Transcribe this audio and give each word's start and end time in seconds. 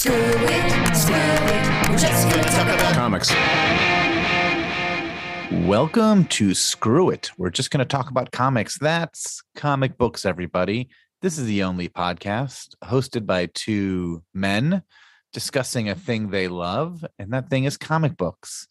Screw 0.00 0.14
it, 0.14 0.96
screw 0.96 1.14
it. 1.14 1.90
We're 1.90 1.98
just 1.98 2.30
gonna 2.30 2.42
talk 2.44 2.74
about 2.74 2.94
Comics. 2.94 3.30
Welcome 5.68 6.24
to 6.24 6.54
Screw 6.54 7.10
It. 7.10 7.30
We're 7.36 7.50
just 7.50 7.70
going 7.70 7.80
to 7.80 7.84
talk 7.84 8.08
about 8.08 8.32
comics. 8.32 8.78
That's 8.78 9.42
comic 9.56 9.98
books, 9.98 10.24
everybody. 10.24 10.88
This 11.20 11.36
is 11.36 11.44
the 11.44 11.64
only 11.64 11.90
podcast 11.90 12.76
hosted 12.82 13.26
by 13.26 13.50
two 13.52 14.22
men 14.32 14.84
discussing 15.34 15.90
a 15.90 15.94
thing 15.94 16.30
they 16.30 16.48
love, 16.48 17.04
and 17.18 17.34
that 17.34 17.50
thing 17.50 17.64
is 17.64 17.76
comic 17.76 18.16
books. 18.16 18.68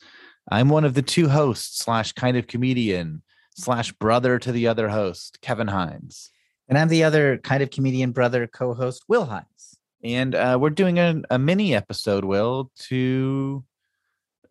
I'm 0.52 0.70
one 0.70 0.84
of 0.84 0.96
the 0.96 1.04
two 1.04 1.30
hosts, 1.30 1.78
slash 1.78 2.12
kind 2.14 2.38
of 2.38 2.48
comedian, 2.48 3.22
slash 3.56 3.92
brother 3.92 4.40
to 4.40 4.52
the 4.52 4.66
other 4.66 4.90
host, 4.90 5.38
Kevin 5.44 5.68
Hines. 5.68 6.32
And 6.68 6.76
I'm 6.76 6.88
the 6.88 7.04
other 7.04 7.38
kind 7.38 7.62
of 7.62 7.70
comedian 7.70 8.14
brother 8.14 8.48
co 8.48 8.74
host, 8.74 9.04
Will 9.08 9.26
Hines. 9.26 9.69
And 10.04 10.34
uh, 10.36 10.58
we're 10.60 10.70
doing 10.70 10.98
a, 10.98 11.22
a 11.30 11.38
mini 11.40 11.76
episode, 11.76 12.24
Will, 12.24 12.72
to 12.88 13.64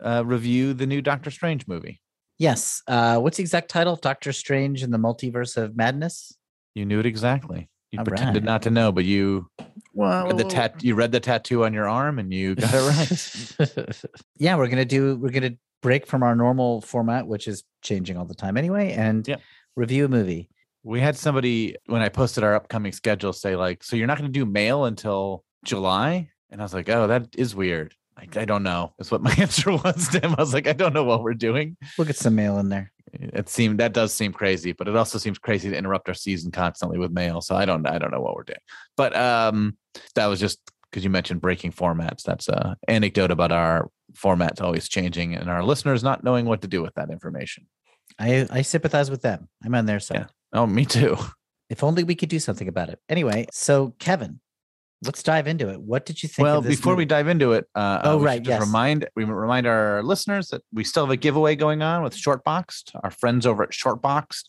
uh, 0.03 0.23
review 0.27 0.75
the 0.75 0.87
new 0.87 1.01
Doctor 1.01 1.31
Strange 1.31 1.67
movie. 1.67 2.01
Yes. 2.39 2.83
Uh, 2.87 3.19
what's 3.19 3.39
the 3.39 3.43
exact 3.43 3.69
title? 3.71 3.97
Doctor 3.97 4.33
Strange 4.33 4.83
and 4.83 4.93
the 4.93 4.99
Multiverse 4.99 5.57
of 5.57 5.77
Madness? 5.77 6.37
You 6.75 6.85
knew 6.85 7.01
it 7.01 7.07
exactly. 7.07 7.69
You 7.91 7.99
All 8.01 8.05
pretended 8.05 8.43
right. 8.45 8.49
not 8.53 8.63
to 8.63 8.71
know, 8.71 8.93
but 8.93 9.05
you 9.07 9.49
Well, 9.95 10.27
read 10.27 10.37
the 10.37 10.45
tat. 10.45 10.85
You 10.85 10.95
read 10.95 11.11
the 11.11 11.21
tattoo 11.21 11.65
on 11.65 11.73
your 11.73 11.89
arm, 11.89 12.19
and 12.19 12.33
you 12.33 12.55
got 12.55 12.71
it 12.75 13.59
right. 13.59 14.07
yeah, 14.39 14.57
we're 14.57 14.69
gonna 14.69 14.85
do 14.85 15.17
we're 15.17 15.31
gonna 15.31 15.57
break 15.81 16.07
from 16.07 16.23
our 16.23 16.37
normal 16.37 16.83
format, 16.83 17.27
which 17.27 17.49
is 17.49 17.65
changing 17.83 18.19
all 18.19 18.27
the 18.27 18.35
time 18.35 18.57
anyway, 18.59 18.93
and 18.93 19.27
Yep. 19.27 19.41
review 19.75 20.05
a 20.05 20.09
movie. 20.09 20.51
We 20.83 21.01
had 21.01 21.17
somebody 21.17 21.77
when 21.87 22.03
I 22.03 22.09
posted 22.09 22.45
our 22.45 22.55
upcoming 22.55 22.93
schedule 22.93 23.33
say 23.33 23.57
like, 23.57 23.83
"So 23.83 23.97
you're 23.97 24.07
not 24.07 24.19
going 24.19 24.33
to 24.33 24.39
do 24.39 24.47
mail 24.47 24.85
until 24.85 25.45
July?" 25.65 26.31
And 26.51 26.61
I 26.61 26.65
was 26.65 26.75
like, 26.75 26.89
"Oh, 26.89 27.07
that 27.09 27.29
is 27.37 27.55
weird." 27.55 27.95
Like, 28.17 28.37
I 28.37 28.45
don't 28.45 28.63
know. 28.63 28.95
Is 28.99 29.11
what 29.11 29.23
my 29.23 29.33
answer 29.39 29.71
was 29.71 30.09
to 30.09 30.21
him. 30.21 30.35
I 30.37 30.41
was 30.41 30.55
like, 30.55 30.67
"I 30.67 30.73
don't 30.73 30.93
know 30.95 31.05
what 31.05 31.23
we're 31.23 31.35
doing." 31.35 31.77
We'll 31.97 32.07
get 32.07 32.17
some 32.17 32.35
mail 32.35 32.59
in 32.59 32.69
there. 32.69 32.93
It 33.13 33.49
seemed 33.49 33.81
that 33.81 33.93
does 33.93 34.13
seem 34.13 34.33
crazy, 34.33 34.73
but 34.73 34.89
it 34.89 34.97
also 34.97 35.19
seems 35.19 35.39
crazy 35.39 35.71
to 35.71 35.77
interrupt 35.77 36.09
our 36.09 36.15
season 36.15 36.51
constantly 36.51 36.99
with 36.99 37.11
mail. 37.11 37.41
So 37.41 37.57
I 37.57 37.65
don't, 37.65 37.87
I 37.87 37.99
don't 37.99 38.11
know 38.11 38.21
what 38.21 38.35
we're 38.35 38.43
doing. 38.43 38.59
But 38.97 39.17
um, 39.17 39.79
that 40.15 40.27
was 40.27 40.41
just 40.41 40.61
because 40.91 41.05
you 41.05 41.11
mentioned 41.11 41.41
breaking 41.41 41.73
formats. 41.73 42.23
That's 42.23 42.49
a 42.49 42.77
anecdote 42.87 43.31
about 43.31 43.53
our 43.53 43.91
formats 44.15 44.61
always 44.61 44.89
changing 44.89 45.35
and 45.35 45.51
our 45.51 45.63
listeners 45.63 46.03
not 46.03 46.25
knowing 46.25 46.47
what 46.47 46.63
to 46.63 46.69
do 46.69 46.83
with 46.83 46.95
that 46.95 47.11
information. 47.11 47.67
I 48.19 48.47
I 48.51 48.63
sympathize 48.63 49.11
with 49.11 49.23
them. 49.23 49.49
I'm 49.65 49.75
on 49.75 49.87
their 49.87 50.01
side. 50.01 50.19
Yeah. 50.19 50.27
Oh, 50.53 50.67
me 50.67 50.85
too. 50.85 51.17
If 51.71 51.85
only 51.85 52.03
we 52.03 52.15
could 52.15 52.29
do 52.31 52.39
something 52.39 52.69
about 52.69 52.89
it. 52.89 52.99
Anyway, 53.11 53.47
so 53.53 53.95
Kevin, 53.99 54.41
let's 55.05 55.23
dive 55.23 55.47
into 55.47 55.69
it. 55.69 55.81
What 55.81 56.07
did 56.07 56.23
you 56.23 56.29
think? 56.29 56.45
well 56.45 56.59
of 56.59 56.65
this 56.65 56.77
before 56.77 56.95
we 56.95 57.05
dive 57.05 57.29
into 57.29 57.53
it 57.53 57.67
uh 57.75 58.01
Oh, 58.05 58.15
uh, 58.15 58.17
we 58.19 58.25
right, 58.25 58.43
just 58.43 58.49
yes. 58.49 58.61
remind 58.61 59.09
we 59.15 59.25
remind 59.25 59.67
our 59.67 60.03
listeners 60.03 60.49
that 60.49 60.63
we 60.73 60.83
still 60.85 61.05
have 61.05 61.13
a 61.13 61.17
giveaway 61.17 61.55
going 61.57 61.83
on 61.83 62.03
with 62.03 62.17
shortboxed 62.17 62.93
our 63.05 63.11
friends 63.11 63.45
over 63.47 63.63
at 63.63 63.71
shortboxed 63.71 64.45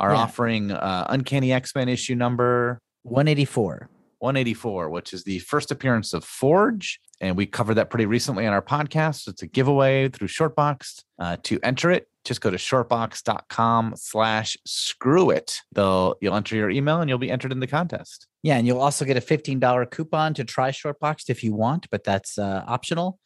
are 0.00 0.12
Yeah. 0.12 0.16
offering 0.18 0.70
uh 0.72 1.06
uncanny 1.10 1.52
x-men 1.52 1.88
issue 1.88 2.14
number 2.14 2.80
184. 3.02 3.88
184 4.24 4.88
which 4.90 5.12
is 5.12 5.22
the 5.24 5.38
first 5.40 5.70
appearance 5.70 6.12
of 6.12 6.24
forge 6.24 7.00
and 7.20 7.36
we 7.36 7.46
covered 7.46 7.74
that 7.74 7.90
pretty 7.90 8.06
recently 8.06 8.46
on 8.46 8.52
our 8.52 8.62
podcast 8.62 9.28
it's 9.28 9.42
a 9.42 9.46
giveaway 9.46 10.08
through 10.08 10.28
shortboxed 10.28 11.04
uh, 11.18 11.36
to 11.42 11.58
enter 11.62 11.90
it 11.90 12.08
just 12.24 12.40
go 12.40 12.50
to 12.50 12.56
shortbox.com 12.56 13.94
slash 13.96 14.56
screw 14.66 15.30
it 15.30 15.60
they'll 15.72 16.14
you'll 16.20 16.34
enter 16.34 16.56
your 16.56 16.70
email 16.70 17.00
and 17.00 17.08
you'll 17.08 17.18
be 17.18 17.30
entered 17.30 17.52
in 17.52 17.60
the 17.60 17.66
contest 17.66 18.26
Yeah, 18.42 18.56
and 18.58 18.66
you'll 18.66 18.80
also 18.80 19.04
get 19.04 19.16
a 19.16 19.20
$15 19.20 19.90
coupon 19.90 20.34
to 20.34 20.44
try 20.44 20.70
Shortboxed 20.70 21.30
if 21.30 21.42
you 21.42 21.54
want, 21.54 21.88
but 21.90 22.04
that's 22.04 22.36
uh, 22.38 22.62
optional. 22.66 23.18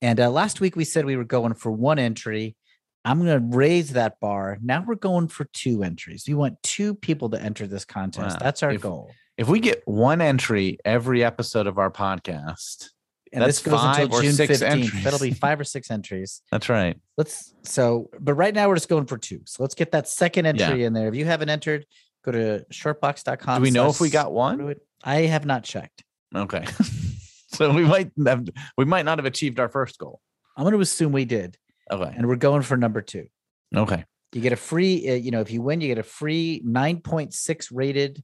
And 0.00 0.18
uh, 0.18 0.30
last 0.30 0.60
week 0.60 0.76
we 0.76 0.84
said 0.84 1.04
we 1.04 1.16
were 1.16 1.24
going 1.24 1.54
for 1.54 1.70
one 1.70 1.98
entry. 1.98 2.56
I'm 3.04 3.18
going 3.22 3.38
to 3.38 3.56
raise 3.56 3.90
that 3.92 4.18
bar. 4.20 4.58
Now 4.62 4.82
we're 4.86 4.94
going 4.94 5.28
for 5.28 5.44
two 5.52 5.82
entries. 5.82 6.24
We 6.26 6.34
want 6.34 6.62
two 6.62 6.94
people 6.94 7.28
to 7.30 7.38
enter 7.42 7.66
this 7.66 7.84
contest. 7.84 8.36
Wow. 8.36 8.44
That's 8.44 8.62
our 8.62 8.72
If- 8.72 8.80
goal. 8.80 9.10
If 9.42 9.48
we 9.48 9.58
get 9.60 9.82
one 9.86 10.20
entry 10.20 10.78
every 10.84 11.24
episode 11.24 11.66
of 11.66 11.76
our 11.78 11.90
podcast 11.90 12.90
And 13.32 13.42
that's 13.42 13.60
this 13.60 13.62
goes 13.62 13.80
five 13.80 14.04
until 14.04 14.20
June 14.22 14.32
six 14.32 14.58
15th. 14.60 14.62
entries. 14.62 15.04
That'll 15.04 15.18
be 15.18 15.32
five 15.32 15.58
or 15.60 15.64
six 15.64 15.90
entries. 15.90 16.42
that's 16.52 16.68
right 16.68 16.96
Let's 17.18 17.52
so, 17.62 18.08
but 18.20 18.34
right 18.34 18.54
now 18.54 18.68
we're 18.68 18.76
just 18.76 18.88
going 18.88 19.06
for 19.06 19.18
two. 19.18 19.40
So 19.46 19.62
let's 19.62 19.74
get 19.74 19.92
that 19.92 20.08
second 20.08 20.44
Yeah. 20.44 20.50
entry 20.66 20.84
in 20.84 20.92
there. 20.92 21.08
If 21.08 21.14
you 21.14 21.24
haven't 21.24 21.48
entered, 21.50 21.84
go 22.24 22.32
to 22.32 22.64
shortbox.com. 22.72 23.56
do 23.58 23.62
we 23.62 23.70
know 23.70 23.88
if 23.88 24.00
we 24.00 24.10
got 24.10 24.32
one. 24.32 24.74
I 25.04 25.22
have 25.22 25.44
not 25.44 25.64
checked. 25.64 26.04
okay 26.34 26.64
so 27.48 27.72
we 27.72 27.84
might 27.84 28.10
have 28.26 28.46
we 28.78 28.84
might 28.84 29.04
not 29.04 29.18
have 29.18 29.26
achieved 29.26 29.58
our 29.60 29.68
first 29.68 29.98
goal 29.98 30.20
I'm 30.56 30.62
going 30.64 30.74
to 30.74 30.80
assume 30.80 31.10
we 31.12 31.24
did, 31.24 31.56
okay 31.90 32.12
and 32.16 32.28
we're 32.28 32.36
going 32.36 32.62
for 32.62 32.76
number 32.76 33.02
two. 33.02 33.26
okay 33.74 34.04
You 34.32 34.40
get 34.40 34.52
a 34.52 34.56
free, 34.56 35.08
uh, 35.10 35.14
you 35.14 35.30
know, 35.32 35.40
if 35.40 35.50
you 35.50 35.60
win, 35.62 35.80
you 35.80 35.88
get 35.88 35.98
a 35.98 36.02
free 36.20 36.62
9.6 36.64 37.68
rated 37.72 38.22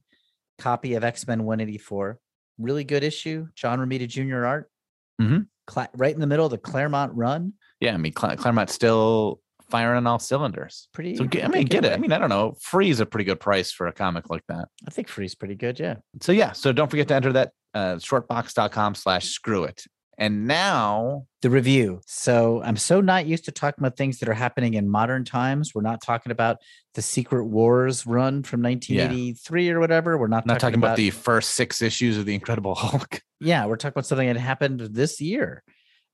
copy 0.59 0.93
of 0.93 1.03
X 1.03 1.25
Men 1.27 1.43
184. 1.45 2.19
Really 2.59 2.83
good 2.83 3.03
issue. 3.03 3.47
John 3.55 3.79
Romita 3.79 4.07
Jr. 4.07 4.45
art. 4.45 4.69
Mhm. 5.21 5.47
Cla- 5.67 5.89
right 5.95 6.13
in 6.13 6.19
the 6.19 6.27
middle 6.27 6.45
of 6.45 6.51
the 6.51 6.57
Claremont 6.57 7.13
run. 7.13 7.53
yeah 7.79 7.93
i 7.93 7.97
mean 7.97 8.11
Cl- 8.17 8.35
claremont's 8.37 8.73
still 8.73 9.39
firing 9.69 9.97
on 9.97 10.07
all 10.07 10.17
cylinders 10.17 10.87
Pretty. 10.93 11.15
so 11.15 11.25
get, 11.25 11.45
i 11.45 11.47
mean 11.47 11.65
get 11.67 11.85
it 11.85 11.93
i 11.93 11.97
mean 11.97 12.11
i 12.11 12.17
don't 12.17 12.29
know 12.29 12.55
free 12.59 12.89
is 12.89 12.99
a 12.99 13.05
pretty 13.05 13.23
good 13.23 13.39
price 13.39 13.71
for 13.71 13.85
a 13.85 13.93
comic 13.93 14.29
like 14.31 14.41
that 14.47 14.67
I 14.87 14.89
think 14.89 15.07
free's 15.07 15.35
pretty 15.35 15.53
good. 15.55 15.79
Yeah. 15.79 15.97
so 16.21 16.31
yeah 16.31 16.53
so 16.53 16.71
don't 16.73 16.89
forget 16.89 17.07
to 17.09 17.13
enter 17.15 17.31
that 17.33 17.51
uh, 17.75 17.95
shortbox.com 17.97 18.95
slash 18.95 19.27
screw 19.29 19.63
it 19.65 19.83
and 20.19 20.45
now 20.45 21.25
The 21.41 21.49
review. 21.49 22.01
So 22.05 22.61
I'm 22.63 22.77
so 22.77 23.01
not 23.01 23.25
used 23.25 23.45
to 23.45 23.51
talking 23.51 23.81
about 23.81 23.97
things 23.97 24.19
that 24.19 24.29
are 24.29 24.33
happening 24.33 24.75
in 24.75 24.89
modern 24.89 25.25
times. 25.25 25.73
We're 25.73 25.81
not 25.81 26.01
talking 26.01 26.31
about 26.31 26.57
the 26.93 27.01
Secret 27.01 27.45
Wars 27.45 28.05
run 28.05 28.43
from 28.43 28.61
1983 28.61 29.69
or 29.69 29.79
whatever. 29.79 30.17
We're 30.17 30.27
not, 30.27 30.45
not 30.45 30.59
talking 30.59 30.77
about, 30.77 30.97
the 30.97 31.09
first 31.09 31.51
six 31.51 31.81
issues 31.81 32.17
of 32.17 32.25
the 32.25 32.33
incredible 32.33 32.75
hulk 32.75 33.21
yeah 33.39 33.65
we're 33.65 33.75
talking 33.75 33.93
about 33.93 34.05
something 34.05 34.27
that 34.27 34.37
happened 34.37 34.79
this 34.79 35.21
year 35.21 35.63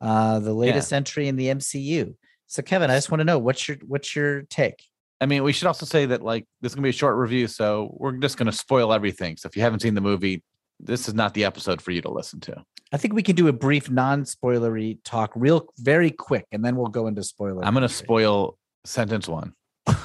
uh 0.02 0.40
the 0.40 0.54
latest 0.54 0.94
entry 0.94 1.28
in 1.28 1.36
the 1.36 1.48
mcu 1.48 2.14
so 2.48 2.62
kevin 2.62 2.92
i 2.92 2.96
just 2.96 3.10
want 3.10 3.20
to 3.20 3.26
know 3.26 3.40
what's 3.40 3.68
your 3.68 3.78
what's 3.86 4.16
your 4.16 4.44
take 4.44 4.84
I 5.22 5.28
mean, 5.28 5.44
we 5.44 5.54
should 5.54 5.68
also 5.68 5.86
say 5.86 6.08
that 6.08 6.22
like 6.22 6.46
this 6.60 6.74
is 6.74 6.76
gonna 6.76 6.84
be 6.84 6.90
a 6.90 6.92
short 6.92 7.16
review, 7.16 7.48
so 7.48 7.96
we're 7.98 8.12
just 8.18 8.38
gonna 8.38 8.52
spoil 8.52 8.92
everything. 8.92 9.38
So 9.38 9.48
if 9.48 9.56
you 9.56 9.62
haven't 9.62 9.80
seen 9.80 9.94
the 9.94 10.02
movie, 10.02 10.44
this 10.80 11.08
is 11.08 11.14
not 11.14 11.34
the 11.34 11.46
episode 11.46 11.82
for 11.82 11.92
you 11.92 12.02
to 12.02 12.10
listen 12.12 12.40
to. 12.42 12.64
i 12.92 12.98
think 12.98 13.14
we 13.14 13.24
can 13.24 13.36
do 13.36 13.48
a 13.48 13.54
brief 13.54 13.90
non-spoilery 13.90 14.98
talk 15.04 15.32
real 15.36 15.68
very 15.80 16.12
quick 16.12 16.46
and 16.52 16.64
then 16.64 16.76
we'll 16.76 16.88
go 16.88 17.08
into 17.08 17.24
spoiler 17.24 17.64
I'm 17.64 17.74
gonna 17.74 17.90
spoil 17.90 18.58
sentence 18.84 19.28
one. 19.28 19.54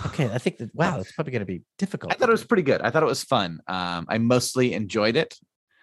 okay 0.07 0.31
i 0.33 0.39
think 0.39 0.59
that 0.59 0.75
wow 0.75 0.99
it's 1.01 1.13
probably 1.13 1.33
going 1.33 1.41
to 1.41 1.47
be 1.47 1.63
difficult 1.79 2.13
I 2.13 2.17
thought 2.17 2.29
it 2.29 2.33
was 2.33 2.45
pretty 2.45 2.63
good. 2.63 2.81
I 2.83 2.91
thought 2.91 3.03
it 3.03 3.07
was 3.07 3.25
fun. 3.25 3.61
Um, 3.67 4.07
I 4.09 4.19
mostly 4.19 4.75
enjoyed 4.75 5.17
it. 5.17 5.35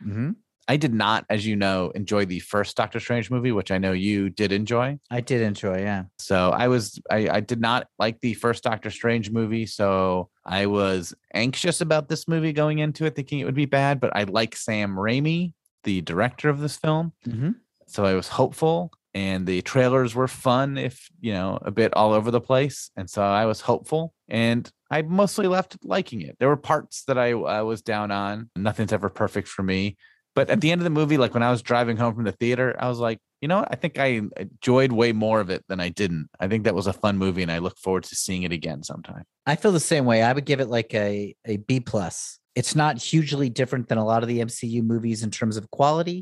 Mhm. 0.06 0.36
I 0.68 0.78
did 0.78 0.94
not, 0.94 1.26
as 1.30 1.46
you 1.46 1.56
know, 1.56 1.92
enjoy 1.96 2.26
the 2.26 2.40
first 2.40 2.76
Doctor 2.76 3.00
Strange 3.00 3.32
movie, 3.32 3.52
which 3.52 3.72
I 3.72 3.78
know 3.78 3.94
you 3.94 4.30
did 4.30 4.52
enjoy. 4.52 5.00
i 5.10 5.22
did 5.22 5.42
enjoy 5.42 5.80
yeah 5.82 6.04
So 6.20 6.50
I 6.52 6.68
was 6.68 7.00
I, 7.10 7.30
I 7.30 7.40
did 7.40 7.62
not 7.62 7.88
like 8.00 8.20
the 8.20 8.34
first 8.34 8.64
Doctor 8.64 8.90
Strange 8.90 9.32
movie. 9.32 9.66
So 9.66 10.30
I 10.46 10.66
was 10.66 11.14
anxious 11.34 11.82
about 11.82 12.10
this 12.10 12.28
movie 12.28 12.54
going 12.54 12.80
into 12.80 13.06
it, 13.06 13.16
thinking 13.16 13.40
it 13.40 13.46
would 13.46 13.56
be 13.56 13.66
bad, 13.66 14.00
but 14.00 14.16
I 14.16 14.24
like 14.24 14.56
Sam 14.56 14.96
Raimi, 14.96 15.54
the 15.84 16.02
director 16.02 16.50
of 16.50 16.60
this 16.60 16.78
film. 16.78 17.14
Mhm. 17.26 17.56
So 17.88 18.04
I 18.04 18.14
was 18.16 18.28
hopeful 18.28 18.92
and 19.14 19.48
the 19.48 19.62
trailers 19.62 20.14
were 20.14 20.28
fun, 20.28 20.78
if 20.78 21.10
you 21.22 21.32
know, 21.34 21.58
a 21.62 21.72
bit 21.72 21.94
all 21.94 22.14
over 22.14 22.30
the 22.30 22.42
place. 22.42 22.92
And 22.98 23.10
so 23.10 23.22
I 23.22 23.46
was 23.46 23.62
hopeful 23.62 24.14
and 24.28 24.70
I 24.92 25.02
mostly 25.02 25.48
left 25.48 25.78
liking 25.84 26.22
it. 26.22 26.36
There 26.40 26.50
were 26.50 26.58
parts 26.58 27.04
that 27.06 27.18
I, 27.18 27.30
I 27.32 27.62
was 27.62 27.82
down 27.82 28.12
on. 28.12 28.50
Nothing's 28.56 28.92
ever 28.94 29.10
perfect 29.10 29.48
for 29.48 29.64
me. 29.64 29.96
But 30.38 30.50
at 30.52 30.62
the 30.62 30.72
end 30.72 30.82
of 30.82 30.84
the 30.84 30.92
movie, 31.00 31.18
like 31.18 31.34
when 31.34 31.42
I 31.44 31.50
was 31.52 31.62
driving 31.64 31.98
home 31.98 32.14
from 32.16 32.24
the 32.24 32.32
theater, 32.32 32.76
I 32.80 32.88
was 32.88 33.00
like, 33.00 33.18
you 33.42 33.48
know 33.48 33.58
what? 33.62 33.70
I 33.72 33.76
think 33.76 33.98
I 33.98 34.22
enjoyed 34.38 34.92
way 34.92 35.12
more 35.12 35.40
of 35.42 35.50
it 35.50 35.64
than 35.68 35.80
I 35.80 35.90
didn't. 35.90 36.30
I 36.40 36.48
think 36.48 36.64
that 36.66 36.76
was 36.76 36.86
a 36.88 36.94
fun 36.94 37.18
movie 37.18 37.42
and 37.42 37.52
I 37.52 37.58
look 37.58 37.78
forward 37.80 38.04
to 38.04 38.16
seeing 38.16 38.44
it 38.44 38.52
again 38.52 38.84
sometime. 38.84 39.24
i 39.48 39.56
feel 39.56 39.72
the 39.72 39.80
same 39.94 40.06
way 40.06 40.22
i 40.22 40.32
would 40.36 40.46
give 40.46 40.60
it 40.60 40.70
like 40.78 40.94
a 40.94 41.36
a 41.46 41.58
b 41.58 41.80
plus 41.80 42.40
it's 42.60 42.76
not 42.76 42.94
hugely 43.10 43.50
different 43.50 43.88
than 43.90 43.98
a 43.98 44.06
lot 44.12 44.22
of 44.24 44.28
the 44.30 44.40
mcu 44.48 44.84
movies 44.84 45.24
in 45.24 45.32
terms 45.32 45.56
of 45.58 45.64
quality 45.78 46.20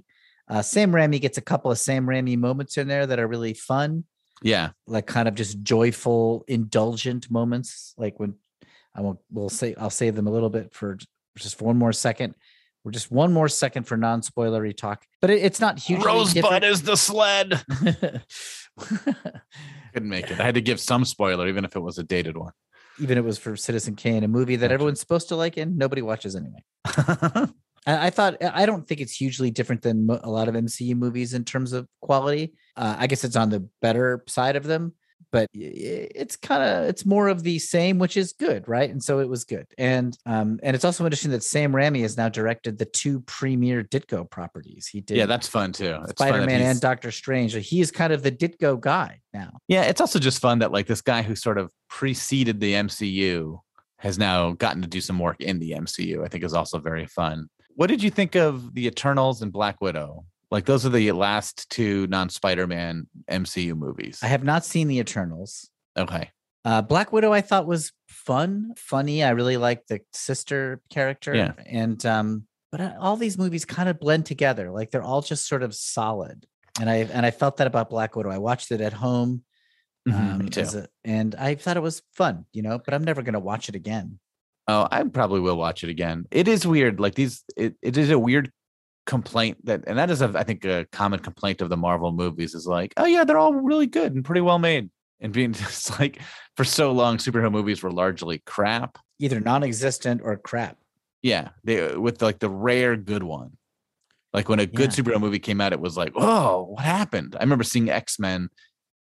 uh, 0.52 0.62
sam 0.62 0.92
raimi 0.98 1.20
gets 1.26 1.38
a 1.38 1.42
couple 1.52 1.70
of 1.72 1.78
sam 1.78 2.06
raimi 2.06 2.38
moments 2.38 2.78
in 2.78 2.88
there 2.88 3.06
that 3.10 3.20
are 3.20 3.28
really 3.36 3.54
fun 3.72 4.04
Yeah. 4.54 4.70
like 4.96 5.08
kind 5.08 5.28
of 5.30 5.36
just 5.36 5.54
joyful, 5.64 6.44
indulgent 6.48 7.24
moments. 7.32 7.94
Like 7.98 8.16
when 8.22 8.32
I 8.98 9.00
won't, 9.02 9.20
we'll 9.36 9.50
say, 9.62 9.76
I'll 9.82 9.90
save 10.04 10.16
them 10.16 10.28
a 10.28 10.32
little 10.32 10.50
bit 10.58 10.74
for 10.74 10.98
just 11.44 11.58
for 11.58 11.66
one 11.66 11.78
more 11.78 11.94
second. 11.94 12.36
We're 12.86 12.92
just 12.92 13.12
one 13.12 13.34
more 13.34 13.50
second 13.50 13.84
for 13.86 13.98
non-spoilery 13.98 14.78
talk, 14.78 15.06
but 15.20 15.32
it, 15.32 15.44
it's 15.44 15.60
not 15.60 15.80
hugely 15.80 16.06
Rosebud 16.06 16.64
is 16.64 16.84
the 16.84 16.96
sled. 16.96 17.64
Couldn't 19.94 20.10
make 20.10 20.30
it. 20.30 20.40
I 20.40 20.44
had 20.44 20.54
to 20.54 20.62
give 20.62 20.80
some 20.80 21.04
spoiler, 21.04 21.48
even 21.48 21.66
if 21.66 21.76
it 21.76 21.80
was 21.80 21.98
a 21.98 22.04
dated 22.04 22.38
one. 22.38 22.52
Even 23.00 23.18
it 23.18 23.24
was 23.24 23.40
for 23.40 23.56
Citizen 23.56 23.96
Kane, 23.96 24.24
a 24.24 24.28
movie 24.28 24.56
that 24.58 24.72
everyone's 24.72 25.00
supposed 25.00 25.30
to 25.30 25.36
like 25.36 25.58
and 25.58 25.78
nobody 25.80 26.04
watches 26.04 26.36
anyway. 26.36 26.64
I, 27.88 28.08
I 28.08 28.10
thought 28.12 28.38
I 28.44 28.68
don't 28.68 28.88
think 28.88 29.02
it's 29.02 29.16
hugely 29.16 29.50
different 29.50 29.82
than 29.82 30.08
a 30.10 30.30
lot 30.30 30.48
of 30.48 30.54
MCU 30.54 30.96
movies 30.96 31.34
in 31.34 31.44
terms 31.44 31.74
of 31.74 31.88
quality. 32.02 32.54
Uh, 32.78 32.98
I 33.00 33.08
guess 33.08 33.24
it's 33.24 33.36
on 33.36 33.50
the 33.50 33.68
better 33.82 34.24
side 34.28 34.56
of 34.56 34.64
them, 34.64 34.94
but 35.32 35.50
it's 35.54 36.38
kind 36.38 36.64
of 36.64 36.88
it's 36.88 37.06
more 37.06 37.28
of 37.28 37.44
the 37.44 37.60
same, 37.60 38.00
which 38.00 38.16
is 38.16 38.32
good, 38.32 38.68
right? 38.70 38.90
And 38.90 39.04
so 39.04 39.20
it 39.20 39.28
was 39.28 39.44
good. 39.44 39.68
And 39.78 40.18
um, 40.26 40.62
and 40.64 40.76
it's 40.76 40.86
also 40.86 41.04
interesting 41.04 41.32
that 41.32 41.44
Sam 41.44 41.74
Raimi 41.74 42.02
has 42.04 42.16
now 42.16 42.30
directed 42.30 42.78
the 42.78 42.86
two 42.86 43.20
premier 43.22 43.84
Ditko 43.84 44.30
properties. 44.30 44.88
He 44.88 45.02
did 45.02 45.18
Yeah, 45.18 45.26
that's 45.26 45.48
fun 45.48 45.74
too. 45.74 45.98
It's 46.04 46.12
Spider 46.12 46.46
Man 46.46 46.62
he's- 46.62 46.72
and 46.72 46.82
Doctor 46.82 47.12
Strange. 47.12 47.54
He 47.54 47.82
is 47.82 47.92
kind 47.92 48.14
of 48.14 48.24
the 48.24 48.32
Ditko 48.32 48.80
guy 48.80 49.20
now. 49.34 49.58
Yeah, 49.68 49.84
it's 49.84 50.00
also 50.00 50.20
just 50.20 50.40
fun 50.40 50.60
that 50.60 50.72
like 50.72 50.88
this 50.88 51.02
guy 51.02 51.22
who 51.22 51.36
sort 51.36 51.58
of 51.58 51.70
preceded 51.90 52.62
the 52.62 52.74
MCU 52.74 53.60
has 54.00 54.18
now 54.18 54.52
gotten 54.52 54.82
to 54.84 54.88
do 54.88 55.02
some 55.02 55.20
work 55.20 55.42
in 55.42 55.60
the 55.60 55.72
MCU. 55.72 56.24
I 56.24 56.30
think 56.30 56.46
is 56.46 56.54
also 56.54 56.80
very 56.80 57.08
fun. 57.08 57.50
What 57.76 57.88
did 57.88 58.02
you 58.02 58.10
think 58.10 58.36
of 58.36 58.74
the 58.74 58.88
Eternals 58.88 59.42
and 59.42 59.52
Black 59.52 59.82
Widow? 59.82 60.26
Like 60.56 60.64
those 60.64 60.86
are 60.86 60.90
the 60.90 61.12
last 61.12 61.70
two 61.70 62.08
non-Spider-Man 62.08 63.08
MCU 63.30 63.76
movies. 63.76 64.20
I 64.24 64.28
have 64.28 64.46
not 64.46 64.64
seen 64.64 64.88
the 64.88 65.00
Eternals. 65.00 65.70
Okay. 65.98 66.32
Uh, 66.64 66.82
Black 66.82 67.12
Widow, 67.12 67.34
I 67.34 67.42
thought 67.42 67.68
was 67.68 67.92
fun, 68.08 68.72
funny. 68.78 69.22
I 69.22 69.32
really 69.32 69.58
liked 69.58 69.90
the 69.90 70.00
sister 70.14 70.80
character, 70.90 71.36
Yeah. 71.36 71.52
and 71.66 72.04
um, 72.06 72.48
but 72.72 72.80
uh, 72.80 72.94
all 73.02 73.18
these 73.18 73.38
movies 73.38 73.66
kind 73.66 73.90
of 73.90 74.00
blend 74.00 74.26
together. 74.26 74.72
Like 74.72 74.92
they're 74.92 75.04
all 75.04 75.22
just 75.22 75.46
sort 75.46 75.62
of 75.62 75.76
solid, 75.76 76.46
and 76.80 76.90
I 76.90 77.00
and 77.00 77.26
I 77.26 77.32
felt 77.32 77.58
that 77.58 77.68
about 77.68 77.90
Black 77.90 78.16
Widow. 78.16 78.30
I 78.32 78.38
watched 78.38 78.72
it 78.72 78.80
at 78.80 78.94
home, 78.94 79.44
Mhm, 80.08 80.38
me 80.40 80.46
um, 80.46 80.50
too. 80.50 80.62
a- 80.62 80.88
and 81.04 81.36
I 81.36 81.56
thought 81.56 81.76
it 81.76 81.84
was 81.84 82.02
fun, 82.14 82.46
you 82.54 82.62
know. 82.62 82.80
But 82.80 82.94
I'm 82.94 83.04
never 83.04 83.22
gonna 83.24 83.42
watch 83.42 83.68
it 83.68 83.76
again. 83.76 84.20
Oh, 84.70 84.88
I 84.90 85.04
probably 85.04 85.42
will 85.42 85.58
watch 85.58 85.84
it 85.84 85.90
again. 85.92 86.26
It 86.32 86.48
is 86.48 86.66
weird. 86.66 87.00
Like 87.00 87.14
these, 87.14 87.44
it, 87.58 87.76
it 87.84 87.98
is 87.98 88.10
a 88.10 88.18
weird 88.18 88.52
complaint 89.06 89.66
that, 89.66 89.84
and 89.88 89.98
that 89.98 90.10
is, 90.10 90.22
a, 90.22 90.32
I 90.36 90.44
think, 90.44 90.66
a 90.66 90.86
common 90.92 91.20
complaint 91.20 91.62
of 91.62 91.70
the 91.70 91.78
Marvel 91.78 92.12
movies 92.12 92.54
is 92.56 92.66
like, 92.68 92.94
oh 92.98 93.06
yeah, 93.06 93.24
they're 93.24 93.38
all 93.38 93.54
really 93.54 93.88
good 93.88 94.14
and 94.14 94.24
pretty 94.26 94.42
well 94.42 94.60
made. 94.60 94.90
And 95.22 95.32
being 95.32 95.54
just 95.54 96.00
like, 96.00 96.20
for 96.58 96.64
so 96.64 96.92
long, 96.92 97.18
superhero 97.18 97.52
movies 97.52 97.82
were 97.84 97.92
largely 97.92 98.40
crap. 98.46 98.98
Either 99.20 99.40
non-existent 99.40 100.22
or 100.24 100.36
crap. 100.38 100.78
Yeah, 101.22 101.50
they 101.64 101.96
with 101.96 102.22
like 102.22 102.40
the 102.40 102.50
rare 102.50 102.96
good 102.96 103.24
one. 103.24 103.58
Like 104.34 104.50
when 104.50 104.60
a 104.60 104.66
good 104.66 104.96
Yeah. 104.96 105.04
superhero 105.04 105.20
movie 105.22 105.40
came 105.40 105.62
out, 105.62 105.72
it 105.74 105.80
was 105.80 105.96
like, 105.98 106.12
oh, 106.16 106.64
what 106.64 106.84
happened? 106.84 107.36
I 107.40 107.44
remember 107.44 107.64
seeing 107.64 107.90
X 107.90 108.20
Men 108.20 108.50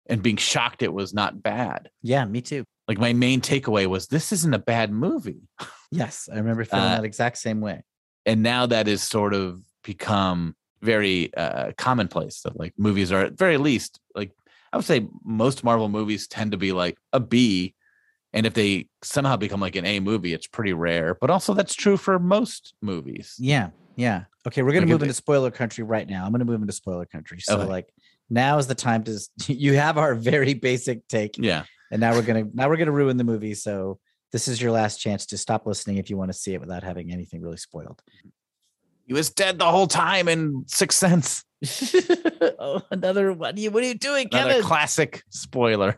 and 0.08 0.22
being 0.22 0.36
shocked 0.38 0.84
it 0.84 0.94
was 0.94 1.14
not 1.14 1.42
bad. 1.42 1.90
Yeah, 2.02 2.26
me 2.26 2.42
too. 2.42 2.66
Like 2.88 2.98
my 3.00 3.14
main 3.14 3.40
takeaway 3.40 3.88
was 3.88 4.08
this 4.08 4.32
isn't 4.34 4.54
a 4.54 4.60
bad 4.60 4.92
movie. 4.92 5.42
Yes, 5.94 6.30
I 6.32 6.38
remember 6.38 6.64
feeling 6.64 6.86
Uh, 6.86 6.96
that 6.96 7.04
exact 7.04 7.38
same 7.38 7.60
way. 7.60 7.84
and 8.26 8.42
now 8.42 8.66
that 8.66 8.88
is 8.88 9.04
sort 9.04 9.34
of 9.34 9.62
become 9.84 10.56
very 10.82 11.34
uh, 11.36 11.72
commonplace 11.78 12.42
that 12.42 12.60
like 12.60 12.74
movies 12.78 13.12
are 13.12 13.22
at 13.26 13.38
very 13.38 13.58
least 13.58 14.00
like 14.16 14.32
i 14.74 14.78
would 14.78 14.86
say 14.86 15.08
most 15.24 15.64
marvel 15.64 15.90
movies 15.90 16.28
tend 16.28 16.52
to 16.52 16.58
be 16.58 16.72
like 16.72 16.98
a 17.14 17.20
b 17.20 17.76
and 18.34 18.46
if 18.46 18.54
they 18.54 18.88
somehow 19.04 19.36
become 19.36 19.60
like 19.60 19.76
an 19.76 19.86
a 19.86 20.00
movie 20.00 20.34
it's 20.34 20.48
pretty 20.48 20.74
rare 20.74 21.16
but 21.22 21.30
also 21.30 21.54
that's 21.54 21.76
true 21.76 21.98
for 21.98 22.18
most 22.18 22.74
movies 22.82 23.36
Yeah, 23.38 23.70
yeah. 23.96 24.24
Okay, 24.48 24.64
we're 24.64 24.72
gonna 24.72 24.82
Like, 24.82 24.90
move 24.90 25.02
into 25.04 25.14
spoiler 25.14 25.52
country 25.52 25.84
right 25.84 26.10
now. 26.10 26.26
I'm 26.26 26.32
gonna 26.32 26.46
move 26.46 26.62
into 26.62 26.74
spoiler 26.74 27.06
country. 27.06 27.40
So 27.42 27.58
Okay. 27.58 27.66
like 27.68 27.94
now 28.30 28.58
is 28.58 28.66
the 28.66 28.74
time 28.76 29.04
to 29.04 29.20
you 29.48 29.74
have 29.76 29.98
our 30.00 30.16
very 30.16 30.56
basic 30.56 31.08
take, 31.08 31.38
yeah 31.38 31.66
and 31.92 32.00
now 32.02 32.16
we're 32.16 32.24
gonna 32.24 32.46
now 32.54 32.70
we're 32.70 32.78
gonna 32.78 32.92
ruin 32.92 33.18
the 33.18 33.24
movie. 33.24 33.54
So 33.54 34.00
this 34.32 34.48
is 34.48 34.62
your 34.62 34.72
last 34.72 34.98
chance 34.98 35.26
to 35.28 35.38
stop 35.38 35.68
listening 35.68 35.98
if 35.98 36.10
you 36.10 36.18
want 36.18 36.32
to 36.32 36.38
see 36.38 36.54
it 36.54 36.62
without 36.62 36.84
having 36.84 37.12
anything 37.12 37.42
really 37.42 37.58
spoiled. 37.58 38.02
He 39.12 39.14
was 39.14 39.30
dead 39.30 39.60
the 39.60 39.70
whole 39.70 39.88
time 39.88 40.30
in 40.30 40.64
sixth 40.68 40.98
sense 40.98 41.44
oh, 42.60 42.82
another 42.92 43.34
what 43.34 43.58
are 43.58 43.60
you 43.60 43.70
what 43.70 43.84
are 43.84 43.88
you 43.88 43.94
doing, 43.94 44.30
another 44.32 44.52
Kevin? 44.52 44.66
classic 44.66 45.22
spoiler 45.30 45.98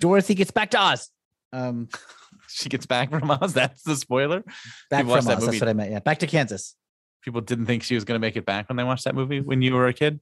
Dorothy 0.00 0.34
gets 0.34 0.50
back 0.50 0.72
to 0.72 0.78
Oz. 0.78 1.08
Um, 1.52 1.88
she 2.48 2.68
gets 2.68 2.84
back 2.84 3.10
from 3.10 3.30
Oz. 3.30 3.54
that's 3.54 3.84
the 3.84 3.94
spoiler 3.94 4.42
back 4.90 5.04
You've 5.04 5.08
watched 5.08 5.22
from 5.22 5.28
that 5.28 5.36
Oz. 5.36 5.44
movie. 5.44 5.50
That's 5.52 5.60
what 5.62 5.68
I 5.68 5.72
meant. 5.72 5.92
Yeah, 5.92 6.00
back 6.00 6.18
to 6.18 6.26
Kansas. 6.26 6.74
people 7.22 7.40
didn't 7.40 7.66
think 7.66 7.84
she 7.84 7.94
was 7.94 8.04
going 8.04 8.20
to 8.20 8.26
make 8.26 8.36
it 8.36 8.44
back 8.44 8.68
when 8.68 8.76
they 8.76 8.82
watched 8.82 9.04
that 9.04 9.14
movie 9.14 9.40
when 9.40 9.62
you 9.62 9.72
were 9.72 9.86
a 9.86 9.94
kid 9.94 10.18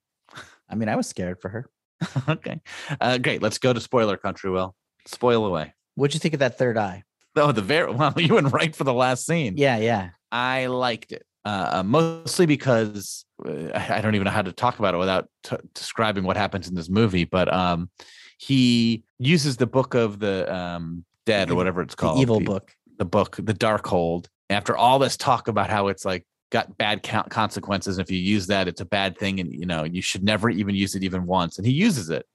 I 0.69 0.75
mean, 0.75 0.91
I 0.91 0.97
was 0.97 1.09
scared 1.09 1.41
for 1.41 1.49
her. 1.49 1.71
okay 2.29 2.61
uh, 3.00 3.17
great 3.17 3.41
let's 3.41 3.56
go 3.56 3.73
to 3.73 3.81
spoiler 3.81 4.19
country 4.19 4.50
will 4.50 4.77
spoil 5.06 5.47
away 5.47 5.73
What'd 5.94 6.12
you 6.12 6.21
think 6.21 6.35
of 6.35 6.41
that 6.41 6.59
third 6.59 6.77
eye? 6.77 7.05
Oh, 7.35 7.53
the 7.53 7.62
very 7.62 7.91
well, 7.91 8.12
you 8.19 8.35
went 8.35 8.53
right 8.53 8.77
for 8.77 8.85
the 8.85 8.93
last 8.93 9.25
scene. 9.25 9.55
Yeah, 9.56 9.79
yeah. 9.79 10.11
I 10.31 10.67
liked 10.67 11.12
it 11.12 11.25
uh, 11.46 11.82
mostly 11.84 12.44
because 12.44 13.25
uh, 13.46 13.70
I 13.72 14.00
don't 14.00 14.16
even 14.16 14.25
know 14.25 14.32
how 14.32 14.43
to 14.43 14.50
talk 14.52 14.81
about 14.81 14.94
it 14.94 14.98
without 14.98 15.28
t- 15.44 15.56
describing 15.75 16.25
what 16.25 16.37
happens 16.37 16.69
in 16.69 16.75
this 16.75 16.88
movie. 16.88 17.25
But 17.25 17.52
um, 17.52 17.88
he 18.37 19.04
uses 19.20 19.56
the 19.56 19.66
book 19.69 19.94
of 19.94 20.19
the 20.19 20.52
um, 20.52 21.04
dead 21.25 21.50
or 21.50 21.54
whatever 21.54 21.82
it's 21.82 21.94
The 21.94 22.00
called, 22.00 22.20
evil 22.20 22.40
the, 22.40 22.44
book. 22.44 22.72
the 22.98 23.04
book, 23.04 23.37
the 23.37 23.54
Darkhold. 23.54 24.26
After 24.50 24.76
all 24.76 24.98
this 24.98 25.16
talk 25.16 25.46
about 25.46 25.70
how 25.70 25.87
it's 25.87 26.04
like 26.04 26.26
got 26.50 26.76
bad 26.78 27.04
count 27.04 27.31
consequences, 27.31 27.98
if 27.98 28.10
you 28.10 28.19
use 28.19 28.48
that, 28.48 28.66
it's 28.66 28.81
a 28.81 28.84
bad 28.84 29.16
thing, 29.16 29.38
and 29.38 29.52
you 29.52 29.66
know 29.66 29.84
you 29.84 30.02
should 30.02 30.25
never 30.25 30.50
even 30.50 30.75
use 30.75 30.96
it 30.96 31.04
even 31.04 31.26
once. 31.26 31.58
And 31.58 31.66
he 31.66 31.72
uses 31.72 32.10
it. 32.10 32.26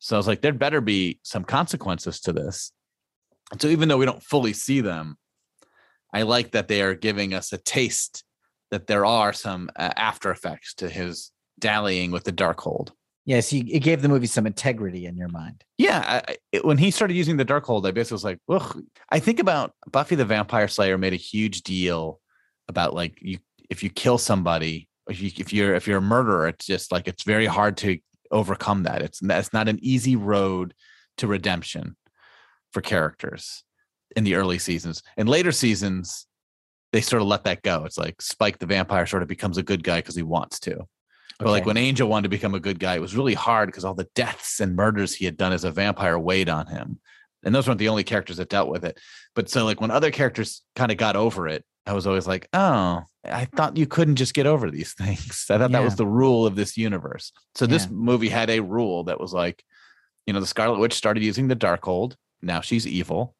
So 0.00 0.16
I 0.16 0.18
was 0.18 0.26
like, 0.26 0.40
there 0.40 0.52
better 0.52 0.80
be 0.80 1.20
some 1.22 1.44
consequences 1.44 2.18
to 2.22 2.32
this. 2.32 2.72
And 3.52 3.62
so 3.62 3.68
even 3.68 3.88
though 3.88 3.96
we 3.96 4.06
don't 4.06 4.22
fully 4.22 4.52
see 4.54 4.80
them, 4.80 5.18
I 6.12 6.22
like 6.22 6.50
that 6.50 6.66
they 6.66 6.82
are 6.82 6.96
giving 6.96 7.32
us 7.32 7.52
a 7.52 7.58
taste 7.58 8.24
that 8.70 8.86
there 8.86 9.04
are 9.06 9.32
some 9.32 9.70
uh, 9.76 9.90
after 9.96 10.30
effects 10.30 10.74
to 10.74 10.88
his 10.88 11.30
dallying 11.58 12.10
with 12.10 12.24
the 12.24 12.32
Darkhold. 12.32 12.90
Yes, 13.24 13.52
you, 13.52 13.64
it 13.68 13.80
gave 13.80 14.02
the 14.02 14.08
movie 14.08 14.26
some 14.28 14.46
integrity 14.46 15.06
in 15.06 15.16
your 15.16 15.28
mind. 15.28 15.64
Yeah, 15.78 16.02
I, 16.06 16.32
I- 16.32 16.36
it- 16.52 16.64
when 16.64 16.78
he 16.78 16.90
started 16.90 17.14
using 17.14 17.36
the 17.36 17.44
Darkhold, 17.44 17.86
I 17.86 17.90
basically 17.90 18.14
was 18.16 18.24
like, 18.24 18.38
"Ugh." 18.48 18.82
I 19.10 19.18
think 19.18 19.40
about 19.40 19.72
Buffy 19.90 20.14
the 20.14 20.24
Vampire 20.24 20.68
Slayer 20.68 20.96
made 20.98 21.12
a 21.12 21.16
huge 21.16 21.62
deal 21.62 22.20
about 22.68 22.94
like 22.94 23.18
you 23.20 23.38
if 23.70 23.82
you 23.82 23.90
kill 23.90 24.18
somebody, 24.18 24.88
if 25.08 25.20
you 25.20 25.30
if 25.38 25.52
you're 25.52 25.74
if 25.74 25.86
you're 25.88 25.98
a 25.98 26.02
murderer, 26.02 26.48
it's 26.48 26.66
just 26.66 26.92
like 26.92 27.08
it's 27.08 27.24
very 27.24 27.46
hard 27.46 27.76
to 27.78 27.98
overcome 28.30 28.84
that. 28.84 29.02
It's 29.02 29.18
that's 29.20 29.52
not 29.52 29.68
an 29.68 29.78
easy 29.82 30.14
road 30.16 30.74
to 31.18 31.26
redemption 31.26 31.96
for 32.72 32.80
characters 32.80 33.64
in 34.14 34.22
the 34.24 34.34
early 34.36 34.58
seasons. 34.58 35.02
In 35.16 35.26
later 35.26 35.50
seasons, 35.52 36.26
they 36.96 37.02
sort 37.02 37.20
of 37.20 37.28
let 37.28 37.44
that 37.44 37.62
go. 37.62 37.84
It's 37.84 37.98
like 37.98 38.22
Spike 38.22 38.58
the 38.58 38.64
vampire 38.64 39.04
sort 39.04 39.22
of 39.22 39.28
becomes 39.28 39.58
a 39.58 39.62
good 39.62 39.84
guy 39.84 39.98
because 39.98 40.16
he 40.16 40.22
wants 40.22 40.58
to. 40.60 40.88
But 41.38 41.50
like 41.50 41.66
when 41.66 41.76
Angel 41.76 42.08
wanted 42.08 42.22
to 42.22 42.28
become 42.30 42.54
a 42.54 42.60
good 42.60 42.78
guy, 42.78 42.94
it 42.94 43.02
was 43.02 43.14
really 43.14 43.34
hard 43.34 43.66
because 43.68 43.84
all 43.84 43.92
the 43.92 44.08
deaths 44.14 44.60
and 44.60 44.74
murders 44.74 45.14
he 45.14 45.26
had 45.26 45.36
done 45.36 45.52
as 45.52 45.64
a 45.64 45.70
vampire 45.70 46.18
weighed 46.18 46.48
on 46.48 46.66
him. 46.66 46.98
And 47.44 47.54
those 47.54 47.68
weren't 47.68 47.78
the 47.78 47.90
only 47.90 48.04
characters 48.04 48.38
that 48.38 48.48
dealt 48.48 48.70
with 48.70 48.82
it. 48.82 48.98
But 49.34 49.50
so 49.50 49.66
like 49.66 49.78
when 49.78 49.90
other 49.90 50.10
characters 50.10 50.62
kind 50.74 50.90
of 50.90 50.96
got 50.96 51.16
over 51.16 51.46
it, 51.46 51.66
I 51.84 51.92
was 51.92 52.06
always 52.06 52.26
like, 52.26 52.48
oh, 52.54 53.02
I 53.22 53.44
thought 53.44 53.76
you 53.76 53.86
couldn't 53.86 54.16
just 54.16 54.32
get 54.32 54.46
over 54.46 54.70
these 54.70 54.94
things. 54.98 55.44
I 55.50 55.58
thought 55.58 55.72
that 55.72 55.84
was 55.84 55.96
the 55.96 56.06
rule 56.06 56.46
of 56.46 56.56
this 56.56 56.78
universe. 56.78 57.30
So 57.54 57.66
this 57.66 57.90
movie 57.90 58.30
had 58.30 58.48
a 58.48 58.60
rule 58.60 59.04
that 59.04 59.20
was 59.20 59.34
like, 59.34 59.62
you 60.26 60.32
know, 60.32 60.40
the 60.40 60.46
Scarlet 60.46 60.78
Witch 60.78 60.94
started 60.94 61.22
using 61.22 61.48
the 61.48 61.56
Darkhold. 61.56 62.14
Now 62.40 62.62
she's 62.62 62.86
evil. 62.86 63.34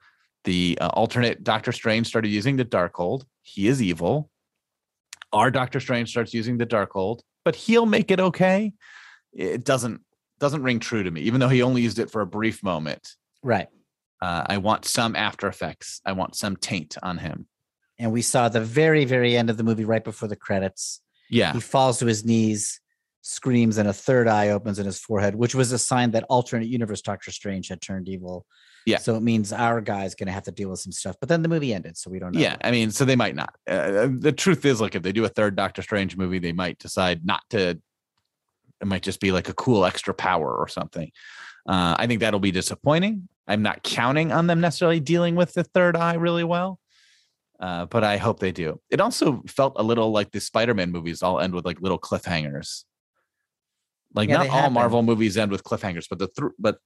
The 0.46 0.78
uh, 0.80 0.88
alternate 0.94 1.44
Doctor 1.44 1.72
Strange 1.72 2.06
started 2.06 2.28
using 2.28 2.56
the 2.56 2.64
Darkhold. 2.64 3.24
He 3.42 3.68
is 3.68 3.82
evil. 3.82 4.30
Our 5.32 5.50
Doctor 5.50 5.80
Strange 5.80 6.08
starts 6.08 6.32
using 6.32 6.56
the 6.56 6.66
Darkhold, 6.66 7.20
but 7.44 7.54
he'll 7.54 7.84
make 7.84 8.10
it 8.10 8.20
okay. 8.20 8.72
It 9.32 9.64
doesn't 9.64 10.00
doesn't 10.38 10.62
ring 10.62 10.80
true 10.80 11.02
to 11.02 11.10
me, 11.10 11.22
even 11.22 11.40
though 11.40 11.48
he 11.48 11.62
only 11.62 11.82
used 11.82 11.98
it 11.98 12.10
for 12.10 12.20
a 12.20 12.26
brief 12.26 12.62
moment. 12.62 13.16
right. 13.42 13.68
Uh, 14.22 14.44
I 14.46 14.56
want 14.56 14.86
some 14.86 15.14
after 15.14 15.46
effects. 15.46 16.00
I 16.06 16.12
want 16.12 16.36
some 16.36 16.56
taint 16.56 16.96
on 17.02 17.18
him. 17.18 17.48
And 17.98 18.12
we 18.12 18.22
saw 18.22 18.48
the 18.48 18.62
very, 18.62 19.04
very 19.04 19.36
end 19.36 19.50
of 19.50 19.58
the 19.58 19.62
movie 19.62 19.84
right 19.84 20.02
before 20.02 20.26
the 20.26 20.36
credits. 20.36 21.02
Yeah, 21.28 21.52
He 21.52 21.60
falls 21.60 21.98
to 21.98 22.06
his 22.06 22.24
knees, 22.24 22.80
screams, 23.20 23.76
and 23.76 23.86
a 23.86 23.92
third 23.92 24.26
eye 24.26 24.48
opens 24.48 24.78
in 24.78 24.86
his 24.86 24.98
forehead, 24.98 25.34
which 25.34 25.54
was 25.54 25.70
a 25.70 25.78
sign 25.78 26.12
that 26.12 26.24
alternate 26.30 26.68
universe 26.68 27.02
Doctor 27.02 27.30
Strange 27.30 27.68
had 27.68 27.82
turned 27.82 28.08
evil. 28.08 28.46
Yeah. 28.86 28.98
So 28.98 29.16
it 29.16 29.22
means 29.22 29.52
our 29.52 29.80
guy's 29.80 30.14
going 30.14 30.28
to 30.28 30.32
have 30.32 30.44
to 30.44 30.52
deal 30.52 30.70
with 30.70 30.78
some 30.78 30.92
stuff. 30.92 31.16
But 31.20 31.28
then 31.28 31.42
the 31.42 31.48
movie 31.48 31.74
ended, 31.74 31.98
so 31.98 32.08
we 32.08 32.20
don't 32.20 32.32
know. 32.32 32.40
yeah. 32.40 32.56
I 32.62 32.70
mean, 32.70 32.92
so 32.92 33.04
they 33.04 33.16
might 33.16 33.34
not. 33.34 33.52
Uh, 33.68 34.08
the 34.10 34.32
truth 34.32 34.64
is, 34.64 34.80
like, 34.80 34.94
if 34.94 35.02
they 35.02 35.12
do 35.12 35.24
a 35.24 35.28
third 35.28 35.56
Doctor 35.56 35.82
Strange 35.82 36.16
movie, 36.16 36.38
they 36.38 36.52
might 36.52 36.78
decide 36.78 37.26
not 37.26 37.42
to. 37.50 37.80
It 38.80 38.86
might 38.86 39.02
just 39.02 39.20
be 39.20 39.32
like 39.32 39.48
a 39.48 39.54
cool 39.54 39.84
extra 39.84 40.14
power 40.14 40.54
or 40.54 40.68
something. 40.68 41.10
Uh, 41.68 41.96
I 41.98 42.06
think 42.06 42.20
that'll 42.20 42.40
be 42.40 42.52
disappointing. 42.52 43.28
I'm 43.48 43.62
not 43.62 43.82
counting 43.82 44.32
on 44.32 44.46
them 44.46 44.60
necessarily 44.60 45.00
dealing 45.00 45.34
with 45.34 45.52
the 45.54 45.64
third 45.64 45.96
eye 45.96 46.14
really 46.14 46.44
well. 46.44 46.78
Uh, 47.58 47.86
but 47.86 48.04
I 48.04 48.18
hope 48.18 48.38
they 48.38 48.52
do. 48.52 48.80
It 48.90 49.00
also 49.00 49.42
felt 49.48 49.74
a 49.76 49.82
little 49.82 50.12
like 50.12 50.30
the 50.30 50.40
Spider-Man 50.40 50.92
movies 50.92 51.22
all 51.22 51.40
end 51.40 51.54
with 51.54 51.64
like 51.64 51.80
little 51.80 51.98
cliffhangers. 51.98 52.84
Like 54.14 54.28
Yeah, 54.28 54.38
not 54.44 54.50
all. 54.50 54.70
Marvel 54.70 55.02
movies 55.02 55.36
end 55.36 55.50
with 55.50 55.64
cliffhangers, 55.64 56.06
but 56.08 56.18
the 56.18 56.28
th- 56.28 56.52
but 56.58 56.78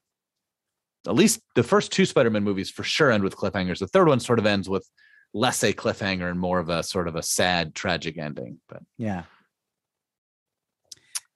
at 1.07 1.14
least 1.14 1.40
the 1.54 1.62
first 1.62 1.92
two 1.92 2.04
Spider-Man 2.04 2.45
movies 2.45 2.71
for 2.71 2.83
sure 2.83 3.11
end 3.11 3.25
with 3.25 3.37
cliffhangers. 3.37 3.78
The 3.78 3.87
third 3.88 4.09
one 4.09 4.21
sort 4.21 4.38
of 4.38 4.47
ends 4.47 4.69
with 4.69 4.87
less 5.33 5.62
a 5.62 5.73
cliffhanger 5.73 6.30
and 6.30 6.38
more 6.38 6.59
of 6.59 6.69
a 6.69 6.83
sort 6.83 7.09
of 7.09 7.16
a 7.16 7.23
sad, 7.23 7.75
tragic 7.75 8.19
ending. 8.19 8.59
But 8.69 8.83
Yeah. 8.99 9.23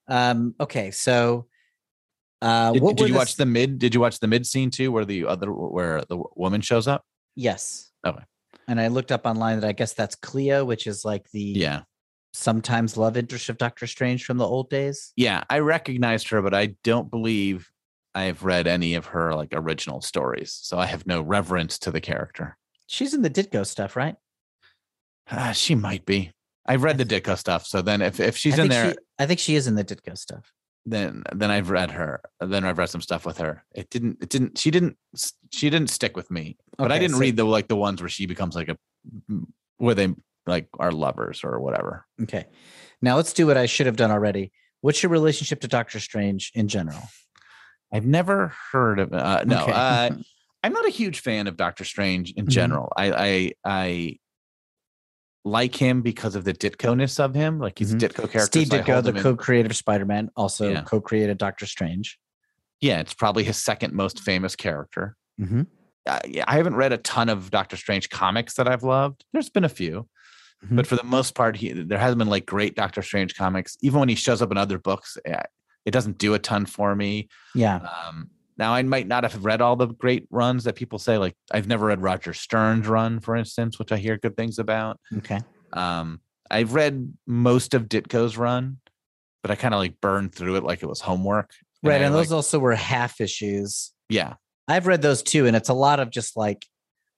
Um. 0.07 0.53
Okay. 0.59 0.91
So, 0.91 1.47
uh, 2.41 2.73
did, 2.73 2.95
did 2.95 3.09
you 3.09 3.15
watch 3.15 3.35
the 3.37 3.45
mid? 3.45 3.79
Did 3.79 3.95
you 3.95 3.99
watch 4.01 4.19
the 4.19 4.27
mid 4.27 4.45
scene 4.45 4.69
too, 4.69 4.91
where 4.91 5.05
the 5.05 5.25
other 5.25 5.51
where 5.51 6.03
the 6.07 6.21
woman 6.35 6.61
shows 6.61 6.87
up? 6.87 7.03
Yes. 7.35 7.91
Okay. 8.05 8.23
And 8.67 8.79
I 8.79 8.87
looked 8.89 9.11
up 9.11 9.25
online 9.25 9.59
that 9.61 9.67
I 9.67 9.71
guess 9.71 9.93
that's 9.93 10.15
Clea, 10.15 10.61
which 10.61 10.85
is 10.85 11.03
like 11.05 11.29
the 11.31 11.41
Yeah, 11.41 11.81
sometimes 12.33 12.97
love 12.97 13.17
interest 13.17 13.49
of 13.49 13.57
Doctor 13.57 13.87
Strange 13.87 14.25
from 14.25 14.37
the 14.37 14.47
old 14.47 14.69
days. 14.69 15.11
yeah. 15.15 15.43
I 15.49 15.59
recognized 15.59 16.29
her, 16.29 16.41
but 16.41 16.53
I 16.53 16.75
don't 16.83 17.09
believe 17.09 17.69
I've 18.15 18.43
read 18.43 18.65
any 18.65 18.95
of 18.95 19.07
her 19.07 19.35
like 19.35 19.49
original 19.53 20.01
stories, 20.01 20.57
so 20.61 20.79
I 20.79 20.85
have 20.87 21.05
no 21.05 21.21
reverence 21.21 21.77
to 21.79 21.91
the 21.91 22.01
character. 22.01 22.57
She's 22.87 23.13
in 23.13 23.21
the 23.21 23.29
Ditko 23.29 23.65
stuff, 23.67 23.95
right? 23.95 24.15
Ah, 25.29 25.51
she 25.51 25.75
might 25.75 26.05
be. 26.05 26.31
I've 26.65 26.83
read 26.83 26.97
the 26.97 27.05
Ditko 27.05 27.37
stuff, 27.37 27.65
so 27.65 27.81
then 27.81 28.01
if 28.01 28.19
if 28.19 28.37
she's 28.37 28.57
in 28.57 28.69
there, 28.69 28.91
She, 28.91 28.97
I 29.19 29.25
think 29.25 29.39
she 29.39 29.55
is 29.55 29.67
in 29.67 29.75
the 29.75 29.83
Ditko 29.83 30.17
stuff. 30.17 30.51
then 30.85 31.23
then 31.33 31.51
I've 31.51 31.69
read 31.69 31.91
her. 31.91 32.21
Then 32.39 32.63
I've 32.63 32.77
read 32.77 32.89
some 32.89 33.01
stuff 33.01 33.25
with 33.25 33.37
her. 33.39 33.63
It 33.75 33.89
didn't. 33.89 34.17
It 34.21 34.29
didn't. 34.29 34.57
She 34.57 34.71
didn't. 34.71 34.97
She 35.51 35.69
didn't 35.69 35.89
stick 35.89 36.15
with 36.15 36.31
me. 36.31 36.57
But 36.77 36.91
I 36.91 36.99
didn't 36.99 37.15
so- 37.15 37.21
read 37.21 37.35
the 37.37 37.43
like 37.43 37.67
the 37.67 37.75
ones 37.75 38.01
where 38.01 38.09
she 38.09 38.25
becomes 38.27 38.55
like 38.55 38.69
a 38.69 38.77
where 39.77 39.95
they 39.95 40.13
like 40.47 40.69
are 40.79 40.91
lovers 40.91 41.43
or 41.43 41.59
whatever. 41.59 42.05
Okay. 42.23 42.45
Now 43.01 43.15
let's 43.17 43.33
do 43.33 43.45
what 43.47 43.57
I 43.57 43.65
should 43.65 43.87
have 43.87 43.95
done 43.97 44.11
already. 44.11 44.51
What's 44.81 45.01
your 45.03 45.11
relationship 45.11 45.59
to 45.61 45.67
Doctor 45.67 45.99
Strange 45.99 46.51
in 46.53 46.67
general? 46.67 47.01
I've 47.95 48.05
never 48.05 48.53
heard 48.71 48.99
of. 48.99 49.13
Uh, 49.13 49.43
no, 49.45 49.61
Okay. 49.63 49.71
uh, 49.71 50.09
I'm 50.63 50.73
not 50.73 50.85
a 50.85 50.89
huge 50.91 51.19
fan 51.21 51.47
of 51.47 51.57
Doctor 51.57 51.83
Strange 51.85 52.31
in 52.31 52.45
Mhm. 52.45 52.49
general. 52.49 52.91
I 52.97 53.11
I 53.11 53.51
I 53.63 54.19
like 55.43 55.75
him 55.75 56.01
because 56.01 56.35
of 56.35 56.43
the 56.43 56.53
Ditko-ness 56.53 57.19
of 57.19 57.35
him. 57.35 57.59
Like 57.59 57.77
he's 57.77 57.93
Mhm. 57.93 58.03
a 58.03 58.07
Ditko 58.09 58.15
character. 58.31 58.39
Steve 58.41 58.67
so 58.67 58.79
Ditko, 58.81 59.03
the 59.03 59.13
co-creator 59.13 59.67
of 59.69 59.75
Spider-Man, 59.75 60.29
also 60.35 60.69
Yeah. 60.71 60.81
co-created 60.81 61.37
Doctor 61.37 61.65
Strange. 61.65 62.19
yeah, 62.81 62.99
it's 62.99 63.13
probably 63.13 63.43
his 63.43 63.55
second 63.57 63.93
most 63.93 64.19
famous 64.19 64.55
character. 64.55 65.15
Mm-hmm. 65.39 65.61
uh, 66.07 66.19
yeah, 66.27 66.43
I 66.47 66.57
haven't 66.57 66.75
read 66.75 66.91
a 66.93 66.97
ton 66.97 67.29
of 67.29 67.49
Doctor 67.49 67.77
Strange 67.77 68.09
comics 68.11 68.55
that 68.55 68.67
I've 68.67 68.83
loved. 68.83 69.23
There's 69.33 69.49
been 69.49 69.63
a 69.63 69.69
few, 69.69 70.07
Mhm. 70.63 70.75
but 70.75 70.85
for 70.85 70.95
the 70.95 71.03
most 71.03 71.33
part, 71.35 71.55
he 71.57 71.71
there 71.73 71.97
hasn't 71.97 72.19
been 72.19 72.27
like 72.27 72.45
great 72.45 72.75
Doctor 72.75 73.01
Strange 73.01 73.33
comics. 73.35 73.75
Even 73.81 73.99
when 74.01 74.09
he 74.09 74.15
shows 74.15 74.41
up 74.41 74.51
in 74.51 74.57
other 74.57 74.77
books, 74.77 75.17
it 75.85 75.91
doesn't 75.91 76.17
do 76.17 76.33
a 76.33 76.39
ton 76.39 76.65
for 76.65 76.95
me. 76.95 77.29
Yeah. 77.53 77.77
Um, 78.07 78.29
now, 78.57 78.73
I 78.73 78.81
might 78.83 79.07
not 79.07 79.23
have 79.23 79.43
read 79.45 79.61
all 79.61 79.75
the 79.75 79.87
great 79.87 80.27
runs 80.31 80.63
that 80.63 80.75
people 80.75 80.97
say. 80.97 81.17
Like 81.17 81.35
I've 81.51 81.67
never 81.67 81.87
read 81.87 82.01
Roger 82.01 82.33
Stern's 82.33 82.87
run, 82.87 83.19
for 83.19 83.35
instance, 83.35 83.77
which 83.79 83.91
I 83.91 83.97
hear 83.97 84.17
good 84.17 84.35
things 84.37 84.59
about. 84.59 84.99
Okay. 85.17 85.39
Um, 85.73 86.21
I've 86.49 86.73
read 86.73 87.13
most 87.27 87.73
of 87.73 87.89
Ditko's 87.89 88.37
run, 88.37 88.77
but 89.41 89.51
I 89.51 89.55
kind 89.55 89.73
of 89.73 89.79
like 89.79 89.99
burned 89.99 90.33
through 90.33 90.55
it 90.55 90.63
like 90.63 90.83
it 90.83 90.85
was 90.87 91.01
homework. 91.01 91.51
Right. 91.83 92.01
And 92.01 92.13
like- 92.15 92.23
those 92.27 92.31
also 92.31 92.59
were 92.59 92.73
half 92.75 93.19
issues. 93.19 93.91
yeah, 94.09 94.35
I've 94.67 94.87
read 94.87 95.01
those 95.01 95.21
too, 95.21 95.45
and 95.47 95.55
it's 95.55 95.69
a 95.69 95.73
lot 95.73 95.99
of 95.99 96.09
just 96.09 96.35
like 96.37 96.65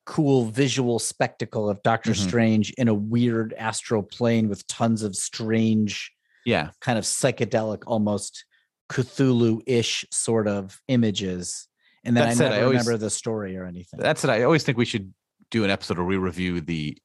cool 0.05 0.45
visual 0.45 0.99
spectacle 0.99 1.69
of 1.69 1.83
Doctor 1.83 2.11
Mhm. 2.11 2.27
Strange 2.27 2.71
in 2.77 2.87
a 2.87 2.93
weird 2.93 3.53
astral 3.57 4.01
plane 4.03 4.47
with 4.49 4.65
tons 4.67 5.03
of 5.03 5.15
strange, 5.15 6.11
yeah. 6.45 6.69
kind 6.81 6.97
of 6.97 7.03
psychedelic, 7.03 7.83
almost 7.85 8.45
Cthulhu-ish 8.89 10.05
sort 10.11 10.47
of 10.47 10.79
images. 10.87 11.67
And 12.03 12.15
then 12.15 12.23
That 12.25 12.29
I 12.31 12.33
said, 12.35 12.47
I 12.51 12.55
never 12.55 12.65
always- 12.65 12.79
remember 12.85 12.97
the 12.97 13.09
story 13.09 13.57
or 13.57 13.65
anything. 13.65 13.99
That's 13.99 14.23
it. 14.23 14.29
I 14.29 14.43
always 14.43 14.63
think 14.63 14.77
we 14.77 14.85
should 14.85 15.13
do 15.51 15.63
an 15.63 15.69
episode 15.69 15.97
where 15.97 16.05
we 16.07 16.17
review 16.17 16.61
the. 16.61 16.97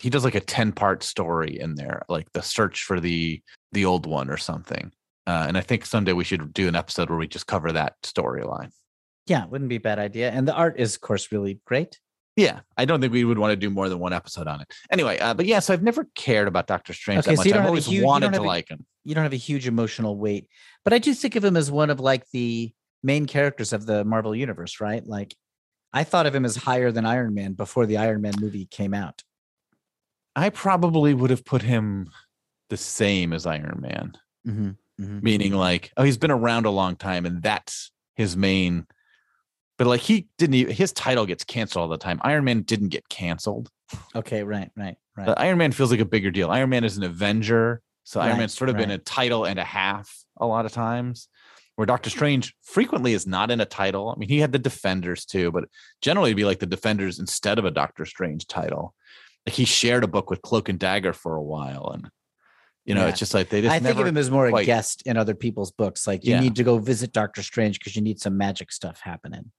He 0.00 0.08
does 0.08 0.24
like 0.24 0.34
a 0.34 0.40
ten 0.40 0.72
part 0.72 1.02
story 1.02 1.58
in 1.60 1.74
there, 1.74 2.02
like 2.08 2.32
the 2.32 2.42
search 2.42 2.84
for 2.84 2.98
the 3.00 3.42
the 3.72 3.84
old 3.84 4.06
one 4.06 4.30
or 4.30 4.38
something. 4.38 4.90
Uh, 5.26 5.44
and 5.46 5.56
I 5.56 5.60
think 5.60 5.84
someday 5.86 6.12
we 6.12 6.24
should 6.24 6.52
do 6.52 6.66
an 6.68 6.74
episode 6.74 7.08
where 7.10 7.18
we 7.18 7.28
just 7.28 7.46
cover 7.46 7.70
that 7.72 7.94
storyline. 8.02 8.70
yeah, 9.26 9.44
wouldn't 9.46 9.68
be 9.70 9.76
a 9.76 9.80
bad 9.80 9.98
idea. 10.00 10.30
And 10.32 10.48
the 10.48 10.54
art 10.54 10.80
is, 10.80 10.96
of 10.96 11.00
course, 11.00 11.30
really 11.30 11.60
great. 11.64 12.00
Yeah, 12.36 12.60
I 12.78 12.86
don't 12.86 13.00
think 13.00 13.12
we 13.12 13.24
would 13.24 13.38
want 13.38 13.50
to 13.52 13.56
do 13.56 13.68
more 13.68 13.88
than 13.90 13.98
one 13.98 14.12
episode 14.14 14.46
on 14.46 14.60
it. 14.62 14.72
Anyway, 14.90 15.18
uh, 15.18 15.34
but 15.34 15.44
yeah, 15.44 15.58
so 15.58 15.74
I've 15.74 15.82
never 15.82 16.06
cared 16.14 16.48
about 16.48 16.66
Doctor 16.66 16.94
Strange 16.94 17.20
Okay, 17.26 17.36
that 17.36 17.42
so 17.42 17.50
much. 17.50 17.58
I've 17.58 17.66
always 17.66 17.86
huge- 17.86 18.04
wanted 18.04 18.32
to 18.32 18.40
a- 18.40 18.42
like 18.42 18.68
him. 18.70 18.86
You 19.04 19.14
don't 19.14 19.24
have 19.24 19.32
a 19.32 19.36
huge 19.36 19.66
emotional 19.66 20.16
weight, 20.16 20.46
but 20.84 20.92
I 20.92 20.98
do 20.98 21.12
think 21.12 21.36
of 21.36 21.44
him 21.44 21.56
as 21.56 21.70
one 21.70 21.90
of 21.90 22.00
like 22.00 22.28
the 22.30 22.72
main 23.02 23.26
characters 23.26 23.72
of 23.72 23.84
the 23.84 24.04
Marvel 24.04 24.34
universe, 24.34 24.80
right? 24.80 25.04
Like, 25.06 25.34
I 25.92 26.04
thought 26.04 26.24
of 26.26 26.34
him 26.34 26.44
as 26.44 26.56
higher 26.56 26.90
than 26.92 27.04
Iron 27.04 27.34
Man 27.34 27.52
before 27.52 27.84
the 27.84 27.98
Iron 27.98 28.22
Man 28.22 28.34
movie 28.40 28.64
came 28.66 28.94
out. 28.94 29.22
I 30.34 30.48
probably 30.48 31.12
would 31.12 31.28
have 31.30 31.44
put 31.44 31.60
him 31.62 32.10
the 32.70 32.76
same 32.78 33.32
as 33.34 33.44
Iron 33.44 33.80
Man. 33.82 34.12
Mm-hmm. 34.46 35.20
meaning 35.22 35.52
like 35.52 35.90
oh 35.96 36.02
he's 36.02 36.18
been 36.18 36.30
around 36.30 36.66
a 36.66 36.70
long 36.70 36.96
time 36.96 37.24
and 37.26 37.42
that's 37.42 37.90
his 38.14 38.36
main 38.36 38.86
but 39.78 39.86
like 39.86 40.00
he 40.00 40.26
didn't 40.38 40.54
even, 40.54 40.74
his 40.74 40.92
title 40.92 41.26
gets 41.26 41.44
canceled 41.44 41.82
all 41.82 41.88
the 41.88 41.98
time 41.98 42.20
iron 42.22 42.44
man 42.44 42.62
didn't 42.62 42.88
get 42.88 43.08
canceled 43.08 43.68
Okay, 44.14 44.42
right, 44.42 44.70
right, 44.76 44.96
right. 45.16 45.26
but 45.26 45.38
iron 45.40 45.58
man 45.58 45.72
feels 45.72 45.90
like 45.90 46.00
a 46.00 46.04
bigger 46.04 46.30
deal 46.30 46.50
iron 46.50 46.70
man 46.70 46.84
is 46.84 46.96
an 46.96 47.02
avenger 47.04 47.80
so 48.04 48.20
iron 48.20 48.38
man's 48.38 48.54
sort 48.54 48.70
of 48.70 48.76
been 48.76 48.90
a 48.90 48.98
title 48.98 49.44
and 49.44 49.58
a 49.58 49.64
half 49.64 50.12
a 50.38 50.46
lot 50.46 50.64
of 50.66 50.72
times 50.72 51.28
where 51.76 51.86
doctor 51.86 52.10
strange 52.10 52.54
frequently 52.62 53.12
is 53.12 53.26
not 53.26 53.50
in 53.50 53.60
a 53.60 53.64
title 53.66 54.10
i 54.10 54.18
mean 54.18 54.28
he 54.28 54.38
had 54.40 54.52
the 54.52 54.58
defenders 54.58 55.24
too 55.24 55.50
but 55.52 55.64
generally 56.00 56.30
it'd 56.30 56.36
be 56.36 56.44
like 56.44 56.58
the 56.60 56.66
defenders 56.66 57.18
instead 57.18 57.58
of 57.58 57.64
a 57.64 57.70
doctor 57.70 58.04
strange 58.04 58.46
title 58.46 58.94
like 59.46 59.54
he 59.54 59.64
shared 59.64 60.04
a 60.04 60.08
book 60.08 60.30
with 60.30 60.40
cloak 60.42 60.68
and 60.68 60.78
dagger 60.78 61.12
for 61.12 61.34
a 61.36 61.42
while 61.42 61.90
and 61.94 62.08
you 62.84 62.94
know 62.94 63.02
Yeah. 63.02 63.08
it's 63.10 63.18
just 63.18 63.34
like 63.34 63.48
they 63.48 63.60
just 63.60 63.72
I 63.74 63.78
think 63.78 63.98
of 63.98 64.06
him 64.06 64.16
as 64.16 64.30
more 64.30 64.46
a 64.46 64.64
guest 64.64 65.02
in 65.06 65.16
other 65.16 65.34
people's 65.36 65.70
books. 65.70 66.04
Like 66.06 66.24
you 66.24 66.32
Yeah. 66.32 66.40
need 66.40 66.56
to 66.56 66.64
go 66.64 66.78
visit 66.78 67.12
Doctor 67.12 67.40
Strange 67.42 67.78
because 67.78 67.94
you 67.94 68.02
need 68.02 68.18
some 68.20 68.36
magic 68.36 68.72
stuff 68.72 69.00
happening. 69.00 69.52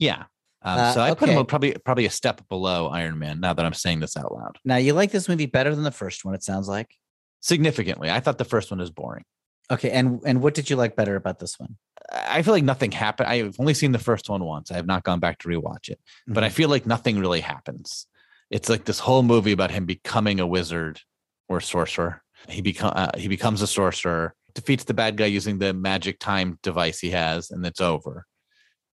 Yeah. 0.00 0.24
Um, 0.62 0.78
Uh, 0.78 0.92
so 0.92 1.00
I 1.00 1.14
put 1.14 1.28
him 1.28 1.46
probably 1.46 1.74
probably 1.84 2.06
a 2.06 2.10
step 2.10 2.46
below 2.48 2.88
Iron 2.88 3.18
Man. 3.18 3.38
Now 3.40 3.54
that 3.54 3.64
I'm 3.64 3.72
saying 3.72 4.00
this 4.00 4.16
out 4.16 4.34
loud, 4.34 4.58
Now 4.64 4.76
you 4.76 4.92
like 4.94 5.12
this 5.12 5.28
movie 5.28 5.46
better 5.46 5.72
than 5.74 5.84
the 5.84 5.90
first 5.92 6.24
one. 6.24 6.34
It 6.34 6.42
sounds 6.42 6.66
like. 6.68 6.96
significantly, 7.42 8.10
I 8.10 8.20
thought 8.20 8.36
the 8.38 8.44
first 8.44 8.70
one 8.70 8.80
was 8.80 8.90
boring. 8.90 9.24
Okay, 9.70 9.90
and 9.90 10.20
and 10.26 10.42
what 10.42 10.52
did 10.54 10.68
you 10.68 10.76
like 10.76 10.96
better 10.96 11.16
about 11.16 11.38
this 11.38 11.58
one? 11.58 11.76
I 12.12 12.42
feel 12.42 12.52
like 12.52 12.64
nothing 12.64 12.90
happened. 12.92 13.28
I've 13.28 13.56
only 13.60 13.72
seen 13.74 13.92
the 13.92 13.98
first 14.10 14.28
one 14.28 14.42
once. 14.44 14.70
I 14.70 14.74
have 14.74 14.86
not 14.86 15.04
gone 15.04 15.20
back 15.20 15.38
to 15.38 15.48
rewatch 15.48 15.88
it, 15.88 16.00
but 16.26 16.42
I 16.44 16.48
Mhm. 16.48 16.52
feel 16.52 16.68
like 16.68 16.84
nothing 16.86 17.18
really 17.20 17.40
happens. 17.40 18.06
It's 18.50 18.68
like 18.68 18.84
this 18.84 18.98
whole 18.98 19.22
movie 19.22 19.52
about 19.52 19.70
him 19.70 19.86
becoming 19.86 20.40
a 20.40 20.46
wizard 20.46 21.00
or 21.48 21.60
sorcerer. 21.60 22.22
He 22.48 22.60
become 22.62 22.92
uh, 22.96 23.12
he 23.16 23.28
becomes 23.28 23.62
a 23.62 23.66
sorcerer, 23.66 24.34
defeats 24.54 24.84
the 24.84 24.94
bad 24.94 25.16
guy 25.16 25.26
using 25.26 25.58
the 25.58 25.72
magic 25.72 26.18
time 26.18 26.58
device 26.62 26.98
he 26.98 27.10
has, 27.10 27.50
and 27.50 27.64
it's 27.64 27.80
over. 27.80 28.26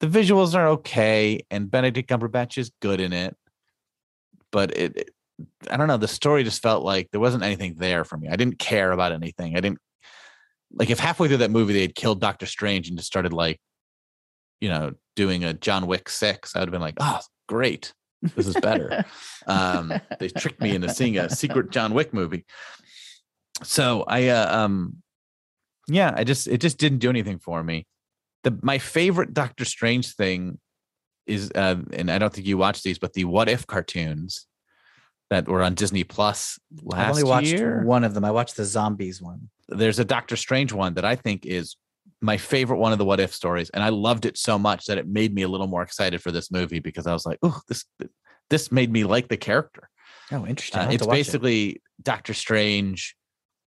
The 0.00 0.06
visuals 0.06 0.54
are 0.54 0.68
okay, 0.68 1.40
and 1.50 1.70
Benedict 1.70 2.10
Cumberbatch 2.10 2.58
is 2.58 2.70
good 2.80 3.00
in 3.00 3.12
it, 3.12 3.36
but 4.50 4.76
it, 4.76 4.96
it 4.96 5.10
I 5.70 5.76
don't 5.76 5.88
know. 5.88 5.96
The 5.96 6.08
story 6.08 6.44
just 6.44 6.62
felt 6.62 6.84
like 6.84 7.10
there 7.10 7.20
wasn't 7.20 7.42
anything 7.42 7.74
there 7.76 8.04
for 8.04 8.16
me. 8.16 8.28
I 8.28 8.36
didn't 8.36 8.58
care 8.58 8.92
about 8.92 9.12
anything. 9.12 9.56
I 9.56 9.60
didn't 9.60 9.78
like 10.72 10.90
if 10.90 10.98
halfway 10.98 11.28
through 11.28 11.38
that 11.38 11.50
movie 11.50 11.72
they 11.72 11.82
had 11.82 11.94
killed 11.94 12.20
Doctor 12.20 12.46
Strange 12.46 12.88
and 12.88 12.98
just 12.98 13.06
started 13.06 13.32
like, 13.32 13.60
you 14.60 14.68
know, 14.68 14.92
doing 15.16 15.44
a 15.44 15.54
John 15.54 15.86
Wick 15.86 16.08
six, 16.08 16.54
I 16.54 16.60
would 16.60 16.68
have 16.68 16.72
been 16.72 16.80
like, 16.80 16.96
oh, 17.00 17.20
great, 17.48 17.92
this 18.34 18.46
is 18.46 18.56
better. 18.56 19.04
um, 19.46 19.92
they 20.18 20.28
tricked 20.28 20.60
me 20.60 20.74
into 20.74 20.88
seeing 20.88 21.18
a 21.18 21.30
secret 21.30 21.70
John 21.70 21.94
Wick 21.94 22.12
movie. 22.12 22.44
So 23.62 24.04
I, 24.06 24.28
uh, 24.28 24.64
um, 24.64 24.96
yeah, 25.88 26.12
I 26.16 26.24
just 26.24 26.48
it 26.48 26.60
just 26.60 26.78
didn't 26.78 26.98
do 26.98 27.10
anything 27.10 27.38
for 27.38 27.62
me. 27.62 27.86
The 28.44 28.58
my 28.62 28.78
favorite 28.78 29.34
Doctor 29.34 29.64
Strange 29.64 30.14
thing 30.14 30.58
is, 31.26 31.50
uh, 31.54 31.76
and 31.92 32.10
I 32.10 32.18
don't 32.18 32.32
think 32.32 32.46
you 32.46 32.58
watched 32.58 32.84
these, 32.84 32.98
but 32.98 33.12
the 33.14 33.24
What 33.24 33.48
If 33.48 33.66
cartoons 33.66 34.46
that 35.30 35.48
were 35.48 35.62
on 35.62 35.74
Disney 35.74 36.04
Plus 36.04 36.58
last 36.82 37.00
I've 37.00 37.10
only 37.10 37.24
watched 37.24 37.46
year 37.48 37.82
one 37.84 38.04
of 38.04 38.14
them. 38.14 38.24
I 38.24 38.30
watched 38.30 38.56
the 38.56 38.64
zombies 38.64 39.20
one. 39.20 39.48
there's 39.68 39.98
a 39.98 40.04
Doctor 40.04 40.36
Strange 40.36 40.72
one 40.72 40.94
that 40.94 41.04
I 41.04 41.16
think 41.16 41.46
is 41.46 41.76
my 42.20 42.36
favorite 42.36 42.78
one 42.78 42.92
of 42.92 42.98
the 42.98 43.04
what 43.04 43.20
if 43.20 43.34
stories. 43.34 43.70
And 43.70 43.82
I 43.82 43.88
loved 43.90 44.26
it 44.26 44.38
so 44.38 44.58
much 44.58 44.86
that 44.86 44.98
it 44.98 45.06
made 45.06 45.34
me 45.34 45.42
a 45.42 45.48
little 45.48 45.66
more 45.66 45.82
excited 45.82 46.22
for 46.22 46.30
this 46.30 46.50
movie 46.50 46.78
because 46.80 47.06
I 47.06 47.12
was 47.12 47.26
like, 47.26 47.38
oh, 47.42 47.60
this 47.68 47.84
this 48.50 48.70
made 48.70 48.92
me 48.92 49.04
like 49.04 49.28
the 49.28 49.36
character. 49.36 49.88
Oh, 50.32 50.46
interesting. 50.46 50.80
Uh, 50.80 50.90
it's 50.90 51.06
watch 51.06 51.14
it. 51.14 51.18
basically 51.18 51.82
Doctor 52.02 52.34
Strange 52.34 53.16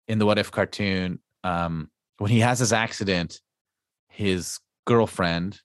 in 0.08 0.18
the 0.18 0.26
what 0.26 0.38
if 0.38 0.50
cartoon. 0.50 1.20
Um, 1.44 1.90
when 2.18 2.30
he 2.30 2.40
has 2.40 2.58
his 2.58 2.72
accident, 2.72 3.40
his 4.12 4.58
girlfriend, 4.86 5.60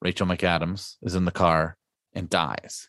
Rachel 0.00 0.26
McAdams, 0.26 0.96
is 1.02 1.14
in 1.14 1.24
the 1.24 1.30
car 1.30 1.76
and 2.12 2.28
dies. 2.28 2.88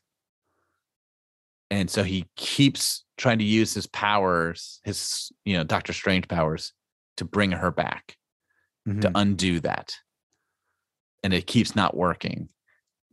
And 1.69 1.89
so 1.89 2.03
he 2.03 2.25
keeps 2.35 3.03
trying 3.17 3.39
to 3.39 3.43
use 3.43 3.73
his 3.73 3.87
powers, 3.87 4.79
his, 4.83 5.31
you 5.45 5.55
know, 5.57 5.63
Doctor 5.63 5.93
Strange 5.93 6.27
powers 6.27 6.73
to 7.17 7.25
bring 7.25 7.51
her 7.51 7.71
back, 7.71 8.15
to 8.85 8.91
Mhm. 8.91 9.11
undo 9.15 9.59
that. 9.61 9.95
And 11.23 11.33
it 11.33 11.47
keeps 11.47 11.75
not 11.75 11.95
working. 11.95 12.49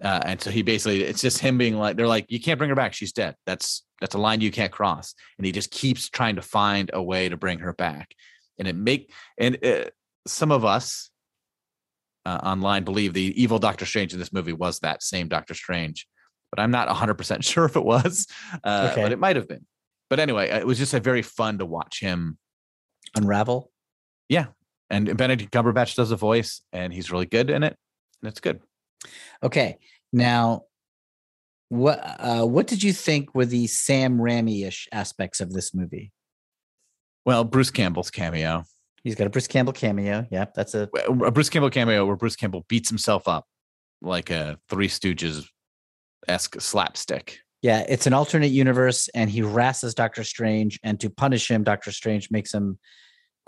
Uh, 0.02 0.20
and 0.24 0.40
so 0.40 0.50
he 0.50 0.62
basically, 0.62 1.04
it's 1.04 1.20
just 1.20 1.38
him 1.38 1.58
being 1.58 1.76
like, 1.76 1.96
they're 1.96 2.08
like, 2.08 2.26
you 2.30 2.40
can't 2.40 2.58
bring 2.58 2.70
her 2.70 2.76
back. 2.76 2.92
She's 2.94 3.12
dead. 3.12 3.36
That's 3.46 3.84
that's 4.00 4.14
a 4.14 4.18
line 4.18 4.40
you 4.40 4.50
can't 4.50 4.72
cross 4.72 5.14
and 5.36 5.44
he 5.44 5.52
just 5.52 5.70
keeps 5.70 6.08
trying 6.08 6.36
to 6.36 6.40
find 6.40 6.90
a 6.94 7.02
way 7.02 7.28
to 7.28 7.36
bring 7.36 7.58
her 7.58 7.74
back 7.74 8.14
and 8.58 8.66
it 8.66 8.74
make 8.74 9.12
and 9.36 9.62
uh, 9.62 9.90
some 10.26 10.50
of 10.50 10.64
us 10.64 11.09
uh, 12.26 12.38
online 12.42 12.84
believe 12.84 13.12
the 13.14 13.40
evil 13.42 13.58
doctor 13.58 13.86
strange 13.86 14.12
in 14.12 14.18
this 14.18 14.32
movie 14.32 14.52
was 14.52 14.78
that 14.80 15.02
same 15.02 15.28
doctor 15.28 15.54
strange 15.54 16.06
but 16.50 16.60
i'm 16.60 16.70
not 16.70 16.88
100% 16.88 17.42
sure 17.50 17.64
if 17.64 17.76
it 17.76 17.84
was 17.84 18.26
uh, 18.64 18.88
Okay. 18.92 19.02
but 19.02 19.12
it 19.12 19.18
might 19.18 19.36
have 19.36 19.48
been 19.48 19.64
but 20.08 20.18
anyway 20.20 20.48
it 20.48 20.66
was 20.66 20.78
just 20.78 20.94
a 20.94 21.00
very 21.00 21.22
fun 21.22 21.58
to 21.58 21.66
watch 21.66 22.00
him 22.00 22.38
Unravel. 23.16 23.72
Yeah. 24.28 24.46
And 24.88 25.16
benedict 25.16 25.50
cumberbatch 25.52 25.96
does 25.96 26.12
a 26.12 26.16
voice 26.16 26.62
and 26.72 26.92
he's 26.92 27.10
really 27.10 27.26
good 27.26 27.50
in 27.50 27.62
it 27.64 27.76
and 28.22 28.28
it's 28.30 28.40
good 28.40 28.60
Okay. 29.42 29.78
Now, 30.12 30.62
what 31.70 31.98
uh, 32.02 32.44
what 32.44 32.66
did 32.66 32.82
you 32.82 32.92
think 32.92 33.34
were 33.34 33.46
the 33.46 33.66
Sam 33.66 34.18
Raimi-ish 34.18 34.88
aspects 34.92 35.40
of 35.40 35.52
this 35.52 35.74
movie? 35.74 36.12
well 37.26 37.44
bruce 37.44 37.70
campbell's 37.70 38.10
cameo 38.10 38.64
He's 39.02 39.14
got 39.14 39.26
a 39.26 39.30
Bruce 39.30 39.46
Campbell 39.46 39.72
cameo. 39.72 40.26
Yep, 40.30 40.54
that's 40.54 40.74
a 40.74 40.88
a 41.08 41.30
Bruce 41.30 41.48
Campbell 41.48 41.70
cameo 41.70 42.04
where 42.06 42.16
Bruce 42.16 42.36
Campbell 42.36 42.64
beats 42.68 42.88
himself 42.88 43.26
up 43.28 43.46
like 44.02 44.30
a 44.30 44.58
Three 44.68 44.88
Stooges 44.88 45.46
esque 46.28 46.60
slapstick. 46.60 47.38
yeah. 47.62 47.84
It's 47.88 48.06
an 48.06 48.12
alternate 48.12 48.50
universe, 48.50 49.08
and 49.14 49.30
he 49.30 49.40
harasses 49.40 49.94
Doctor 49.94 50.24
Strange, 50.24 50.78
and 50.82 51.00
to 51.00 51.10
punish 51.10 51.50
him, 51.50 51.64
Doctor 51.64 51.92
Strange 51.92 52.30
makes 52.30 52.52
him 52.52 52.78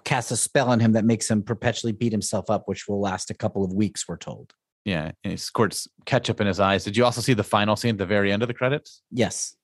cast 0.05 0.31
a 0.33 0.37
spell 0.37 0.69
on 0.69 0.81
him 0.81 0.93
that 0.93 1.05
makes 1.05 1.31
him 1.31 1.43
perpetually 1.43 1.93
beat 1.93 2.13
himself 2.13 2.51
up, 2.51 2.63
which 2.67 2.89
will 2.89 3.01
last 3.01 3.31
a 3.31 3.35
couple 3.35 3.65
of 3.65 3.73
weeks. 3.73 4.09
We're 4.09 4.17
told. 4.17 4.53
Yeah, 4.85 5.13
and 5.23 5.31
he 5.31 5.37
squirts 5.37 5.87
ketchup 6.07 6.41
in 6.41 6.47
his 6.47 6.59
eyes. 6.59 6.83
Did 6.83 6.97
you 6.97 7.05
also 7.05 7.21
see 7.21 7.35
the 7.35 7.45
final 7.45 7.77
scene 7.77 7.91
at 7.91 7.99
the 7.99 8.07
very 8.07 8.33
end 8.33 8.43
of 8.43 8.49
the 8.49 8.55
credits? 8.55 9.03
Yes. 9.13 9.55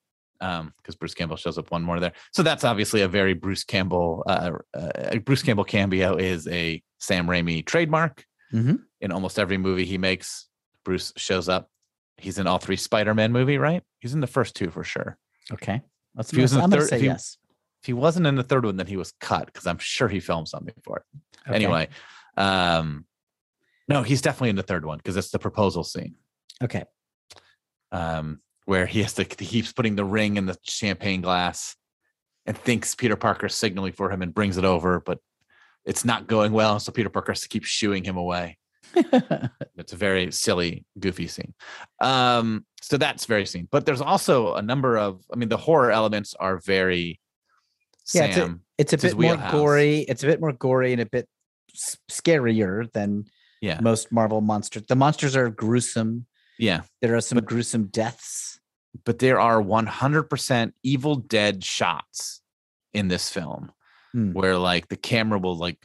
Um, 0.41 0.73
because 0.77 0.95
Bruce 0.95 1.13
Campbell 1.13 1.35
shows 1.35 1.57
up 1.57 1.69
one 1.71 1.83
more 1.83 1.99
there. 1.99 2.13
So 2.31 2.43
that's 2.43 2.63
obviously 2.63 3.01
a 3.01 3.07
very 3.09 3.33
Bruce 3.33 3.63
Campbell. 3.65 4.23
Uh, 4.25 4.51
uh, 4.73 5.17
Bruce 5.19 5.43
Campbell 5.43 5.65
cameo 5.65 6.15
is 6.15 6.47
a 6.47 6.81
Sam 6.99 7.27
Raimi 7.27 7.65
trademark. 7.65 8.25
Mhm. 8.53 8.79
In 9.01 9.11
almost 9.11 9.37
every 9.37 9.57
movie 9.57 9.85
he 9.85 9.97
makes, 9.97 10.47
Bruce 10.85 11.11
shows 11.17 11.49
up. 11.49 11.69
He's 12.17 12.37
in 12.39 12.47
all 12.47 12.57
three 12.57 12.75
Spider-Man 12.77 13.31
movie, 13.31 13.57
right? 13.57 13.83
He's 13.99 14.13
in 14.13 14.21
the 14.21 14.27
first 14.27 14.55
two 14.55 14.69
for 14.71 14.83
sure. 14.83 15.17
Okay. 15.51 15.81
Let's. 16.15 16.31
If 16.31 16.35
he 16.37 16.41
was 16.41 16.53
in 16.53 16.61
I'm 16.61 16.69
the 16.69 16.77
gonna 16.77 16.81
third- 16.83 16.89
say 16.89 16.95
if 16.97 17.01
he- 17.01 17.07
yes. 17.07 17.37
If 17.81 17.85
he 17.87 17.93
wasn't 17.93 18.27
in 18.27 18.35
the 18.35 18.43
third 18.43 18.65
one, 18.65 18.75
then 18.75 18.87
he 18.87 18.97
was 18.97 19.13
cut 19.21 19.45
because 19.45 19.65
I'm 19.65 19.77
sure 19.77 20.09
he 20.09 20.19
filmed 20.19 20.49
something 20.49 20.73
for 20.83 20.97
it. 20.97 21.03
Okay. 21.47 21.55
Anyway, 21.55 21.87
um, 22.35 23.05
no, 23.87 24.03
he's 24.03 24.21
definitely 24.21 24.49
in 24.49 24.57
the 24.57 24.63
third 24.63 24.83
one 24.85 24.97
because 24.97 25.15
it's 25.15 25.29
the 25.31 25.39
proposal 25.39 25.85
scene 25.85 26.15
Okay. 26.61 26.83
um, 27.93 28.41
where 28.69 28.85
he 28.85 29.01
has 29.01 29.13
to 29.13 29.23
he 29.23 29.45
keeps 29.55 29.73
putting 29.73 29.95
the 29.95 30.05
ring 30.05 30.37
in 30.37 30.45
the 30.45 30.55
champagne 30.63 31.21
glass 31.21 31.75
and 32.45 32.55
thinks 32.55 32.93
Peter 32.93 33.15
Parker's 33.15 33.55
signaling 33.55 33.93
for 33.93 34.11
him 34.11 34.21
and 34.21 34.31
brings 34.33 34.57
it 34.57 34.63
over, 34.65 34.99
but 34.99 35.17
it's 35.85 36.05
not 36.05 36.27
going 36.27 36.51
well. 36.51 36.79
So 36.79 36.91
Peter 36.91 37.09
Parker 37.09 37.31
has 37.31 37.41
to 37.41 37.49
keep 37.49 37.65
shooing 37.65 38.03
him 38.03 38.15
away. 38.17 38.57
It's 39.81 39.93
a 39.93 39.95
very 39.95 40.29
silly, 40.31 40.85
goofy 40.99 41.27
scene. 41.27 41.53
Um, 42.01 42.65
so 42.81 42.97
that's 42.97 43.25
very 43.25 43.45
scene. 43.45 43.67
But 43.71 43.85
there's 43.85 44.01
also 44.01 44.55
a 44.55 44.61
number 44.61 44.97
of, 44.97 45.23
I 45.33 45.37
mean, 45.37 45.47
the 45.47 45.55
horror 45.57 45.89
elements 45.89 46.35
are 46.37 46.57
very 46.59 47.19
Yeah, 48.13 48.25
it's 48.25 48.35
a- 48.37 48.39
Sam. 48.41 48.61
it's 48.77 48.91
a 48.93 48.95
It's 48.95 49.03
his 49.03 49.13
bit 49.15 49.21
more 49.21 49.31
wheelhouse. 49.31 49.51
gory. 49.53 49.99
It's 49.99 50.23
a 50.23 50.27
bit 50.27 50.41
more 50.41 50.51
gory 50.51 50.91
and 50.91 51.01
a 51.01 51.05
bit 51.05 51.27
scarier 52.11 52.91
than 52.91 53.25
yeah, 53.61 53.79
most 53.81 54.11
Marvel 54.11 54.41
monsters. 54.41 54.83
The 54.87 54.95
monsters 54.97 55.35
are 55.35 55.49
gruesome. 55.49 56.25
yeah. 56.57 56.81
There 57.01 57.15
are 57.15 57.21
some 57.21 57.37
But- 57.37 57.45
gruesome 57.45 57.85
deaths. 57.87 58.58
But 59.05 59.19
there 59.19 59.39
are 59.39 59.61
100% 59.61 60.73
evil 60.83 61.15
dead 61.15 61.63
shots 61.63 62.41
in 62.93 63.07
this 63.07 63.29
film 63.29 63.71
Hmm. 64.11 64.33
where 64.33 64.57
like 64.57 64.87
the 64.87 64.97
camera 64.97 65.37
will 65.37 65.55
like 65.55 65.77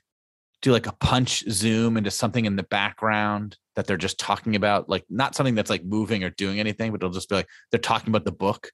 do 0.63 0.73
like 0.73 0.87
a 0.87 0.93
punch 0.95 1.45
zoom 1.51 1.99
into 1.99 2.11
something 2.11 2.47
in 2.47 2.57
the 2.57 2.63
background 2.63 3.59
that 3.77 3.87
they're 3.87 3.99
just 3.99 4.19
talking 4.19 4.57
about 4.57 4.89
like 4.89 5.05
not 5.11 5.35
something 5.35 5.55
that's 5.55 5.69
like 5.69 5.85
moving 5.85 6.25
or 6.25 6.31
doing 6.31 6.59
anything 6.59 6.91
but 6.91 6.97
it'll 7.03 7.11
just 7.13 7.29
be 7.29 7.35
like 7.35 7.49
they're 7.71 7.79
talking 7.79 8.09
about 8.09 8.25
the 8.25 8.33
book 8.33 8.71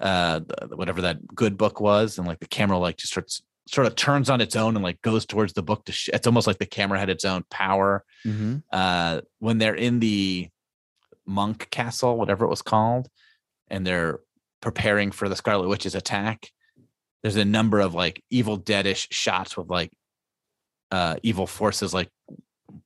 uh 0.00 0.40
the, 0.40 0.76
whatever 0.76 1.02
that 1.02 1.24
good 1.32 1.56
book 1.56 1.80
was 1.80 2.18
and 2.18 2.26
like 2.26 2.40
the 2.40 2.46
camera 2.48 2.76
like 2.76 2.96
just 2.96 3.12
starts 3.12 3.40
sort 3.68 3.86
of 3.86 3.94
turns 3.94 4.28
on 4.28 4.40
its 4.40 4.56
own 4.56 4.74
and 4.74 4.82
like 4.82 5.00
goes 5.02 5.24
towards 5.24 5.52
the 5.52 5.62
book 5.62 5.84
to 5.84 5.92
sh- 5.92 6.08
it's 6.12 6.26
almost 6.26 6.48
like 6.48 6.58
the 6.58 6.66
camera 6.66 6.98
had 6.98 7.08
its 7.10 7.24
own 7.24 7.44
power 7.52 8.04
Mhm. 8.26 8.64
uh, 8.72 9.20
when 9.38 9.58
they're 9.58 9.76
in 9.76 10.00
the 10.00 10.48
monk 11.24 11.68
castle, 11.70 12.16
whatever 12.18 12.44
it 12.44 12.48
was 12.50 12.62
called, 12.62 13.08
and 13.72 13.84
they're 13.84 14.20
preparing 14.60 15.10
for 15.10 15.28
the 15.28 15.34
Scarlet 15.34 15.68
Witch's 15.68 15.96
attack, 15.96 16.48
there's 17.22 17.36
a 17.36 17.44
number 17.44 17.80
of 17.80 17.94
like 17.94 18.22
evil 18.30 18.58
deadish 18.58 19.08
shots 19.10 19.56
with 19.56 19.68
like 19.68 19.90
uh, 20.92 21.16
evil 21.22 21.46
forces 21.46 21.92
like 21.92 22.10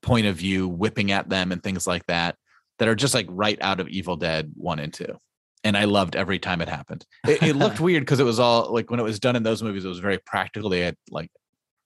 point 0.01 0.27
of 0.27 0.37
view 0.37 0.69
whipping 0.69 1.13
at 1.13 1.29
them 1.29 1.53
and 1.53 1.63
things 1.63 1.87
like 1.87 2.07
that 2.07 2.37
that 2.79 2.89
are 2.89 2.95
just 2.95 3.15
like 3.15 3.27
right 3.29 3.59
out 3.61 3.81
of 3.81 3.89
Evil 3.89 4.17
Dead 4.17 4.53
one 4.55 4.79
and 4.79 4.95
two. 4.95 5.19
And 5.65 5.77
I 5.77 5.85
loved 5.85 6.15
every 6.15 6.39
time 6.39 6.61
it 6.61 6.69
happened. 6.69 7.05
It, 7.27 7.43
it 7.43 7.57
looked 7.57 7.81
weird 7.81 8.03
because 8.03 8.21
it 8.21 8.25
was 8.25 8.39
all 8.39 8.73
like 8.73 8.91
when 8.91 9.01
it 9.01 9.05
was 9.05 9.19
done 9.19 9.37
in 9.37 9.43
those 9.43 9.63
movies, 9.63 9.85
it 9.85 9.89
was 9.89 9.99
very 9.99 10.19
practical. 10.19 10.71
They 10.71 10.81
had 10.81 10.97
like 11.11 11.31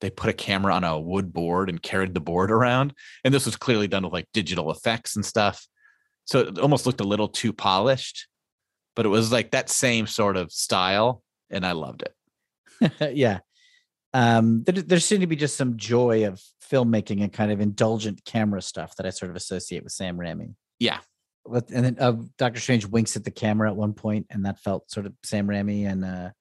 they 0.00 0.10
put 0.10 0.30
a 0.30 0.34
camera 0.34 0.74
on 0.74 0.84
a 0.84 0.98
wood 0.98 1.32
board 1.32 1.68
and 1.68 1.82
carried 1.82 2.14
the 2.14 2.20
board 2.20 2.50
around 2.50 2.94
and 3.24 3.32
this 3.32 3.46
was 3.46 3.56
clearly 3.56 3.88
done 3.88 4.02
with 4.02 4.12
like 4.12 4.26
digital 4.32 4.70
effects 4.70 5.16
and 5.16 5.24
stuff 5.24 5.66
so 6.24 6.40
it 6.40 6.58
almost 6.58 6.86
looked 6.86 7.00
a 7.00 7.06
little 7.06 7.28
too 7.28 7.52
polished 7.52 8.26
but 8.96 9.06
it 9.06 9.10
was 9.10 9.30
like 9.32 9.50
that 9.50 9.68
same 9.68 10.06
sort 10.06 10.36
of 10.36 10.52
style 10.52 11.22
and 11.50 11.64
i 11.66 11.72
loved 11.72 12.02
it 12.02 12.14
yeah. 13.12 13.38
Um, 14.12 14.64
there, 14.64 14.82
there 14.82 15.00
seemed 15.00 15.20
to 15.20 15.26
be 15.26 15.36
just 15.36 15.56
some 15.56 15.76
joy 15.76 16.26
of 16.26 16.42
filmmaking 16.70 17.22
and 17.22 17.32
kind 17.32 17.52
of 17.52 17.60
indulgent 17.60 18.24
camera 18.24 18.62
stuff 18.62 18.96
that 18.96 19.06
I 19.06 19.10
sort 19.10 19.30
of 19.30 19.36
associate 19.36 19.84
with 19.84 19.92
Sam 19.92 20.18
Raimi. 20.18 20.54
Yeah. 20.78 20.98
But- 21.44 21.70
And 21.70 21.84
then 21.84 21.96
uh, 21.98 22.16
Doctor 22.38 22.60
Strange 22.60 22.86
winks 22.86 23.16
at 23.16 23.24
the 23.24 23.30
camera 23.30 23.70
at 23.70 23.76
one 23.76 23.92
point, 23.92 24.26
and 24.30 24.44
that 24.46 24.58
felt 24.58 24.90
sort 24.90 25.06
of 25.06 25.12
Sam 25.24 25.46
Raimi. 25.46 25.86
And 25.86 26.04
uh, 26.04 26.30
a 26.30 26.34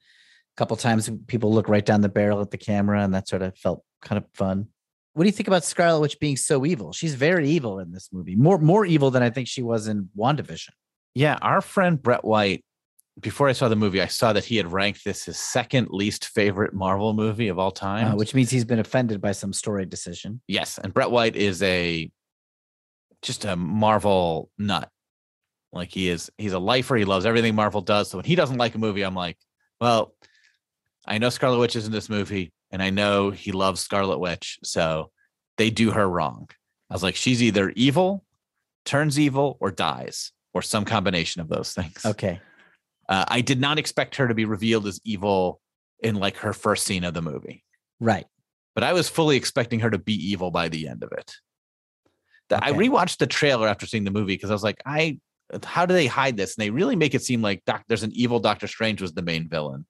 couple 0.58 0.76
times 0.78 1.10
people 1.28 1.54
look 1.54 1.70
right 1.70 1.86
down 1.86 2.02
the 2.02 2.10
barrel 2.10 2.42
at 2.42 2.52
the 2.52 2.58
camera, 2.58 3.04
and 3.04 3.14
that 3.14 3.28
sort 3.28 3.42
of 3.42 3.58
felt 3.58 3.84
kind 4.02 4.18
of 4.18 4.26
fun. 4.34 4.68
What 5.14 5.24
do 5.24 5.28
you 5.28 5.34
think 5.34 5.48
about 5.48 5.64
Scarlet 5.64 6.00
Witch 6.00 6.20
being 6.20 6.38
so 6.38 6.66
evil? 6.66 6.94
She's 6.94 7.16
very 7.16 7.50
evil 7.50 7.80
in 7.80 7.92
this 7.92 8.10
movie, 8.12 8.36
more 8.36 8.58
more 8.58 8.86
evil 8.86 9.12
than 9.12 9.24
I 9.24 9.30
think 9.30 9.48
she 9.48 9.62
was 9.62 9.88
in 9.88 10.10
WandaVision. 10.18 10.70
Yeah 11.16 11.38
our 11.42 11.62
friend 11.62 12.02
brett 12.02 12.24
white 12.24 12.64
before 13.20 13.50
i 13.50 13.52
saw 13.52 13.68
the 13.68 13.76
movie 13.76 14.02
i 14.02 14.06
saw 14.08 14.34
that 14.34 14.46
he 14.46 14.56
had 14.58 14.72
ranked 14.72 15.04
this 15.04 15.26
his 15.26 15.38
second 15.38 15.90
least 15.90 16.26
favorite 16.26 16.74
marvel 16.74 17.14
movie 17.14 17.48
of 17.48 17.60
all 17.60 17.72
time. 17.72 18.14
Uh, 18.14 18.16
which 18.16 18.34
means 18.34 18.50
he's 18.50 18.66
been 18.66 18.80
offended 18.80 19.22
by 19.22 19.32
some 19.32 19.54
story 19.54 19.86
decision. 19.86 20.42
yes 20.48 20.78
and 20.78 20.94
brett 20.94 21.12
white 21.12 21.36
is 21.36 21.62
a 21.64 22.10
just 23.22 23.44
a 23.44 23.58
marvel 23.58 24.50
nut. 24.58 24.90
Like 25.74 25.92
he 25.92 26.08
is 26.10 26.32
he's 26.38 26.54
a 26.54 26.60
lifer 26.60 26.96
he 26.96 27.06
loves 27.06 27.26
everything 27.26 27.54
marvel 27.54 27.82
does 27.82 28.10
so 28.10 28.18
when 28.18 28.26
he 28.26 28.36
doesn't 28.36 28.58
like 28.58 28.74
a 28.76 28.80
movie 28.80 29.04
i'm 29.04 29.14
like 29.14 29.38
well 29.80 30.16
i 31.06 31.20
know 31.20 31.30
scarlet 31.30 31.60
witch 31.60 31.76
is 31.76 31.86
in 31.86 31.92
this 31.92 32.10
movie 32.10 32.52
and 32.72 32.82
i 32.82 32.90
know 32.90 33.30
he 33.30 33.52
loves 33.52 33.82
scarlet 33.82 34.18
witch 34.18 34.58
so 34.64 35.12
they 35.58 35.70
do 35.70 35.92
her 35.92 36.10
wrong. 36.10 36.50
I 36.90 36.96
was 36.96 37.04
like 37.04 37.16
she's 37.16 37.44
either 37.44 37.70
evil 37.76 38.24
turns 38.86 39.20
evil 39.20 39.58
or 39.60 39.70
dies 39.70 40.32
or 40.60 40.62
some 40.62 40.84
combination 40.86 41.42
of 41.42 41.48
those 41.48 41.74
things 41.74 42.06
Okay. 42.06 42.40
uh, 43.08 43.26
i 43.30 43.40
did 43.42 43.60
not 43.62 43.80
expect 43.80 44.18
her 44.18 44.28
to 44.28 44.34
be 44.34 44.44
revealed 44.46 44.86
as 44.88 45.00
evil 45.06 45.62
in 46.04 46.16
like 46.16 46.36
her 46.38 46.52
first 46.54 46.84
scene 46.86 47.04
of 47.06 47.14
the 47.14 47.22
movie 47.22 47.64
Right. 48.02 48.26
but 48.76 48.84
I 48.84 48.94
was 48.94 49.10
fully 49.10 49.36
expecting 49.38 49.80
her 49.82 49.90
to 49.90 49.98
be 49.98 50.14
evil 50.32 50.52
by 50.52 50.70
the 50.70 50.88
end 50.88 51.04
of 51.04 51.12
it. 51.12 51.34
The- 52.50 52.64
I 52.64 52.72
rewatched 52.72 53.18
the 53.18 53.28
trailer 53.28 53.68
after 53.68 53.86
seeing 53.86 54.06
the 54.06 54.12
movie 54.12 54.36
because 54.36 54.50
I 54.52 54.54
was 54.54 54.64
like, 54.64 54.82
I 54.86 55.20
how 55.66 55.86
do 55.86 55.94
they 55.94 56.06
hide 56.08 56.38
this? 56.38 56.56
And 56.56 56.64
they 56.64 56.70
really 56.70 56.96
make 56.96 57.14
it 57.16 57.24
seem 57.24 57.42
like 57.42 57.66
doc, 57.66 57.84
there's 57.90 58.04
an 58.04 58.12
evil 58.14 58.40
Doctor 58.40 58.68
Strange 58.68 59.02
was 59.02 59.12
the 59.14 59.22
main 59.22 59.50
villain, 59.50 59.86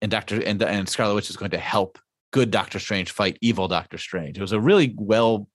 and 0.00 0.10
Doctor 0.10 0.40
and 0.44 0.62
and 0.62 0.88
Scarlet 0.88 1.14
Witch 1.16 1.30
is 1.30 1.36
going 1.36 1.50
to 1.52 1.58
help 1.58 1.98
good 2.32 2.50
Doctor 2.52 2.78
Strange 2.78 3.10
fight 3.10 3.38
evil 3.40 3.66
Doctor 3.68 3.98
Strange. 3.98 4.36
It 4.38 4.42
was 4.42 4.52
a 4.52 4.60
really 4.60 4.94
well 4.96 5.48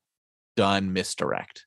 done 0.57 0.91
misdirect. 0.91 1.65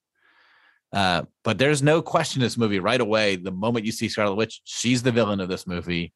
Uh, 0.92 1.22
but 1.44 1.59
there's 1.59 1.83
no 1.83 2.03
question 2.03 2.42
in 2.42 2.46
this 2.46 2.59
movie 2.59 2.81
right 2.81 3.00
away. 3.00 3.37
The 3.37 3.53
moment 3.53 3.87
you 3.87 3.92
see 3.92 4.09
Scarlet 4.09 4.35
Witch, 4.35 4.61
she's 4.64 5.03
the 5.03 5.12
villain 5.12 5.40
of 5.40 5.48
this 5.48 5.66
movie. 5.66 6.12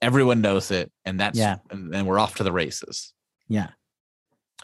Everyone 0.00 0.40
knows 0.40 0.70
it, 0.70 0.90
and 1.04 1.18
that's 1.18 1.38
Yeah. 1.38 1.56
and, 1.70 1.94
and 1.94 2.06
we're 2.06 2.18
off 2.18 2.36
to 2.36 2.42
the 2.44 2.52
races. 2.52 3.12
Yeah. 3.48 3.68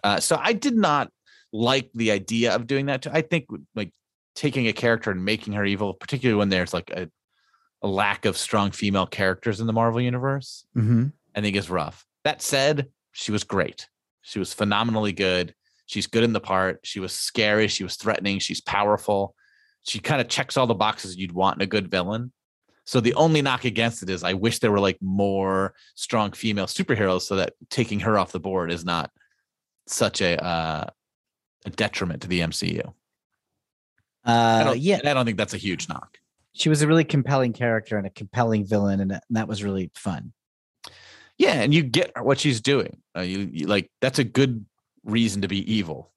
Uh, 0.04 0.20
so 0.20 0.38
I 0.40 0.52
did 0.52 0.76
not 0.76 1.10
like 1.52 1.90
the 1.94 2.10
idea 2.12 2.54
of 2.54 2.66
doing 2.66 2.86
that. 2.86 3.02
Too. 3.02 3.10
I 3.12 3.22
think 3.22 3.46
like 3.74 3.92
taking 4.36 4.68
a 4.68 4.72
character 4.72 5.10
and 5.10 5.24
making 5.24 5.54
her 5.54 5.64
evil, 5.64 5.94
particularly 5.94 6.38
when 6.38 6.48
there's 6.50 6.72
like 6.72 6.90
a, 6.90 7.08
a 7.82 7.88
lack 7.88 8.24
of 8.24 8.36
strong 8.36 8.70
female 8.70 9.06
characters 9.06 9.60
in 9.60 9.66
the 9.66 9.72
Marvel 9.72 10.00
universe, 10.00 10.64
Mm-hmm. 10.76 11.06
I 11.34 11.40
think 11.40 11.56
is 11.56 11.70
rough. 11.70 12.04
That 12.24 12.42
said, 12.42 12.88
she 13.12 13.32
was 13.32 13.44
great. 13.44 13.88
She 14.22 14.38
was 14.38 14.52
phenomenally 14.52 15.12
good. 15.12 15.54
She's 15.86 16.06
good 16.06 16.22
in 16.24 16.32
the 16.32 16.40
part. 16.40 16.80
She 16.84 17.00
was 17.00 17.12
scary. 17.12 17.66
She 17.68 17.82
was 17.84 17.96
threatening. 17.96 18.38
She's 18.40 18.60
powerful. 18.60 19.34
She 19.88 19.98
kind 20.00 20.20
of 20.20 20.28
checks 20.28 20.56
all 20.56 20.66
the 20.66 20.74
boxes 20.74 21.16
you'd 21.16 21.32
want 21.32 21.56
in 21.56 21.62
a 21.62 21.66
good 21.66 21.90
villain. 21.90 22.30
So 22.84 23.00
the 23.00 23.14
only 23.14 23.42
knock 23.42 23.64
against 23.64 24.02
it 24.02 24.10
is 24.10 24.22
I 24.22 24.34
wish 24.34 24.58
there 24.60 24.70
were 24.70 24.80
like 24.80 24.98
more 25.00 25.74
strong 25.94 26.32
female 26.32 26.66
superheroes 26.66 27.22
so 27.22 27.36
that 27.36 27.54
taking 27.70 28.00
her 28.00 28.18
off 28.18 28.32
the 28.32 28.40
board 28.40 28.70
is 28.72 28.84
not 28.84 29.10
such 29.86 30.20
a 30.20 30.42
uh, 30.42 30.84
a 31.66 31.70
detriment 31.70 32.22
to 32.22 32.28
the 32.28 32.40
MCU. 32.40 32.92
I 34.24 34.30
Uh, 34.32 34.64
don't, 34.64 34.78
yeah, 34.78 35.00
I 35.04 35.14
don't 35.14 35.24
think 35.24 35.38
that's 35.38 35.54
a 35.54 35.58
huge 35.58 35.88
knock. 35.88 36.18
she 36.54 36.68
was 36.68 36.82
a 36.82 36.86
really 36.86 37.04
compelling 37.04 37.52
character 37.52 37.96
and 37.98 38.06
a 38.06 38.10
compelling 38.10 38.66
villain, 38.66 39.00
and 39.00 39.10
that, 39.10 39.24
and 39.28 39.36
that 39.36 39.48
was 39.48 39.62
really 39.64 39.90
fun. 39.94 40.32
Yeah, 41.38 41.60
and 41.62 41.72
you 41.72 41.82
get 41.82 42.12
what 42.22 42.38
she's 42.40 42.60
doing. 42.60 42.98
Uh, 43.16 43.20
you, 43.22 43.48
you 43.52 43.66
like 43.66 43.90
that's 44.00 44.18
a 44.18 44.24
good 44.24 44.66
reason 45.04 45.42
to 45.42 45.48
be 45.48 45.60
evil. 45.72 46.10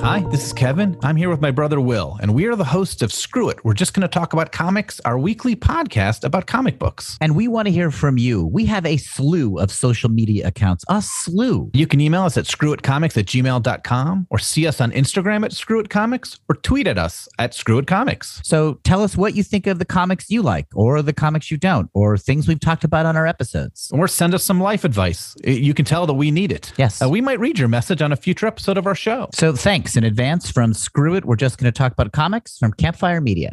Hi, 0.00 0.20
this 0.30 0.46
is 0.46 0.52
Kevin. 0.52 0.96
I'm 1.02 1.16
here 1.16 1.28
with 1.28 1.40
my 1.40 1.50
brother 1.50 1.80
Will, 1.80 2.16
and 2.22 2.32
we 2.32 2.46
are 2.46 2.54
the 2.54 2.64
hosts 2.64 3.02
of 3.02 3.12
Screw 3.12 3.48
It. 3.48 3.64
We're 3.64 3.74
just 3.74 3.94
going 3.94 4.02
to 4.02 4.08
talk 4.08 4.32
about 4.32 4.52
comics, 4.52 5.00
our 5.00 5.18
weekly 5.18 5.56
podcast 5.56 6.22
about 6.22 6.46
comic 6.46 6.78
books. 6.78 7.18
And 7.20 7.34
we 7.34 7.48
want 7.48 7.66
to 7.66 7.72
hear 7.72 7.90
from 7.90 8.16
you. 8.16 8.46
We 8.46 8.64
have 8.66 8.86
a 8.86 8.96
slew 8.96 9.58
of 9.58 9.72
social 9.72 10.08
media 10.08 10.46
accounts, 10.46 10.84
a 10.88 11.02
slew. 11.02 11.70
You 11.74 11.88
can 11.88 12.00
email 12.00 12.22
us 12.22 12.36
at 12.36 12.44
screwitcomics 12.44 13.16
at 13.16 13.26
gmail.com 13.26 14.28
or 14.30 14.38
see 14.38 14.68
us 14.68 14.80
on 14.80 14.92
Instagram 14.92 15.44
at 15.44 15.50
screwitcomics 15.50 16.38
or 16.48 16.54
tweet 16.54 16.86
at 16.86 16.96
us 16.96 17.28
at 17.40 17.50
screwitcomics. 17.52 18.46
So 18.46 18.74
tell 18.84 19.02
us 19.02 19.16
what 19.16 19.34
you 19.34 19.42
think 19.42 19.66
of 19.66 19.80
the 19.80 19.84
comics 19.84 20.30
you 20.30 20.42
like, 20.42 20.68
or 20.76 21.02
the 21.02 21.12
comics 21.12 21.50
you 21.50 21.56
don't, 21.56 21.90
or 21.92 22.16
things 22.16 22.46
we've 22.46 22.60
talked 22.60 22.84
about 22.84 23.04
on 23.04 23.16
our 23.16 23.26
episodes. 23.26 23.90
Or 23.92 24.06
send 24.06 24.32
us 24.32 24.44
some 24.44 24.60
life 24.60 24.84
advice. 24.84 25.34
You 25.42 25.74
can 25.74 25.84
tell 25.84 26.06
that 26.06 26.14
we 26.14 26.30
need 26.30 26.52
it. 26.52 26.72
Yes. 26.76 27.02
Uh, 27.02 27.08
we 27.08 27.20
might 27.20 27.40
read 27.40 27.58
your 27.58 27.68
message 27.68 28.00
on 28.00 28.12
a 28.12 28.16
future 28.16 28.46
episode 28.46 28.78
of 28.78 28.86
our 28.86 28.94
show. 28.94 29.28
So 29.34 29.52
thanks 29.56 29.87
in 29.96 30.04
advance 30.04 30.50
from 30.50 30.74
Screw 30.74 31.14
It. 31.14 31.24
We're 31.24 31.36
just 31.36 31.58
going 31.58 31.70
to 31.72 31.76
talk 31.76 31.92
about 31.92 32.12
comics 32.12 32.58
from 32.58 32.72
Campfire 32.72 33.20
Media. 33.20 33.52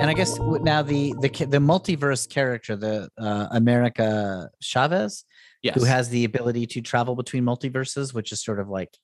And 0.00 0.10
I 0.10 0.14
guess 0.14 0.38
now 0.40 0.82
the 0.82 1.14
the 1.20 1.28
the 1.28 1.58
multiverse 1.58 2.28
character, 2.28 2.74
the 2.74 3.08
uh, 3.18 3.48
America 3.52 4.50
Chavez, 4.60 5.24
Yes. 5.62 5.76
who 5.76 5.84
has 5.84 6.08
the 6.08 6.24
ability 6.24 6.66
to 6.68 6.80
travel 6.80 7.14
between 7.14 7.44
multiverses, 7.44 8.12
which 8.12 8.32
is 8.32 8.42
sort 8.42 8.58
of 8.58 8.68
like 8.68 8.96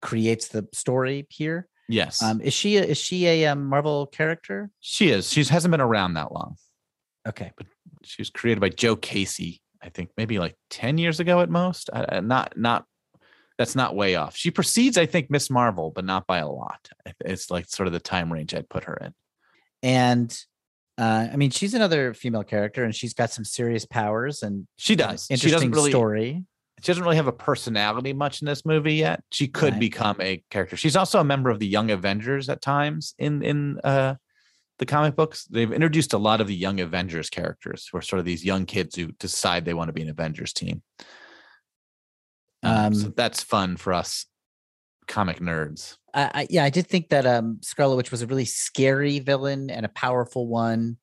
creates 0.00 0.48
the 0.48 0.66
story 0.72 1.26
here. 1.30 1.68
yes. 1.88 2.20
Um, 2.20 2.40
is 2.40 2.52
she 2.52 2.76
a, 2.76 2.82
is 2.82 2.98
she 2.98 3.26
a 3.28 3.46
um, 3.46 3.66
Marvel 3.66 4.06
character? 4.06 4.70
she 4.80 5.10
is. 5.10 5.30
She 5.32 5.44
hasn't 5.44 5.70
been 5.70 5.80
around 5.80 6.14
that 6.14 6.32
long. 6.32 6.56
Okay, 7.28 7.52
but 7.56 7.66
She 8.02 8.20
was 8.20 8.30
created 8.30 8.60
by 8.60 8.70
Joe 8.70 8.96
Casey, 8.96 9.60
I 9.82 9.88
think 9.88 10.10
maybe 10.16 10.38
like 10.38 10.56
10 10.70 10.98
years 10.98 11.20
ago 11.20 11.40
at 11.40 11.50
most. 11.50 11.90
Uh, 11.92 12.20
not, 12.20 12.56
not, 12.56 12.84
that's 13.58 13.74
not 13.74 13.94
way 13.96 14.14
off. 14.16 14.36
She 14.36 14.50
precedes, 14.50 14.96
I 14.96 15.06
think, 15.06 15.30
Miss 15.30 15.50
Marvel, 15.50 15.90
but 15.90 16.04
not 16.04 16.26
by 16.26 16.38
a 16.38 16.48
lot. 16.48 16.88
It's 17.20 17.50
like 17.50 17.68
sort 17.68 17.86
of 17.86 17.92
the 17.92 18.00
time 18.00 18.32
range 18.32 18.54
I'd 18.54 18.68
put 18.68 18.84
her 18.84 18.94
in. 18.96 19.12
and 19.82 20.36
uh, 20.98 21.26
I 21.32 21.36
mean 21.36 21.50
she's 21.50 21.72
another 21.72 22.12
female 22.12 22.44
character, 22.44 22.84
and 22.84 22.94
she's 22.94 23.14
got 23.14 23.30
some 23.30 23.44
serious 23.46 23.86
powers 23.86 24.42
and 24.42 24.66
She 24.76 24.92
an 24.92 24.98
does. 24.98 25.24
She 25.26 25.34
interesting 25.34 25.50
doesn't 25.52 25.70
really, 25.72 25.90
story. 25.90 26.44
she 26.82 26.86
doesn't 26.86 27.02
really 27.02 27.16
have 27.16 27.26
a 27.28 27.32
personality 27.32 28.12
much 28.12 28.42
in 28.42 28.46
this 28.46 28.66
movie 28.66 28.94
yet. 28.96 29.22
She 29.32 29.48
could 29.48 29.72
Right. 29.72 29.80
become 29.80 30.16
a 30.20 30.42
character. 30.50 30.76
She's 30.76 30.94
also 30.94 31.18
a 31.18 31.24
member 31.24 31.48
of 31.48 31.58
the 31.60 31.66
Young 31.66 31.90
Avengers 31.90 32.48
at 32.50 32.60
times 32.60 33.14
in 33.18 33.42
in 33.42 33.80
uh, 33.82 34.16
the 34.82 34.86
comic 34.86 35.14
books. 35.14 35.44
They've 35.44 35.72
introduced 35.72 36.12
a 36.12 36.18
lot 36.18 36.40
of 36.40 36.48
the 36.48 36.56
Young 36.56 36.80
Avengers 36.80 37.30
characters, 37.30 37.88
who 37.90 37.98
are 37.98 38.02
sort 38.02 38.18
of 38.18 38.26
these 38.26 38.44
young 38.44 38.66
kids 38.66 38.96
who 38.96 39.12
decide 39.12 39.64
they 39.64 39.74
want 39.74 39.88
to 39.88 39.92
be 39.92 40.02
an 40.02 40.08
Avengers 40.08 40.52
team. 40.52 40.82
Um, 42.64 42.92
so 42.92 43.06
Um, 43.06 43.14
that's 43.16 43.42
fun 43.42 43.76
for 43.76 43.92
us 43.92 44.26
comic 45.06 45.38
nerds. 45.38 45.96
I, 46.14 46.30
I, 46.34 46.46
yeah, 46.50 46.64
I 46.64 46.70
did 46.70 46.88
think 46.88 47.10
that 47.10 47.26
um, 47.26 47.58
Scarlet 47.62 47.96
Witch 47.96 48.10
was 48.10 48.22
a 48.22 48.26
really 48.26 48.44
scary 48.44 49.20
villain 49.20 49.70
and 49.70 49.86
a 49.86 49.88
powerful 49.90 50.48
one, 50.48 50.96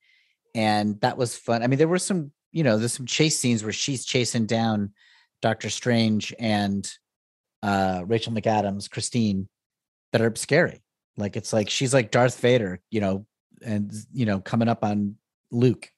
and 0.54 1.00
that 1.00 1.16
was 1.16 1.36
fun. 1.36 1.62
I 1.62 1.66
mean, 1.66 1.78
there 1.78 1.88
were 1.88 1.98
some, 1.98 2.32
you 2.52 2.62
know, 2.62 2.76
there's 2.76 2.92
some 2.92 3.06
chase 3.06 3.38
scenes 3.38 3.62
where 3.62 3.72
she's 3.72 4.04
chasing 4.04 4.44
down 4.44 4.92
Doctor 5.40 5.70
Strange 5.70 6.34
and 6.38 6.90
uh, 7.62 8.02
Rachel 8.06 8.32
McAdams, 8.32 8.90
Christine, 8.90 9.48
that 10.12 10.20
are 10.20 10.34
scary. 10.36 10.82
Like 11.16 11.36
it's 11.36 11.52
like 11.52 11.70
she's 11.70 11.94
like 11.94 12.10
Darth 12.10 12.38
Vader, 12.40 12.80
you 12.90 13.00
know, 13.00 13.26
and 13.64 13.92
you 14.12 14.26
know, 14.26 14.40
coming 14.40 14.68
up 14.68 14.84
on 14.84 15.16
Luke. 15.50 15.90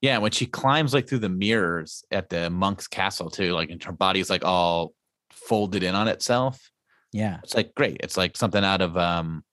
Yeah, 0.00 0.18
when 0.18 0.32
she 0.32 0.46
climbs 0.46 0.92
like 0.92 1.08
through 1.08 1.20
the 1.20 1.28
mirrors 1.28 2.04
at 2.10 2.28
the 2.28 2.50
monk's 2.50 2.88
castle 2.88 3.30
too, 3.30 3.52
like 3.52 3.70
and 3.70 3.82
her 3.84 3.92
body's 3.92 4.28
like 4.30 4.44
all 4.44 4.94
folded 5.30 5.82
in 5.82 5.94
on 5.94 6.08
itself. 6.08 6.70
Yeah, 7.12 7.38
It's 7.42 7.54
like 7.54 7.74
great. 7.74 7.98
It's 8.00 8.16
like 8.16 8.36
something 8.36 8.64
out 8.64 8.80
of 8.80 8.96
um 8.96 9.44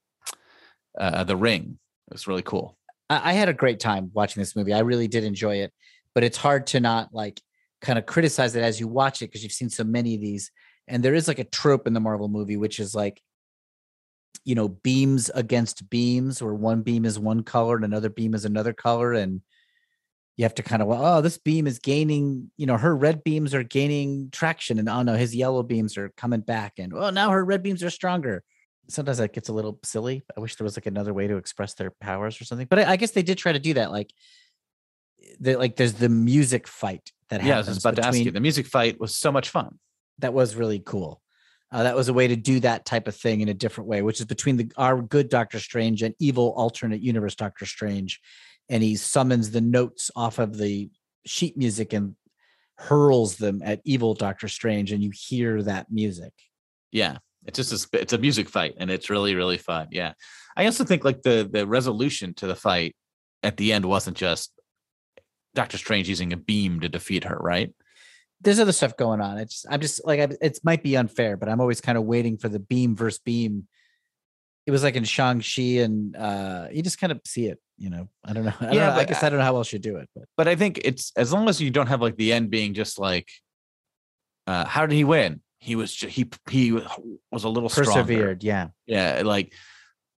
uh 1.00 1.24
the 1.24 1.36
ring. 1.38 1.78
It's 2.12 2.28
really 2.28 2.42
cool. 2.42 2.78
I, 3.10 3.32
I 3.32 3.34
had 3.34 3.50
a 3.50 3.54
great 3.54 3.80
time 3.80 4.12
watching 4.14 4.42
this 4.42 4.56
movie. 4.56 4.74
I 4.74 4.80
really 4.80 5.08
did 5.08 5.24
enjoy 5.24 5.58
it, 5.58 5.74
but 6.16 6.24
it's 6.24 6.38
hard 6.38 6.68
to 6.68 6.80
not 6.80 7.14
like 7.14 7.42
kind 7.82 8.00
of 8.00 8.06
criticize 8.06 8.56
it 8.56 8.64
as 8.64 8.80
you 8.80 8.88
watch 8.88 9.22
it 9.22 9.28
because 9.28 9.44
you've 9.44 9.52
seen 9.52 9.70
so 9.70 9.84
many 9.84 10.16
of 10.16 10.22
these. 10.22 10.52
And 10.88 11.04
there 11.04 11.14
is 11.14 11.28
like 11.28 11.40
a 11.40 11.44
trope 11.44 11.86
in 11.86 11.94
the 11.94 12.00
Marvel 12.00 12.28
movie, 12.28 12.58
which 12.58 12.80
is 12.80 12.96
like, 12.96 13.22
you 14.46 14.56
know, 14.56 14.68
beams 14.68 15.30
against 15.34 15.90
beams, 15.90 16.42
where 16.42 16.54
one 16.54 16.82
beam 16.82 17.06
is 17.06 17.20
one 17.20 17.44
color 17.44 17.76
and 17.76 17.86
another 17.86 18.10
beam 18.10 18.34
is 18.34 18.46
another 18.46 18.74
color. 18.74 19.14
And 19.14 19.42
you 20.38 20.46
have 20.46 20.56
to 20.56 20.64
kind 20.64 20.82
of, 20.82 20.88
well, 20.88 21.06
oh, 21.06 21.22
this 21.22 21.38
beam 21.38 21.68
is 21.68 21.80
gaining, 21.80 22.50
you 22.58 22.66
know, 22.66 22.78
her 22.78 22.96
red 22.96 23.24
beams 23.24 23.54
are 23.54 23.64
gaining 23.64 24.30
traction. 24.32 24.80
And 24.80 24.88
oh 24.90 25.02
no, 25.04 25.16
his 25.16 25.36
yellow 25.36 25.64
beams 25.64 25.98
are 25.98 26.10
coming 26.18 26.42
back. 26.42 26.80
And 26.80 26.94
well 26.94 27.12
now 27.12 27.32
her 27.32 27.44
red 27.44 27.62
beams 27.64 27.84
are 27.84 27.90
stronger 27.90 28.44
sometimes 28.92 29.20
that 29.20 29.34
gets 29.34 29.50
a 29.50 29.54
little 29.54 29.78
silly. 29.84 30.24
I 30.36 30.40
wish 30.40 30.56
there 30.56 30.66
was 30.66 30.76
like 30.76 30.88
another 30.88 31.14
way 31.14 31.28
to 31.28 31.38
express 31.38 31.76
their 31.76 31.92
powers 31.92 32.42
or 32.42 32.46
something. 32.46 32.66
But 32.68 32.80
I, 32.80 32.94
I 32.94 32.96
guess 32.96 33.12
they 33.12 33.22
did 33.22 33.38
try 33.38 33.52
to 33.52 33.60
do 33.60 33.76
that. 33.76 33.92
Like, 33.92 34.12
the, 35.40 35.58
like 35.58 35.76
there's 35.76 35.94
the 35.94 36.10
music 36.10 36.68
fight 36.68 37.12
that 37.30 37.42
Yeah, 37.44 37.54
I 37.54 37.56
happens 37.58 37.68
was 37.76 37.86
about 37.86 37.96
to 37.98 38.08
ask 38.08 38.18
you. 38.18 38.24
between- 38.26 38.34
The 38.34 38.40
music 38.42 38.66
fight 38.66 39.00
was 39.00 39.14
so 39.14 39.32
much 39.32 39.50
fun. 39.50 39.78
that 40.18 40.34
was 40.34 40.56
really 40.56 40.80
cool. 40.80 41.22
Uh, 41.72 41.84
that 41.84 41.96
was 41.96 42.10
a 42.10 42.14
way 42.14 42.28
to 42.28 42.36
do 42.36 42.60
that 42.60 42.86
type 42.86 43.08
of 43.08 43.16
thing 43.16 43.42
in 43.42 43.50
a 43.50 43.54
different 43.54 43.88
way, 43.88 44.02
which 44.02 44.20
is 44.20 44.26
between 44.26 44.58
the 44.58 44.72
our 44.78 45.02
good 45.02 45.30
Doctor 45.30 45.60
Strange 45.60 46.02
and 46.02 46.16
evil 46.20 46.54
alternate 46.58 47.02
universe 47.02 47.36
Doctor 47.36 47.66
Strange, 47.66 48.20
and 48.70 48.82
he 48.82 48.96
summons 48.96 49.52
the 49.52 49.62
notes 49.62 50.10
off 50.16 50.40
of 50.40 50.58
the 50.58 50.90
sheet 51.26 51.58
music 51.58 51.94
and 51.94 52.16
hurls 52.78 53.36
them 53.36 53.62
at 53.64 53.82
evil 53.84 54.14
Doctor 54.14 54.48
Strange, 54.48 54.92
and 54.92 55.04
you 55.04 55.12
hear 55.14 55.62
that 55.64 55.92
music. 55.92 56.34
Yeah. 56.92 57.18
It's 57.46 57.58
just 57.58 57.94
a, 57.94 58.02
it's 58.02 58.14
a 58.14 58.18
music 58.18 58.50
fight 58.50 58.76
and 58.78 58.92
it's 58.92 59.10
really, 59.10 59.34
really 59.34 59.58
fun. 59.58 59.88
Yeah. 59.92 60.14
I 60.58 60.66
also 60.66 60.84
think 60.84 61.06
like 61.06 61.22
the 61.22 61.48
the 61.50 61.66
resolution 61.66 62.34
to 62.36 62.48
the 62.48 62.56
fight 62.56 62.96
at 63.44 63.58
the 63.58 63.72
end 63.72 63.86
wasn't 63.86 64.18
just 64.18 64.52
Doctor 65.56 65.78
Strange 65.78 66.10
using 66.10 66.34
a 66.34 66.38
beam 66.38 66.82
to 66.82 66.90
defeat 66.90 67.24
her, 67.24 67.38
right? 67.38 67.74
There's 68.42 68.60
other 68.60 68.72
stuff 68.72 68.96
going 68.96 69.22
on. 69.22 69.38
It's 69.38 69.66
I'm 69.70 69.82
just 69.82 70.06
like 70.06 70.20
I, 70.20 70.30
it 70.42 70.60
might 70.64 70.84
be 70.84 70.96
unfair, 70.96 71.38
but 71.38 71.50
I'm 71.50 71.60
always 71.62 71.82
kind 71.82 71.98
of 71.98 72.06
waiting 72.06 72.38
for 72.38 72.50
the 72.50 72.60
beam 72.60 72.96
versus 72.96 73.20
beam. 73.20 73.68
It 74.66 74.72
was 74.72 74.84
like 74.84 74.96
in 74.96 75.04
Shang 75.04 75.42
Chi, 75.42 75.82
and 75.84 76.16
uh, 76.16 76.68
you 76.72 76.82
just 76.84 77.00
kind 77.00 77.12
of 77.12 77.20
see 77.26 77.48
it. 77.48 77.60
You 77.78 77.90
know, 77.90 78.10
I 78.24 78.34
don't 78.34 78.46
know. 78.46 78.54
I, 78.60 78.66
don't 78.66 78.74
Yeah, 78.76 78.90
know. 78.90 78.96
I 78.96 79.06
guess 79.06 79.24
I 79.24 79.30
don't 79.30 79.40
know 79.40 79.46
how 79.46 79.56
else 79.56 79.74
you 79.74 79.80
do 79.80 79.98
it, 79.98 80.10
but 80.16 80.26
but 80.38 80.48
I 80.48 80.56
think 80.56 80.80
it's 80.84 81.12
as 81.16 81.34
long 81.34 81.50
as 81.50 81.60
you 81.62 81.72
don't 81.72 81.88
have 81.88 82.02
like 82.02 82.18
the 82.18 82.34
end 82.34 82.50
being 82.50 82.74
just 82.74 83.00
like, 83.00 83.30
uh, 84.48 84.66
how 84.66 84.86
did 84.86 84.96
he 84.96 85.04
win? 85.04 85.42
He 85.60 85.76
was 85.76 85.94
ju- 85.94 86.08
he 86.08 86.30
he 86.50 86.72
was 86.72 87.44
a 87.44 87.50
little 87.50 87.70
stronger. 87.70 87.92
persevered. 87.92 88.44
Yeah, 88.44 88.68
Yeah, 88.86 89.24
like 89.26 89.54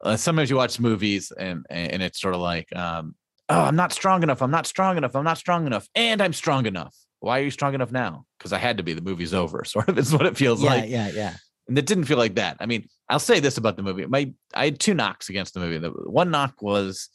uh, 0.04 0.18
sometimes 0.18 0.50
you 0.50 0.56
watch 0.56 0.80
movies 0.80 1.32
and 1.32 1.66
and 1.70 2.02
it's 2.02 2.20
sort 2.20 2.34
of 2.34 2.42
like, 2.42 2.74
um, 2.76 3.16
oh, 3.50 3.62
I'm 3.62 3.76
not 3.76 3.94
strong 3.94 4.24
enough. 4.24 4.42
I'm 4.42 4.52
not 4.52 4.66
strong 4.68 4.98
enough. 4.98 5.16
I'm 5.16 5.24
not 5.24 5.38
strong 5.38 5.68
enough, 5.68 5.88
and 5.96 6.22
I'm 6.22 6.34
strong 6.34 6.66
enough. 6.66 6.96
Why 7.20 7.40
are 7.40 7.44
you 7.44 7.52
strong 7.52 7.74
enough 7.74 7.92
now? 7.92 8.26
Because 8.38 8.54
I 8.54 8.58
had 8.58 8.78
to 8.78 8.84
be. 8.84 8.94
The 8.94 9.02
movie's 9.02 9.34
over. 9.34 9.64
Sort 9.66 9.90
of 9.90 9.98
is 9.98 10.14
what 10.14 10.26
it 10.26 10.38
feels 10.38 10.64
yeah, 10.64 10.70
like. 10.70 10.90
yeah, 10.90 11.08
yeah. 11.08 11.14
Yeah. 11.14 11.34
And 11.68 11.78
it 11.78 11.86
didn't 11.86 12.06
feel 12.06 12.18
like 12.18 12.36
that. 12.36 12.58
I 12.60 12.66
mean, 12.66 12.88
I'll 13.10 13.20
say 13.20 13.40
this 13.40 13.58
about 13.58 13.76
the 13.76 13.84
movie. 13.84 14.06
My 14.06 14.34
I 14.54 14.66
had 14.66 14.80
two 14.80 14.94
knocks 14.94 15.30
against 15.30 15.54
the 15.54 15.60
movie. 15.60 15.78
The 15.78 15.90
one 15.90 16.32
knock 16.32 16.62
was 16.62 17.10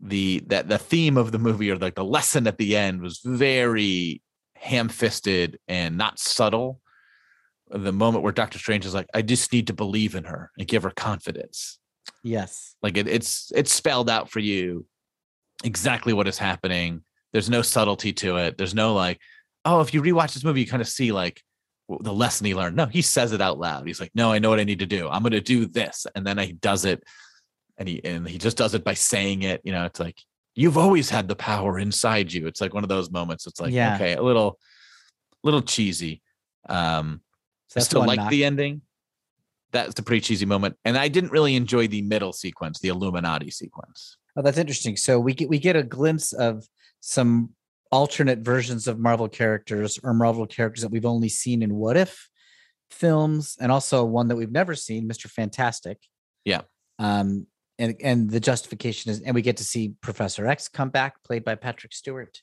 the 0.00 0.42
that 0.46 0.68
the 0.68 0.78
theme 0.78 1.16
of 1.16 1.30
the 1.30 1.38
movie 1.38 1.70
or 1.70 1.76
like 1.76 1.94
the 1.94 2.04
lesson 2.04 2.46
at 2.46 2.58
the 2.58 2.76
end 2.76 3.00
was 3.00 3.20
very 3.24 4.22
ham-fisted 4.56 5.58
and 5.68 5.96
not 5.96 6.18
subtle. 6.18 6.80
The 7.70 7.92
moment 7.92 8.24
where 8.24 8.32
Doctor 8.32 8.58
Strange 8.58 8.84
is 8.84 8.94
like, 8.94 9.06
I 9.14 9.22
just 9.22 9.52
need 9.52 9.68
to 9.68 9.72
believe 9.72 10.16
in 10.16 10.24
her 10.24 10.50
and 10.58 10.66
give 10.66 10.82
her 10.82 10.90
confidence. 10.90 11.78
Yes, 12.22 12.74
Like 12.82 12.96
it, 12.96 13.06
it's 13.06 13.52
it's 13.54 13.72
spelled 13.72 14.10
out 14.10 14.30
for 14.30 14.40
you 14.40 14.86
exactly 15.64 16.12
what 16.12 16.28
is 16.28 16.38
happening. 16.38 17.02
There's 17.32 17.50
no 17.50 17.62
subtlety 17.62 18.12
to 18.14 18.36
it. 18.38 18.58
There's 18.58 18.74
no 18.74 18.94
like, 18.94 19.20
oh, 19.64 19.80
if 19.80 19.94
you 19.94 20.02
rewatch 20.02 20.34
this 20.34 20.44
movie, 20.44 20.60
you 20.62 20.66
kind 20.66 20.82
of 20.82 20.88
see 20.88 21.12
like 21.12 21.42
the 22.00 22.12
lesson 22.12 22.46
he 22.46 22.54
learned. 22.54 22.76
No, 22.76 22.86
he 22.86 23.02
says 23.02 23.32
it 23.32 23.40
out 23.40 23.58
loud. 23.58 23.86
He's 23.86 24.00
like, 24.00 24.12
no, 24.14 24.32
I 24.32 24.38
know 24.38 24.50
what 24.50 24.60
I 24.60 24.64
need 24.64 24.78
to 24.80 24.86
do. 24.86 25.08
I'm 25.08 25.22
going 25.22 25.32
to 25.32 25.40
do 25.40 25.66
this, 25.66 26.06
and 26.14 26.26
then 26.26 26.38
he 26.38 26.52
does 26.52 26.84
it, 26.84 27.02
and 27.78 27.88
he 27.88 28.04
and 28.04 28.26
he 28.28 28.38
just 28.38 28.56
does 28.56 28.74
it 28.74 28.84
by 28.84 28.94
saying 28.94 29.42
it. 29.42 29.60
You 29.64 29.72
know, 29.72 29.84
it's 29.84 30.00
like 30.00 30.18
you've 30.54 30.78
always 30.78 31.08
had 31.10 31.28
the 31.28 31.36
power 31.36 31.78
inside 31.78 32.32
you. 32.32 32.46
It's 32.46 32.60
like 32.60 32.74
one 32.74 32.82
of 32.84 32.88
those 32.88 33.10
moments. 33.10 33.46
It's 33.46 33.60
like 33.60 33.72
Yeah. 33.72 33.94
okay, 33.94 34.14
a 34.14 34.22
little, 34.22 34.58
little 35.44 35.62
cheesy. 35.62 36.22
Um, 36.68 37.20
So 37.68 37.80
I 37.80 37.82
still 37.82 38.06
like 38.06 38.18
knock. 38.18 38.30
the 38.30 38.44
ending. 38.44 38.82
That's 39.72 39.98
a 40.00 40.02
pretty 40.02 40.20
cheesy 40.22 40.46
moment, 40.46 40.76
and 40.84 40.98
I 40.98 41.06
didn't 41.06 41.30
really 41.30 41.54
enjoy 41.54 41.86
the 41.86 42.02
middle 42.02 42.32
sequence, 42.32 42.80
the 42.80 42.88
Illuminati 42.88 43.50
sequence. 43.50 44.16
Oh, 44.36 44.42
that's 44.42 44.58
interesting. 44.58 44.96
So 44.96 45.20
we 45.20 45.32
get 45.32 45.48
we 45.48 45.58
get 45.60 45.76
a 45.76 45.82
glimpse 45.84 46.32
of 46.32 46.66
some 47.00 47.50
alternate 47.90 48.38
versions 48.38 48.86
of 48.86 48.98
Marvel 48.98 49.28
characters 49.28 49.98
or 50.02 50.14
Marvel 50.14 50.46
characters 50.46 50.82
that 50.82 50.90
we've 50.90 51.06
only 51.06 51.28
seen 51.28 51.62
in 51.62 51.74
What 51.74 51.96
If 51.96 52.28
films, 52.90 53.56
and 53.60 53.72
also 53.72 54.04
one 54.04 54.28
that 54.28 54.36
we've 54.36 54.52
never 54.52 54.74
seen, 54.74 55.06
Mister 55.06 55.28
Fantastic. 55.28 55.98
Yeah. 56.44 56.62
Um, 56.98 57.46
and 57.78 57.96
and 58.02 58.30
the 58.30 58.40
justification 58.40 59.10
is, 59.10 59.20
and 59.22 59.34
we 59.34 59.42
get 59.42 59.56
to 59.56 59.64
see 59.64 59.94
Professor 60.00 60.46
X 60.46 60.68
come 60.68 60.90
back, 60.90 61.22
played 61.24 61.44
by 61.44 61.54
Patrick 61.54 61.92
Stewart. 61.92 62.40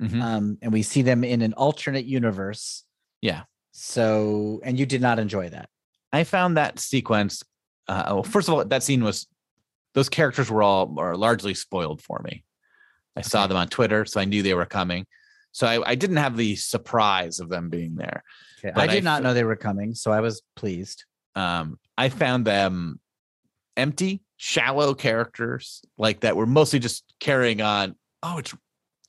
Mhm. 0.00 0.20
Um, 0.20 0.58
and 0.60 0.72
we 0.72 0.82
see 0.82 1.02
them 1.02 1.24
in 1.24 1.42
an 1.42 1.54
alternate 1.54 2.04
universe. 2.04 2.84
Yeah. 3.22 3.44
So, 3.72 4.60
and 4.62 4.78
you 4.78 4.86
did 4.86 5.00
not 5.00 5.18
enjoy 5.18 5.48
that. 5.48 5.68
I 6.12 6.24
found 6.24 6.56
that 6.56 6.78
sequence. 6.78 7.42
Uh, 7.88 8.04
well, 8.06 8.22
first 8.22 8.48
of 8.48 8.54
all, 8.54 8.64
that 8.64 8.82
scene 8.82 9.02
was 9.02 9.26
those 9.94 10.08
characters 10.08 10.50
were 10.50 10.62
all 10.62 10.98
are 10.98 11.16
largely 11.16 11.54
spoiled 11.54 12.02
for 12.02 12.20
me. 12.24 12.44
I 13.16 13.22
saw 13.22 13.40
Okay. 13.42 13.48
them 13.48 13.56
on 13.56 13.68
Twitter, 13.68 14.04
so 14.04 14.20
I 14.20 14.24
knew 14.24 14.42
they 14.42 14.54
were 14.54 14.66
coming. 14.66 15.06
So 15.52 15.66
I, 15.66 15.90
I 15.90 15.94
didn't 15.94 16.18
have 16.18 16.36
the 16.36 16.54
surprise 16.56 17.40
of 17.40 17.48
them 17.48 17.70
being 17.70 17.94
there. 17.96 18.22
Okay. 18.64 18.72
I 18.78 18.86
did 18.86 18.98
I 18.98 19.10
not 19.10 19.22
know 19.22 19.32
they 19.32 19.44
were 19.44 19.56
coming, 19.56 19.94
so 19.94 20.12
I 20.12 20.20
was 20.20 20.42
pleased. 20.54 21.04
Um, 21.34 21.78
I 21.96 22.08
found 22.10 22.44
them 22.44 23.00
empty, 23.76 24.22
shallow 24.36 24.94
characters 24.94 25.82
like 25.96 26.20
that 26.20 26.36
were 26.36 26.46
mostly 26.46 26.78
just 26.78 27.04
carrying 27.20 27.60
on. 27.62 27.96
Oh, 28.22 28.38
it's 28.38 28.54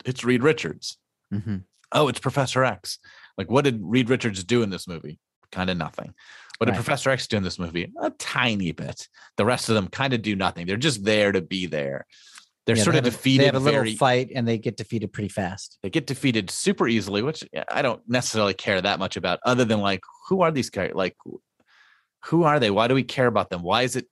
it's 0.05 0.23
Reed 0.23 0.43
Richards. 0.43 0.97
Mhm. 1.33 1.63
Oh, 1.91 2.07
it's 2.07 2.19
Professor 2.19 2.63
X. 2.63 2.99
Like, 3.37 3.49
what 3.51 3.63
did 3.65 3.79
Reed 3.81 4.09
Richards 4.09 4.43
do 4.43 4.61
in 4.63 4.69
this 4.69 4.87
movie? 4.87 5.19
Kind 5.51 5.69
of 5.69 5.77
nothing. 5.77 6.13
What 6.57 6.65
did 6.65 6.75
Professor 6.75 7.09
X 7.09 7.27
do 7.27 7.37
in 7.37 7.43
this 7.43 7.59
movie? 7.59 7.91
A 8.01 8.09
tiny 8.11 8.71
bit. 8.71 9.07
The 9.37 9.45
rest 9.45 9.69
of 9.69 9.75
them 9.75 9.87
kind 9.89 10.13
of 10.13 10.21
do 10.21 10.35
nothing. 10.35 10.65
They're 10.65 10.75
just 10.77 11.03
there 11.03 11.31
to 11.31 11.41
be 11.41 11.65
there. 11.67 12.05
They're 12.67 12.75
Yeah, 12.75 12.83
sort 12.83 12.93
they 12.93 12.99
of 12.99 13.05
have 13.05 13.13
a- 13.13 13.17
defeated. 13.17 13.41
They 13.41 13.45
have 13.45 13.55
a 13.55 13.59
little 13.59 13.79
very, 13.79 13.95
fight, 13.95 14.29
and 14.35 14.47
they 14.47 14.57
get 14.59 14.77
defeated 14.77 15.11
pretty 15.13 15.29
fast. 15.29 15.79
they 15.81 15.89
get 15.89 16.05
defeated 16.05 16.51
super 16.51 16.87
easily, 16.87 17.23
which 17.23 17.43
I 17.71 17.81
don't 17.81 18.01
necessarily 18.07 18.53
care 18.53 18.79
that 18.81 18.99
much 18.99 19.15
about, 19.17 19.39
other 19.45 19.65
than 19.65 19.79
like, 19.79 20.01
who 20.27 20.41
are 20.41 20.51
these 20.51 20.69
guys? 20.69 20.91
Like, 20.93 21.15
who 22.25 22.43
are 22.43 22.59
they? 22.59 22.69
Why 22.69 22.87
do 22.87 22.93
we 22.93 23.03
care 23.03 23.27
about 23.27 23.49
them? 23.49 23.63
Why 23.63 23.83
is 23.83 23.95
it 23.95 24.05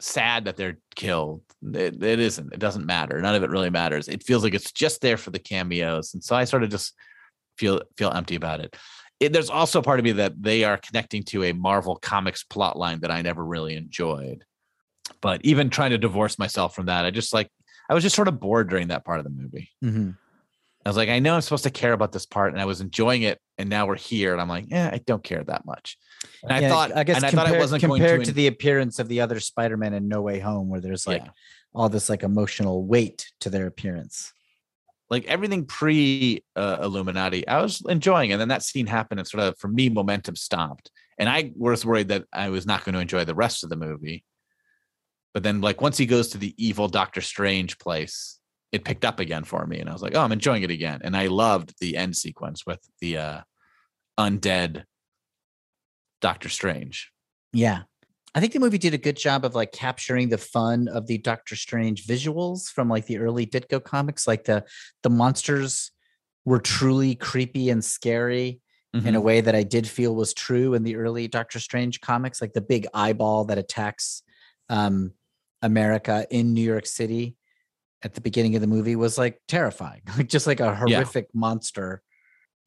sad 0.00 0.46
that 0.46 0.56
they're 0.56 0.78
killed? 0.96 1.42
It, 1.62 2.02
it 2.02 2.18
isn't. 2.20 2.52
It 2.54 2.58
doesn't 2.58 2.86
matter. 2.86 3.20
None 3.20 3.34
of 3.34 3.42
it 3.42 3.50
really 3.50 3.68
matters. 3.70 4.08
It 4.08 4.22
feels 4.22 4.42
like 4.42 4.54
it's 4.54 4.72
just 4.72 5.02
there 5.02 5.18
for 5.18 5.30
the 5.30 5.38
cameos, 5.38 6.14
and 6.14 6.24
so 6.24 6.34
I 6.34 6.44
sort 6.44 6.62
of 6.64 6.70
just 6.70 6.94
feel 7.58 7.82
feel 7.98 8.10
empty 8.10 8.34
about 8.36 8.60
it. 8.60 8.74
it 9.20 9.34
there's 9.34 9.50
also 9.50 9.82
part 9.82 9.98
of 10.00 10.04
me 10.04 10.12
that 10.12 10.42
they 10.42 10.64
are 10.64 10.78
connecting 10.78 11.22
to 11.24 11.44
a 11.44 11.52
Marvel 11.52 11.96
Comics 11.96 12.44
plot 12.44 12.78
line 12.78 13.00
that 13.00 13.10
I 13.10 13.20
never 13.20 13.44
really 13.44 13.74
enjoyed. 13.76 14.44
But 15.20 15.42
even 15.44 15.68
trying 15.68 15.90
to 15.90 15.98
divorce 15.98 16.38
myself 16.38 16.74
from 16.74 16.86
that, 16.86 17.04
I 17.04 17.10
just 17.10 17.34
like 17.34 17.50
I 17.90 17.94
was 17.94 18.02
just 18.04 18.14
sort 18.16 18.28
of 18.28 18.38
bored 18.38 18.70
during 18.70 18.88
that 18.88 19.04
part 19.04 19.18
of 19.18 19.24
the 19.24 19.30
movie. 19.30 19.68
Mhm. 19.84 20.16
I 20.86 20.88
was 20.88 20.96
like, 20.96 21.10
I 21.10 21.18
know 21.18 21.34
I'm 21.34 21.42
supposed 21.42 21.64
to 21.64 21.70
care 21.70 21.92
about 21.92 22.12
this 22.12 22.24
part, 22.24 22.52
and 22.52 22.60
I 22.62 22.64
was 22.64 22.80
enjoying 22.80 23.22
it, 23.22 23.38
and 23.58 23.68
now 23.68 23.86
we're 23.86 23.96
here, 23.96 24.32
and 24.32 24.40
I'm 24.40 24.48
like, 24.48 24.64
yeah, 24.68 24.88
I 24.90 24.98
don't 24.98 25.22
care 25.22 25.44
that 25.44 25.66
much. 25.66 25.98
And 26.42 26.52
I 26.52 26.68
thought, 26.70 26.96
I 26.96 27.04
guess 27.04 27.16
and 27.16 27.26
I 27.26 27.30
thought 27.30 27.50
it 27.52 27.58
wasn't 27.58 27.82
going 27.82 28.00
compared 28.00 28.20
to, 28.20 28.24
to, 28.26 28.30
en- 28.30 28.36
the 28.36 28.46
appearance 28.46 28.98
of 28.98 29.08
the 29.08 29.20
other 29.20 29.40
Spider-Man 29.40 29.92
in 29.92 30.08
No 30.08 30.22
Way 30.22 30.38
Home, 30.38 30.70
where 30.70 30.80
there's 30.80 31.06
like 31.06 31.22
Yeah. 31.22 31.30
all 31.74 31.88
this 31.90 32.08
like 32.08 32.22
emotional 32.22 32.82
weight 32.84 33.30
to 33.40 33.50
their 33.50 33.66
appearance. 33.66 34.32
like 35.10 35.26
everything 35.26 35.66
pre 35.66 36.44
uh, 36.56 36.78
Illuminati, 36.80 37.46
I 37.48 37.60
was 37.60 37.82
enjoying, 37.88 38.30
and 38.32 38.40
then 38.40 38.48
that 38.48 38.62
scene 38.62 38.86
happened, 38.86 39.18
and 39.18 39.28
sort 39.28 39.42
of 39.42 39.58
for 39.58 39.66
me, 39.68 39.88
momentum 39.88 40.36
stopped, 40.36 40.90
and 41.18 41.28
I 41.28 41.52
was 41.56 41.84
worried 41.84 42.08
that 42.08 42.24
I 42.32 42.48
was 42.50 42.64
not 42.64 42.84
going 42.84 42.94
to 42.94 43.00
enjoy 43.00 43.24
the 43.24 43.34
rest 43.34 43.64
of 43.64 43.70
the 43.70 43.76
movie. 43.76 44.22
But 45.34 45.42
then, 45.42 45.60
like 45.60 45.80
once 45.80 45.96
he 45.96 46.06
goes 46.06 46.28
to 46.28 46.38
the 46.38 46.54
evil 46.56 46.88
Doctor 46.88 47.20
Strange 47.20 47.78
place, 47.78 48.38
it 48.72 48.84
picked 48.84 49.04
up 49.04 49.20
again 49.20 49.44
for 49.44 49.66
me, 49.66 49.78
and 49.80 49.88
I 49.88 49.92
was 49.92 50.02
like, 50.02 50.14
oh, 50.14 50.20
I'm 50.20 50.32
enjoying 50.32 50.62
it 50.62 50.70
again, 50.70 51.00
and 51.02 51.16
I 51.16 51.26
loved 51.26 51.74
the 51.80 51.96
end 51.96 52.16
sequence 52.16 52.64
with 52.66 52.80
the 53.00 53.16
uh, 53.18 53.40
undead 54.18 54.84
Doctor 56.20 56.48
Strange. 56.48 57.10
Yeah. 57.52 57.82
I 58.34 58.38
think 58.40 58.52
the 58.52 58.60
movie 58.60 58.78
did 58.78 58.94
a 58.94 58.98
good 58.98 59.16
job 59.16 59.44
of 59.44 59.56
like 59.56 59.72
capturing 59.72 60.28
the 60.28 60.38
fun 60.38 60.86
of 60.86 61.08
the 61.08 61.18
Doctor 61.18 61.56
Strange 61.56 62.06
visuals 62.06 62.68
from 62.70 62.88
like 62.88 63.06
the 63.06 63.18
early 63.18 63.44
Ditko 63.44 63.82
comics. 63.82 64.28
Like 64.28 64.44
the 64.44 64.64
the 65.02 65.10
monsters 65.10 65.90
were 66.44 66.60
truly 66.60 67.16
creepy 67.16 67.70
and 67.70 67.84
scary 67.84 68.60
in 68.92 69.14
a 69.14 69.20
Mhm. 69.20 69.24
way 69.24 69.40
that 69.40 69.54
I 69.54 69.62
did 69.62 69.86
feel 69.86 70.14
was 70.14 70.32
true 70.34 70.74
in 70.74 70.82
the 70.84 70.96
early 70.96 71.28
Doctor 71.28 71.58
Strange 71.60 72.00
comics, 72.00 72.40
like 72.40 72.52
the 72.52 72.60
big 72.60 72.86
eyeball 72.94 73.44
that 73.46 73.58
attacks 73.58 74.22
um, 74.68 75.12
America 75.62 76.26
in 76.30 76.54
New 76.54 76.62
York 76.62 76.86
City 76.86 77.36
at 78.02 78.14
the 78.14 78.20
beginning 78.20 78.54
of 78.54 78.60
the 78.60 78.66
movie 78.66 78.96
was 78.96 79.18
like 79.18 79.40
terrifying, 79.48 80.00
like 80.16 80.28
just 80.28 80.46
like 80.46 80.60
a 80.60 80.74
horrific 80.74 81.26
monster. 81.34 82.02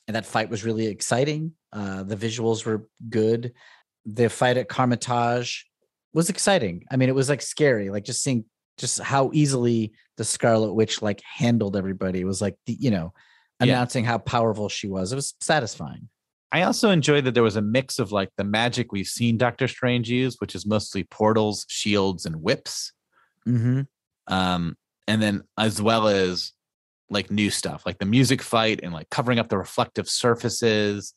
And 0.07 0.15
that 0.15 0.25
fight 0.25 0.49
was 0.49 0.63
really 0.65 0.87
exciting. 0.87 1.53
Uh, 1.71 2.03
the 2.03 2.15
visuals 2.17 2.65
were 2.65 2.87
good. 3.09 3.53
The 4.05 4.29
fight 4.29 4.57
at 4.57 4.67
Kamar-Taj 4.69 5.61
was 6.13 6.29
exciting. 6.29 6.83
I 6.91 6.97
mean, 6.97 7.09
it 7.09 7.15
was 7.15 7.29
like 7.29 7.41
scary, 7.41 7.89
like 7.89 8.03
just 8.03 8.21
seeing 8.21 8.45
just 8.77 8.99
how 8.99 9.31
easily 9.33 9.93
the 10.17 10.23
Scarlet 10.25 10.73
Witch 10.73 11.01
like 11.01 11.21
handled 11.23 11.75
everybody. 11.77 12.19
It 12.21 12.25
was 12.25 12.41
like 12.41 12.55
the, 12.65 12.73
you 12.73 12.91
know, 12.91 13.13
Yeah. 13.59 13.73
announcing 13.73 14.03
how 14.03 14.17
powerful 14.17 14.67
she 14.69 14.87
was. 14.87 15.11
It 15.13 15.15
was 15.15 15.35
satisfying. 15.41 16.09
I 16.53 16.61
also 16.61 16.91
enjoyed 16.91 17.25
that 17.25 17.33
there 17.33 17.43
was 17.43 17.55
a 17.55 17.61
mix 17.61 17.97
of 17.97 18.11
like 18.11 18.29
the 18.37 18.43
magic 18.43 18.91
we've 18.91 19.07
seen 19.07 19.37
Doctor 19.37 19.67
Strange 19.67 20.09
use, 20.09 20.35
which 20.39 20.53
is 20.53 20.65
mostly 20.67 21.03
portals, 21.03 21.65
shields, 21.67 22.27
and 22.27 22.43
whips. 22.43 22.93
Mm-hmm. 23.47 23.81
Um, 24.27 24.77
and 25.07 25.21
then 25.21 25.43
as 25.57 25.81
well 25.81 26.07
as 26.07 26.53
like 27.09 27.31
new 27.31 27.49
stuff, 27.49 27.85
like 27.85 27.97
the 27.97 28.05
music 28.05 28.41
fight 28.41 28.81
and 28.83 28.93
like 28.93 29.09
covering 29.09 29.39
up 29.39 29.49
the 29.49 29.57
reflective 29.57 30.07
surfaces, 30.07 31.13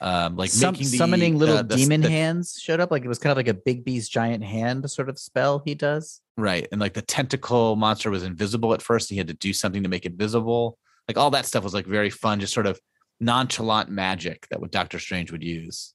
um, 0.00 0.36
like 0.36 0.50
Some, 0.50 0.72
making 0.72 0.90
the, 0.90 0.96
summoning 0.96 1.38
little 1.38 1.58
uh, 1.58 1.62
the- 1.62 1.76
demon 1.76 2.00
the- 2.00 2.10
hands 2.10 2.58
showed 2.60 2.80
up. 2.80 2.90
Like 2.90 3.04
it 3.04 3.08
was 3.08 3.18
kind 3.18 3.30
of 3.30 3.36
like 3.36 3.48
a 3.48 3.54
Bigby's 3.54 4.08
giant 4.08 4.42
hand 4.42 4.90
sort 4.90 5.08
of 5.10 5.18
spell 5.18 5.62
he 5.64 5.74
does. 5.74 6.20
right, 6.36 6.66
and 6.72 6.80
like 6.80 6.94
the 6.94 7.02
tentacle 7.02 7.76
monster 7.76 8.10
was 8.10 8.22
invisible 8.22 8.72
at 8.74 8.80
first. 8.82 9.10
He 9.10 9.16
had 9.18 9.28
to 9.28 9.34
do 9.34 9.52
something 9.52 9.82
to 9.82 9.88
make 9.88 10.06
it 10.06 10.14
visible. 10.14 10.78
Like 11.06 11.18
all 11.18 11.30
that 11.30 11.46
stuff 11.46 11.62
was 11.64 11.74
like 11.74 11.86
very 11.86 12.10
fun, 12.10 12.40
just 12.40 12.54
sort 12.54 12.66
of 12.66 12.80
nonchalant 13.20 13.90
magic 13.90 14.46
that 14.50 14.60
what 14.60 14.70
Doctor 14.70 14.98
Strange 14.98 15.32
would 15.32 15.42
use. 15.42 15.94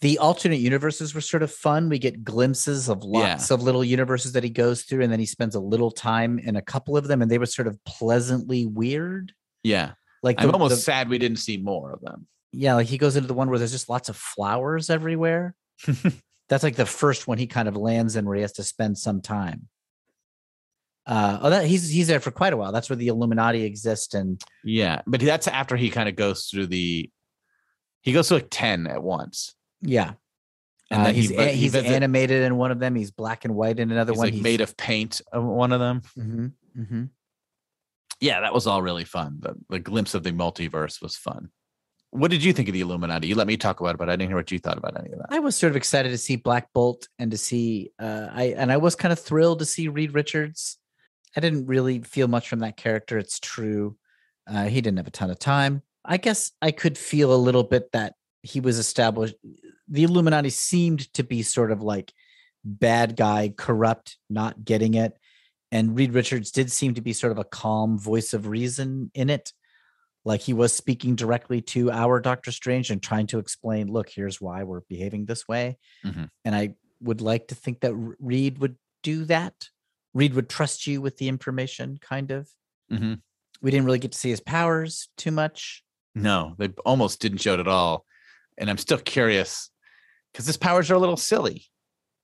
The 0.00 0.18
alternate 0.18 0.58
universes 0.60 1.14
were 1.14 1.20
sort 1.22 1.42
of 1.42 1.50
fun. 1.50 1.88
We 1.88 1.98
get 1.98 2.24
glimpses 2.24 2.88
of 2.90 3.04
lots 3.04 3.50
of 3.50 3.62
little 3.62 3.82
universes 3.84 4.32
that 4.32 4.44
he 4.44 4.50
goes 4.50 4.82
through, 4.82 5.02
and 5.02 5.10
then 5.12 5.20
he 5.20 5.24
spends 5.26 5.54
a 5.54 5.60
little 5.60 5.90
time 5.90 6.38
in 6.38 6.56
a 6.56 6.62
couple 6.62 6.96
of 6.96 7.06
them, 7.08 7.22
and 7.22 7.30
they 7.30 7.38
were 7.38 7.46
sort 7.46 7.68
of 7.68 7.82
pleasantly 7.84 8.66
weird. 8.66 9.32
Yeah, 9.62 9.92
Like 10.22 10.42
I'm 10.42 10.50
almost 10.50 10.74
the- 10.74 10.80
sad 10.82 11.08
we 11.08 11.16
didn't 11.18 11.38
see 11.38 11.56
more 11.56 11.92
of 11.92 12.00
them. 12.02 12.26
yeah, 12.52 12.74
like 12.74 12.86
he 12.88 12.98
goes 12.98 13.16
into 13.16 13.28
the 13.28 13.34
one 13.34 13.48
where 13.48 13.58
there's 13.58 13.72
just 13.72 13.88
lots 13.88 14.08
of 14.10 14.16
flowers 14.16 14.90
everywhere. 14.90 15.54
That's 16.50 16.62
like 16.62 16.76
the 16.76 16.84
first 16.84 17.26
one 17.26 17.38
he 17.38 17.46
kind 17.46 17.66
of 17.68 17.76
lands 17.76 18.16
in 18.16 18.26
where 18.26 18.36
he 18.36 18.42
has 18.42 18.52
to 18.54 18.62
spend 18.62 18.98
some 18.98 19.22
time. 19.22 19.68
Uh, 21.06 21.38
oh, 21.42 21.50
that 21.50 21.66
he's 21.66 21.90
he's 21.90 22.06
there 22.06 22.20
for 22.20 22.30
quite 22.30 22.52
a 22.52 22.56
while. 22.56 22.72
That's 22.72 22.88
where 22.88 22.96
the 22.96 23.08
Illuminati 23.08 23.62
exist, 23.64 24.14
and 24.14 24.40
Yeah, 24.64 25.02
but 25.06 25.20
that's 25.20 25.46
after 25.46 25.76
he 25.76 25.90
kind 25.90 26.08
of 26.08 26.16
goes 26.16 26.46
through 26.46 26.68
the. 26.68 27.10
He 28.00 28.12
goes 28.12 28.28
to 28.28 28.34
like 28.34 28.48
ten 28.50 28.86
at 28.86 29.02
once, 29.02 29.54
yeah, 29.82 30.12
and 30.90 31.02
uh, 31.02 31.04
then 31.04 31.14
he's 31.14 31.30
he, 31.30 31.36
he 31.36 31.52
he's 31.52 31.72
visit- 31.72 31.90
animated 31.90 32.42
in 32.42 32.56
one 32.56 32.70
of 32.70 32.78
them. 32.78 32.94
He's 32.94 33.10
black 33.10 33.44
and 33.44 33.54
white 33.54 33.78
in 33.78 33.90
another 33.90 34.12
he's 34.12 34.18
one. 34.18 34.30
like 34.30 34.40
made 34.42 34.60
of 34.60 34.76
paint. 34.76 35.20
Of 35.32 35.44
one 35.44 35.72
of 35.72 35.80
them. 35.80 36.02
Mhm, 36.18 36.52
mhm. 36.78 37.08
Yeah, 38.20 38.40
that 38.40 38.54
was 38.54 38.66
all 38.66 38.80
really 38.80 39.04
fun. 39.04 39.38
The, 39.40 39.54
the 39.68 39.78
glimpse 39.78 40.14
of 40.14 40.22
the 40.22 40.32
multiverse 40.32 41.02
was 41.02 41.16
fun. 41.16 41.50
What 42.10 42.30
did 42.30 42.44
you 42.44 42.52
think 42.52 42.68
of 42.68 42.74
the 42.74 42.80
Illuminati? 42.80 43.26
You 43.26 43.34
let 43.34 43.48
me 43.48 43.56
talk 43.56 43.80
about 43.80 43.96
it, 43.96 43.98
but 43.98 44.08
I 44.08 44.12
didn't 44.12 44.30
hear 44.30 44.36
what 44.36 44.52
you 44.52 44.58
thought 44.58 44.78
about 44.78 44.98
any 44.98 45.10
of 45.12 45.18
that. 45.18 45.26
I 45.30 45.40
was 45.40 45.56
sort 45.56 45.72
of 45.72 45.76
excited 45.76 46.10
to 46.10 46.18
see 46.18 46.36
Black 46.36 46.72
Bolt 46.72 47.08
and 47.18 47.30
to 47.32 47.36
see 47.36 47.90
uh, 47.98 48.28
I 48.32 48.54
and 48.56 48.70
I 48.70 48.76
was 48.76 48.94
kind 48.94 49.12
of 49.12 49.18
thrilled 49.18 49.58
to 49.58 49.64
see 49.64 49.88
Reed 49.88 50.14
Richards. 50.14 50.78
I 51.36 51.40
didn't 51.40 51.66
really 51.66 52.00
feel 52.00 52.28
much 52.28 52.48
from 52.48 52.60
that 52.60 52.76
character. 52.76 53.18
It's 53.18 53.40
true. 53.40 53.96
Uh, 54.46 54.64
he 54.64 54.80
didn't 54.80 54.98
have 54.98 55.06
a 55.06 55.10
ton 55.10 55.30
of 55.30 55.38
time. 55.38 55.82
I 56.04 56.16
guess 56.18 56.52
I 56.60 56.70
could 56.70 56.98
feel 56.98 57.34
a 57.34 57.36
little 57.36 57.64
bit 57.64 57.92
that 57.92 58.14
he 58.42 58.60
was 58.60 58.78
established. 58.78 59.34
The 59.88 60.04
Illuminati 60.04 60.50
seemed 60.50 61.12
to 61.14 61.24
be 61.24 61.42
sort 61.42 61.72
of 61.72 61.82
like 61.82 62.12
bad 62.64 63.16
guy, 63.16 63.54
corrupt, 63.56 64.18
not 64.28 64.64
getting 64.64 64.94
it. 64.94 65.16
And 65.72 65.96
Reed 65.96 66.14
Richards 66.14 66.50
did 66.50 66.70
seem 66.70 66.94
to 66.94 67.00
be 67.00 67.12
sort 67.12 67.32
of 67.32 67.38
a 67.38 67.44
calm 67.44 67.98
voice 67.98 68.32
of 68.32 68.46
reason 68.46 69.10
in 69.14 69.30
it. 69.30 69.52
Like 70.24 70.40
he 70.40 70.52
was 70.52 70.72
speaking 70.72 71.16
directly 71.16 71.60
to 71.62 71.90
our 71.90 72.20
Doctor 72.20 72.52
Strange 72.52 72.90
and 72.90 73.02
trying 73.02 73.26
to 73.28 73.38
explain, 73.38 73.88
look, 73.90 74.08
here's 74.08 74.40
why 74.40 74.62
we're 74.62 74.80
behaving 74.88 75.26
this 75.26 75.48
way. 75.48 75.78
Mhm. 76.04 76.30
And 76.44 76.54
I 76.54 76.76
would 77.00 77.20
like 77.20 77.48
to 77.48 77.54
think 77.54 77.80
that 77.80 77.94
Reed 77.94 78.58
would 78.58 78.76
do 79.02 79.24
that. 79.26 79.68
Reed 80.14 80.34
would 80.34 80.48
trust 80.48 80.86
you 80.86 81.00
with 81.02 81.18
the 81.18 81.28
information, 81.28 81.98
kind 82.00 82.30
of. 82.30 82.48
Mhm. 82.90 83.20
We 83.60 83.70
didn't 83.70 83.86
really 83.86 83.98
get 83.98 84.12
to 84.12 84.18
see 84.18 84.30
his 84.30 84.40
powers 84.40 85.08
too 85.16 85.30
much. 85.30 85.82
No, 86.14 86.54
they 86.58 86.68
almost 86.84 87.20
didn't 87.20 87.38
show 87.38 87.54
it 87.54 87.60
at 87.60 87.68
all, 87.68 88.06
and 88.56 88.70
I'm 88.70 88.78
still 88.78 88.98
curious. 88.98 89.70
because 90.32 90.46
his 90.46 90.56
powers 90.56 90.90
are 90.90 90.94
a 90.94 90.98
little 90.98 91.16
silly. 91.16 91.66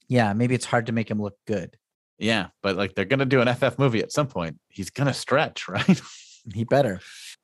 Yeah, 0.08 0.32
maybe 0.32 0.54
it's 0.56 0.64
hard 0.64 0.86
to 0.86 0.92
make 0.92 1.08
him 1.08 1.22
look 1.22 1.36
good. 1.46 1.76
Yeah, 2.18 2.48
but 2.60 2.74
like 2.76 2.94
they're 2.96 3.04
gonna 3.04 3.24
do 3.24 3.40
an 3.40 3.46
FF 3.48 3.78
movie 3.78 4.02
at 4.02 4.10
some 4.10 4.26
point. 4.26 4.58
He's 4.68 4.90
gonna 4.90 5.14
stretch, 5.14 5.68
right? 5.68 6.00
He 6.52 6.64
better. 6.64 7.00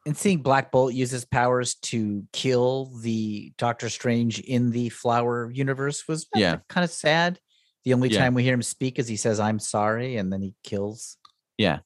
And 0.07 0.17
seeing 0.17 0.43
Black 0.43 0.73
Bolt 0.73 0.93
use 0.93 1.11
his 1.13 1.25
powers 1.25 1.77
to 1.83 2.25
kill 2.33 2.87
the 3.01 3.53
Doctor 3.59 3.89
Strange 3.89 4.41
in 4.41 4.71
the 4.71 4.89
Flower 4.89 5.51
universe 5.53 6.09
was 6.09 6.27
Yeah. 6.35 6.57
kind 6.69 6.85
of 6.85 6.91
sad. 6.91 7.39
The 7.87 7.95
only 7.95 8.09
Yeah. 8.11 8.19
time 8.19 8.35
we 8.35 8.43
hear 8.43 8.53
him 8.55 8.63
speak 8.63 8.99
is 8.99 9.07
he 9.07 9.17
says, 9.17 9.39
I'm 9.39 9.61
sorry, 9.61 10.17
and 10.17 10.33
then 10.33 10.43
he 10.43 10.55
kills. 10.65 11.17
Yeah. 11.57 11.79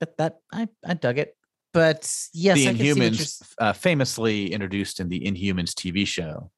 But 0.00 0.16
that 0.16 0.38
I, 0.50 0.68
I 0.84 0.94
dug 0.94 1.18
it. 1.18 1.36
But 1.74 2.10
yes, 2.32 2.56
the 2.56 2.68
I 2.68 2.72
can 2.72 2.78
see 2.78 2.88
what 2.92 2.96
you're 2.96 3.10
Inhumans, 3.10 3.52
uh, 3.58 3.72
famously 3.74 4.52
introduced 4.52 5.00
in 5.00 5.10
the 5.10 5.20
Inhumans 5.20 5.74
TV 5.74 6.06
show, 6.06 6.50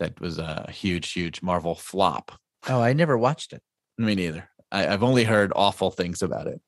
that 0.00 0.20
was 0.20 0.38
a 0.38 0.68
huge, 0.72 1.12
huge 1.12 1.42
Marvel 1.42 1.76
flop. 1.76 2.32
Oh, 2.68 2.80
I 2.82 2.92
never 2.92 3.16
watched 3.16 3.52
it. 3.52 3.62
Me 3.98 4.16
neither. 4.16 4.48
I, 4.72 4.88
I've 4.88 5.02
only 5.04 5.22
heard 5.24 5.52
awful 5.54 5.92
things 5.92 6.22
about 6.22 6.48
it. 6.48 6.60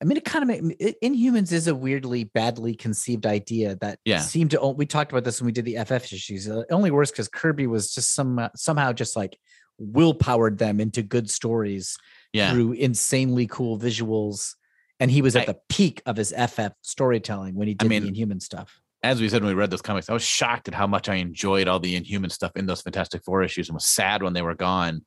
I 0.00 0.04
mean, 0.06 0.16
it 0.16 0.24
kind 0.24 0.50
of 0.50 0.56
Inhumans 1.02 1.52
is 1.52 1.66
a 1.68 1.74
weirdly 1.74 2.24
badly 2.24 2.74
conceived 2.74 3.26
idea 3.26 3.76
that 3.82 3.98
Yeah. 4.06 4.20
seemed 4.20 4.52
to. 4.52 4.68
We 4.68 4.86
talked 4.86 5.12
about 5.12 5.24
this 5.24 5.40
when 5.40 5.46
we 5.46 5.52
did 5.52 5.66
the 5.66 5.76
FF 5.76 6.12
issues. 6.14 6.48
Uh, 6.48 6.60
It 6.60 6.72
only 6.72 6.90
works 6.90 7.10
because 7.10 7.28
Kirby 7.28 7.66
was 7.66 7.92
just 7.92 8.14
some 8.14 8.48
somehow 8.56 8.92
just 8.94 9.16
like 9.16 9.36
willpowered 9.80 10.58
them 10.58 10.78
into 10.80 11.02
good 11.02 11.28
stories 11.30 11.96
Yeah, 12.32 12.52
through 12.52 12.72
insanely 12.74 13.46
cool 13.46 13.78
visuals, 13.78 14.54
and 15.00 15.10
he 15.10 15.22
was 15.22 15.34
at 15.34 15.42
I- 15.48 15.52
the 15.52 15.58
peak 15.68 16.02
of 16.06 16.16
his 16.16 16.32
FF 16.36 16.72
storytelling 16.82 17.54
when 17.54 17.66
he 17.66 17.72
I 17.80 17.82
did 17.84 17.88
mean, 17.88 18.02
the 18.02 18.08
Inhuman 18.08 18.38
stuff. 18.40 18.80
as 19.02 19.20
we 19.20 19.28
said 19.28 19.42
when 19.42 19.54
we 19.54 19.58
read 19.58 19.70
those 19.70 19.82
comics, 19.82 20.08
I 20.10 20.12
was 20.12 20.22
shocked 20.22 20.68
at 20.68 20.74
how 20.74 20.86
much 20.86 21.08
I 21.08 21.14
enjoyed 21.16 21.66
all 21.66 21.80
the 21.80 21.96
Inhuman 21.96 22.30
stuff 22.30 22.52
in 22.56 22.66
those 22.66 22.82
Fantastic 22.82 23.24
Four 23.24 23.42
issues, 23.42 23.68
and 23.68 23.74
was 23.74 23.86
sad 23.86 24.22
when 24.22 24.34
they 24.34 24.42
were 24.42 24.54
gone 24.54 25.04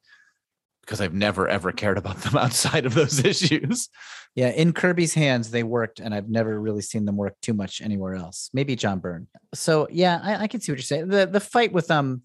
because 0.82 1.00
I've 1.00 1.14
never 1.14 1.48
ever 1.48 1.72
cared 1.72 1.98
about 1.98 2.18
them 2.24 2.36
outside 2.46 2.86
of 2.86 2.94
those 2.94 3.24
issues. 3.24 3.88
Yeah, 4.36 4.50
in 4.50 4.74
Kirby's 4.74 5.14
hands, 5.14 5.52
they 5.52 5.62
worked, 5.62 6.00
and 6.00 6.12
I've 6.14 6.28
never 6.28 6.60
really 6.60 6.82
seen 6.82 7.06
them 7.06 7.16
work 7.16 7.36
too 7.42 7.54
much 7.54 7.82
anywhere 7.82 8.16
else. 8.16 8.50
Maybe 8.52 8.76
John 8.76 8.98
Byrne. 9.00 9.28
So 9.54 9.88
yeah, 9.92 10.20
I, 10.24 10.36
I 10.44 10.48
can 10.48 10.60
see 10.60 10.72
what 10.72 10.78
you're 10.80 10.84
saying. 10.84 11.08
The 11.10 11.28
the 11.28 11.40
fight 11.40 11.72
with 11.72 11.90
um 11.92 12.24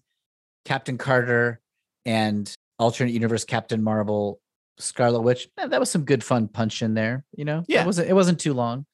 Captain 0.65 0.97
Carter 0.97 1.61
and 2.05 2.51
alternate 2.77 3.11
universe 3.11 3.43
Captain 3.43 3.83
Marvel, 3.83 4.39
Scarlet 4.77 5.21
Witch, 5.21 5.47
eh, 5.57 5.67
that 5.67 5.79
was 5.79 5.89
some 5.89 6.05
good 6.05 6.23
fun 6.23 6.47
punch 6.47 6.81
in 6.81 6.93
there. 6.93 7.25
You 7.35 7.45
know, 7.45 7.63
Yeah. 7.67 7.83
it 7.83 7.85
wasn't 7.85 8.09
it 8.09 8.13
wasn't 8.13 8.39
too 8.39 8.53
long. 8.53 8.85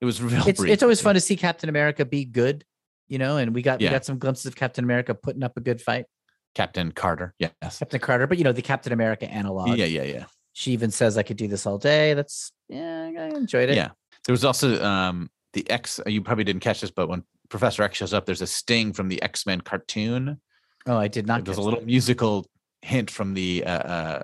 It 0.00 0.04
was 0.04 0.22
real 0.22 0.46
It's 0.46 0.62
it's 0.62 0.82
always 0.82 1.00
fun 1.00 1.14
to 1.14 1.20
see 1.20 1.36
Captain 1.36 1.68
America 1.68 2.04
be 2.04 2.24
good. 2.24 2.64
You 3.08 3.18
know, 3.18 3.36
and 3.36 3.54
we 3.54 3.62
got 3.62 3.80
we 3.80 3.88
got 3.88 4.04
some 4.04 4.18
glimpses 4.18 4.46
of 4.46 4.56
Captain 4.56 4.82
America 4.84 5.14
putting 5.14 5.42
up 5.42 5.56
a 5.56 5.60
good 5.60 5.80
fight. 5.80 6.06
Captain 6.54 6.90
Carter. 6.90 7.34
Yes. 7.38 7.78
Captain 7.78 8.00
Carter, 8.00 8.26
but 8.26 8.38
you 8.38 8.44
know 8.44 8.52
the 8.52 8.62
Captain 8.62 8.92
America 8.92 9.30
analog. 9.30 9.76
Yeah, 9.76 9.84
yeah, 9.84 10.02
yeah. 10.02 10.24
She 10.54 10.72
even 10.72 10.90
says 10.90 11.18
I 11.18 11.22
could 11.22 11.36
do 11.36 11.46
this 11.48 11.66
all 11.66 11.78
day. 11.78 12.14
That's 12.14 12.50
yeah, 12.68 13.10
I 13.16 13.26
enjoyed 13.36 13.68
it. 13.68 13.76
Yeah. 13.76 13.90
There 14.24 14.32
was 14.32 14.44
also 14.44 14.82
um 14.82 15.30
the 15.52 15.68
X. 15.70 16.00
You 16.06 16.22
probably 16.22 16.44
didn't 16.44 16.62
catch 16.62 16.80
this, 16.80 16.90
but 16.90 17.08
when 17.08 17.22
Professor 17.48 17.82
X 17.82 17.98
shows 17.98 18.12
up, 18.12 18.26
there's 18.26 18.42
a 18.42 18.46
sting 18.46 18.92
from 18.92 19.08
the 19.08 19.22
X 19.22 19.46
Men 19.46 19.60
cartoon. 19.60 20.40
Oh, 20.86 20.96
I 20.96 21.08
did 21.08 21.26
not. 21.26 21.44
There's 21.44 21.58
a 21.58 21.62
little 21.62 21.80
that. 21.80 21.86
musical 21.86 22.46
hint 22.82 23.10
from 23.10 23.34
the 23.34 23.64
uh, 23.64 23.70
uh, 23.70 24.22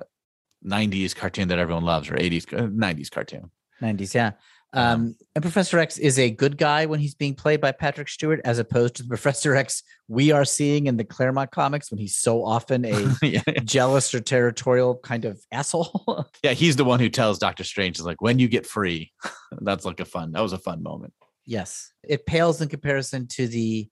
90s 0.65 1.15
cartoon 1.15 1.49
that 1.49 1.59
everyone 1.59 1.85
loves, 1.85 2.09
or 2.09 2.15
80s, 2.15 2.53
uh, 2.53 2.69
90s 2.69 3.11
cartoon. 3.11 3.51
90s, 3.83 4.15
yeah. 4.15 4.33
Um, 4.75 4.83
Um, 4.85 5.17
and 5.35 5.43
Professor 5.43 5.79
X 5.79 5.99
is 5.99 6.19
a 6.19 6.31
good 6.31 6.57
guy 6.57 6.87
when 6.87 6.99
he's 7.01 7.15
being 7.15 7.35
played 7.35 7.61
by 7.61 7.73
Patrick 7.73 8.09
Stewart, 8.09 8.41
as 8.45 8.59
opposed 8.59 8.95
to 8.97 9.03
the 9.03 9.09
Professor 9.17 9.55
X 9.55 9.83
we 10.09 10.31
are 10.31 10.45
seeing 10.45 10.87
in 10.87 10.97
the 10.97 11.05
Claremont 11.05 11.51
comics 11.51 11.91
when 11.91 11.99
he's 11.99 12.17
so 12.17 12.45
often 12.45 12.85
a 12.87 13.15
yeah. 13.23 13.43
jealous 13.65 14.15
or 14.15 14.21
territorial 14.21 14.97
kind 14.99 15.25
of 15.25 15.41
asshole. 15.51 16.27
yeah, 16.43 16.53
he's 16.53 16.77
the 16.77 16.85
one 16.85 17.01
who 17.01 17.09
tells 17.11 17.39
Doctor 17.39 17.65
Strange, 17.65 17.99
is 17.99 18.07
like, 18.07 18.23
when 18.23 18.39
you 18.39 18.49
get 18.49 18.65
free. 18.67 19.13
That's 19.61 19.85
like 19.85 20.01
a 20.01 20.05
fun, 20.07 20.33
that 20.33 20.41
was 20.41 20.53
a 20.53 20.59
fun 20.59 20.83
moment. 20.83 21.13
yes, 21.45 21.93
it 22.03 22.25
pales 22.25 22.61
in 22.63 22.69
comparison 22.69 23.27
to 23.29 23.49
the 23.49 23.89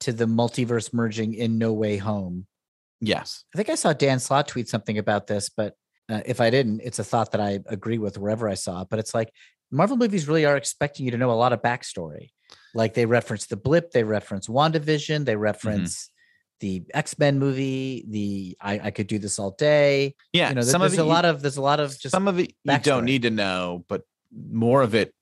to 0.00 0.12
the 0.12 0.26
multiverse 0.26 0.92
merging 0.92 1.34
in 1.34 1.58
No 1.58 1.72
Way 1.72 1.96
Home. 1.96 2.46
Yes. 3.00 3.44
I 3.54 3.58
think 3.58 3.70
I 3.70 3.74
saw 3.74 3.92
Dan 3.92 4.18
Slott 4.18 4.48
tweet 4.48 4.68
something 4.68 4.98
about 4.98 5.26
this, 5.26 5.48
but 5.48 5.74
uh, 6.08 6.20
if 6.24 6.40
I 6.40 6.50
didn't, 6.50 6.80
it's 6.84 6.98
a 6.98 7.04
thought 7.04 7.32
that 7.32 7.40
I 7.40 7.60
agree 7.66 7.98
with 7.98 8.18
wherever 8.18 8.48
I 8.48 8.54
saw 8.54 8.82
it. 8.82 8.88
But 8.90 8.98
it's 8.98 9.14
like 9.14 9.30
Marvel 9.70 9.96
movies 9.96 10.28
really 10.28 10.44
are 10.44 10.56
expecting 10.56 11.04
you 11.04 11.10
to 11.10 11.18
know 11.18 11.30
a 11.30 11.32
lot 11.32 11.52
of 11.52 11.62
backstory. 11.62 12.30
Like 12.74 12.94
they 12.94 13.06
reference 13.06 13.46
the 13.46 13.56
blip, 13.56 13.90
they 13.90 14.04
reference 14.04 14.46
WandaVision, 14.48 15.24
they 15.24 15.36
reference 15.36 16.10
the 16.60 16.84
X 16.94 17.18
Men 17.18 17.38
movie, 17.38 18.04
the 18.08 18.56
I, 18.60 18.80
I 18.84 18.90
could 18.90 19.06
do 19.06 19.18
this 19.18 19.38
all 19.38 19.52
day. 19.52 20.14
Yeah. 20.32 20.50
You 20.50 20.54
know, 20.56 20.60
some 20.62 20.80
there's 20.80 20.94
of 20.94 20.98
it 20.98 21.02
a 21.02 21.04
lot 21.04 21.24
of 21.24 21.42
there's 21.42 21.56
a 21.56 21.62
lot 21.62 21.80
of 21.80 21.98
just 21.98 22.12
some 22.12 22.28
of 22.28 22.38
it 22.38 22.54
you 22.64 22.72
backstory. 22.72 22.84
don't 22.84 23.04
need 23.04 23.22
to 23.22 23.30
know, 23.30 23.84
but 23.88 24.02
more 24.32 24.82
of 24.82 24.94
it 24.94 25.12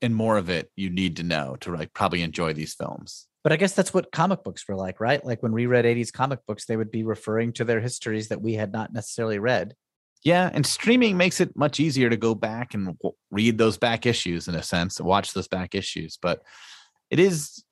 and 0.00 0.14
more 0.14 0.36
of 0.36 0.50
it 0.50 0.70
you 0.76 0.90
need 0.90 1.16
to 1.16 1.22
know 1.22 1.56
to 1.60 1.74
like 1.74 1.92
probably 1.92 2.22
enjoy 2.22 2.52
these 2.52 2.74
films. 2.74 3.26
But 3.42 3.52
I 3.52 3.56
guess 3.56 3.72
that's 3.72 3.92
what 3.92 4.12
comic 4.12 4.44
books 4.44 4.66
were 4.68 4.76
like, 4.76 5.00
right? 5.00 5.24
Like 5.24 5.42
when 5.42 5.52
we 5.52 5.66
read 5.66 5.84
80s 5.84 6.12
comic 6.12 6.40
books, 6.46 6.64
they 6.64 6.76
would 6.76 6.90
be 6.90 7.02
referring 7.02 7.52
to 7.54 7.64
their 7.64 7.80
histories 7.80 8.28
that 8.28 8.40
we 8.40 8.54
had 8.54 8.72
not 8.72 8.92
necessarily 8.92 9.38
read. 9.38 9.74
Yeah, 10.24 10.48
and 10.52 10.64
streaming 10.64 11.16
makes 11.16 11.40
it 11.40 11.56
much 11.56 11.80
easier 11.80 12.08
to 12.08 12.16
go 12.16 12.36
back 12.36 12.74
and 12.74 12.96
read 13.32 13.58
those 13.58 13.76
back 13.76 14.06
issues 14.06 14.46
in 14.46 14.54
a 14.54 14.62
sense, 14.62 15.00
watch 15.00 15.32
those 15.32 15.48
back 15.48 15.74
issues. 15.74 16.16
But 16.20 16.42
it 17.10 17.18
is 17.18 17.64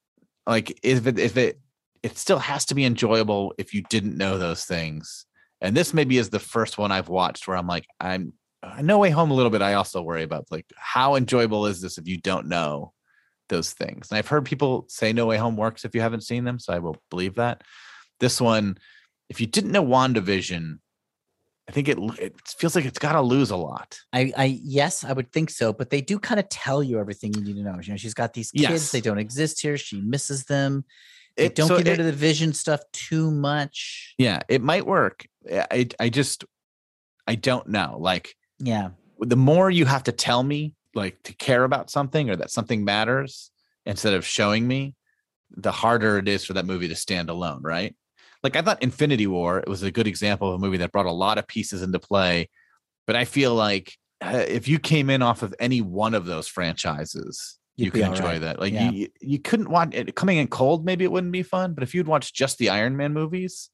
like 0.46 0.76
if 0.82 1.06
it 1.06 1.18
if 1.18 1.36
it 1.36 1.60
it 2.02 2.18
still 2.18 2.40
has 2.40 2.64
to 2.66 2.74
be 2.74 2.84
enjoyable 2.84 3.54
if 3.56 3.72
you 3.72 3.82
didn't 3.82 4.16
know 4.16 4.36
those 4.36 4.64
things. 4.64 5.26
And 5.60 5.76
this 5.76 5.94
maybe 5.94 6.18
is 6.18 6.30
the 6.30 6.40
first 6.40 6.78
one 6.78 6.90
I've 6.90 7.08
watched 7.08 7.46
where 7.46 7.56
I'm 7.56 7.68
like, 7.68 7.86
I'm 8.00 8.32
uh, 8.64 8.72
I 8.78 8.82
know 8.82 8.98
way 8.98 9.10
home 9.10 9.30
a 9.30 9.34
little 9.34 9.50
bit. 9.50 9.62
I 9.62 9.74
also 9.74 10.02
worry 10.02 10.24
about 10.24 10.46
like 10.50 10.66
how 10.76 11.14
enjoyable 11.14 11.66
is 11.66 11.80
this 11.80 11.98
if 11.98 12.08
you 12.08 12.16
don't 12.16 12.48
know 12.48 12.92
those 13.50 13.72
things. 13.74 14.08
And 14.10 14.16
I've 14.16 14.28
heard 14.28 14.46
people 14.46 14.86
say 14.88 15.12
No 15.12 15.26
Way 15.26 15.36
Home 15.36 15.56
works 15.58 15.84
if 15.84 15.94
you 15.94 16.00
haven't 16.00 16.22
seen 16.22 16.44
them, 16.44 16.58
so 16.58 16.72
I 16.72 16.78
will 16.78 16.96
believe 17.10 17.34
that. 17.34 17.62
This 18.18 18.40
one, 18.40 18.78
if 19.28 19.40
you 19.40 19.46
didn't 19.46 19.72
know 19.72 19.84
WandaVision, 19.84 20.78
I 21.68 21.72
think 21.72 21.88
it 21.88 21.98
it 22.18 22.34
feels 22.48 22.74
like 22.74 22.84
it's 22.86 22.98
got 22.98 23.12
to 23.12 23.20
lose 23.20 23.50
a 23.50 23.56
lot. 23.56 24.00
I, 24.12 24.32
I 24.36 24.44
yes, 24.64 25.04
I 25.04 25.12
would 25.12 25.30
think 25.30 25.50
so, 25.50 25.72
but 25.72 25.90
they 25.90 26.00
do 26.00 26.18
kind 26.18 26.40
of 26.40 26.48
tell 26.48 26.82
you 26.82 26.98
everything 26.98 27.32
you 27.34 27.42
need 27.42 27.56
to 27.56 27.62
know. 27.62 27.78
You 27.80 27.90
know, 27.92 27.96
she's 27.96 28.14
got 28.14 28.32
these 28.32 28.50
kids, 28.50 28.62
Yes. 28.70 28.90
they 28.92 29.00
don't 29.00 29.18
exist 29.18 29.60
here. 29.60 29.76
She 29.76 30.00
misses 30.00 30.46
them. 30.46 30.84
They 31.36 31.44
It- 31.46 31.54
don't 31.54 31.68
so 31.68 31.76
get 31.78 31.86
it- 31.86 31.92
into 31.92 32.04
the 32.04 32.12
vision 32.12 32.52
stuff 32.54 32.80
too 32.92 33.30
much. 33.30 34.14
Yeah, 34.18 34.40
it 34.48 34.62
might 34.62 34.84
work. 34.86 35.26
I 35.50 35.66
I- 35.70 35.88
I 36.00 36.08
just 36.08 36.44
I 37.26 37.36
don't 37.36 37.68
know. 37.68 37.96
Like 38.00 38.34
Yeah. 38.58 38.90
the 39.20 39.36
more 39.36 39.70
you 39.70 39.84
have 39.86 40.02
to 40.04 40.12
tell 40.12 40.42
me 40.42 40.74
like 40.94 41.22
to 41.24 41.34
care 41.34 41.64
about 41.64 41.90
something 41.90 42.30
or 42.30 42.36
that 42.36 42.50
something 42.50 42.84
matters 42.84 43.50
instead 43.86 44.14
of 44.14 44.24
showing 44.26 44.66
me, 44.66 44.94
the 45.50 45.72
harder 45.72 46.18
it 46.18 46.28
is 46.28 46.44
for 46.44 46.52
that 46.54 46.66
movie 46.66 46.88
to 46.88 46.94
stand 46.96 47.30
alone, 47.30 47.60
right? 47.62 47.94
Like 48.42 48.56
I 48.56 48.62
thought 48.62 48.82
Infinity 48.82 49.26
War 49.26 49.58
it 49.58 49.68
was 49.68 49.82
a 49.82 49.90
good 49.90 50.06
example 50.06 50.48
of 50.48 50.54
a 50.54 50.58
movie 50.58 50.78
that 50.78 50.92
brought 50.92 51.06
a 51.06 51.12
lot 51.12 51.38
of 51.38 51.46
pieces 51.46 51.82
into 51.82 51.98
play, 51.98 52.48
but 53.06 53.16
I 53.16 53.24
feel 53.24 53.54
like 53.54 53.94
uh, 54.22 54.44
if 54.46 54.68
you 54.68 54.78
came 54.78 55.10
in 55.10 55.22
off 55.22 55.42
of 55.42 55.54
any 55.58 55.80
one 55.80 56.14
of 56.14 56.26
those 56.26 56.46
franchises, 56.48 57.58
You'd 57.76 57.86
you 57.86 57.90
could 57.92 58.02
enjoy 58.02 58.24
right. 58.24 58.40
that. 58.42 58.60
Like 58.60 58.72
Yeah. 58.72 58.90
you, 58.90 59.08
you 59.20 59.38
couldn't 59.38 59.70
watch 59.70 59.94
it 59.94 60.14
coming 60.14 60.38
in 60.38 60.48
cold. 60.48 60.84
Maybe 60.84 61.04
it 61.04 61.12
wouldn't 61.12 61.32
be 61.32 61.42
fun, 61.42 61.72
but 61.74 61.82
if 61.82 61.94
you'd 61.94 62.06
watched 62.06 62.34
just 62.34 62.58
the 62.58 62.68
Iron 62.68 62.96
Man 62.96 63.12
movies, 63.14 63.70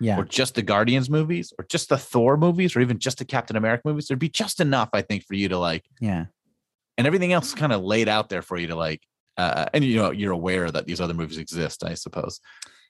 Yeah. 0.00 0.18
or 0.18 0.24
just 0.24 0.54
the 0.54 0.62
Guardians 0.62 1.10
movies, 1.10 1.52
or 1.58 1.66
just 1.68 1.90
the 1.90 1.98
Thor 1.98 2.36
movies, 2.38 2.74
or 2.74 2.80
even 2.80 2.98
just 2.98 3.18
the 3.18 3.24
Captain 3.26 3.56
America 3.56 3.82
movies, 3.84 4.06
there'd 4.08 4.18
be 4.18 4.30
just 4.30 4.60
enough, 4.60 4.88
I 4.94 5.02
think, 5.02 5.24
for 5.26 5.34
you 5.34 5.48
to 5.50 5.58
like, 5.58 5.84
Yeah. 6.00 6.26
And 7.00 7.06
everything 7.06 7.32
else 7.32 7.54
kind 7.54 7.72
of 7.72 7.82
laid 7.82 8.08
out 8.08 8.28
there 8.28 8.42
for 8.42 8.58
you 8.58 8.66
to 8.66 8.76
like, 8.76 9.00
uh, 9.38 9.64
and 9.72 9.82
you 9.82 9.96
know, 9.96 10.10
you're 10.10 10.32
aware 10.32 10.70
that 10.70 10.84
these 10.86 11.00
other 11.00 11.14
movies 11.14 11.38
exist, 11.38 11.82
I 11.82 11.94
suppose. 11.94 12.40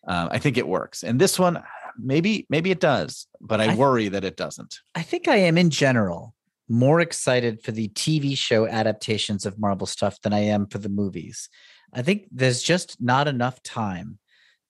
Um, 0.08 0.30
I 0.32 0.38
think 0.38 0.58
it 0.58 0.66
works, 0.66 1.04
and 1.04 1.20
this 1.20 1.38
one, 1.38 1.62
maybe, 1.96 2.44
maybe 2.50 2.72
it 2.72 2.80
does, 2.80 3.28
but 3.40 3.60
I, 3.60 3.72
I- 3.72 3.76
worry 3.76 4.08
that 4.08 4.24
it 4.24 4.36
doesn't. 4.36 4.80
I 4.96 5.02
think 5.02 5.28
I 5.28 5.36
am 5.36 5.56
in 5.56 5.70
general 5.70 6.34
more 6.68 7.00
excited 7.00 7.62
for 7.62 7.70
the 7.70 7.88
TV 7.90 8.36
show 8.36 8.66
adaptations 8.66 9.46
of 9.46 9.60
Marvel 9.60 9.86
stuff 9.86 10.20
than 10.22 10.32
I 10.32 10.40
am 10.40 10.66
for 10.66 10.78
the 10.78 10.88
movies. 10.88 11.48
I 11.92 12.02
think 12.02 12.26
there's 12.32 12.62
just 12.62 13.00
not 13.00 13.28
enough 13.28 13.62
time 13.62 14.18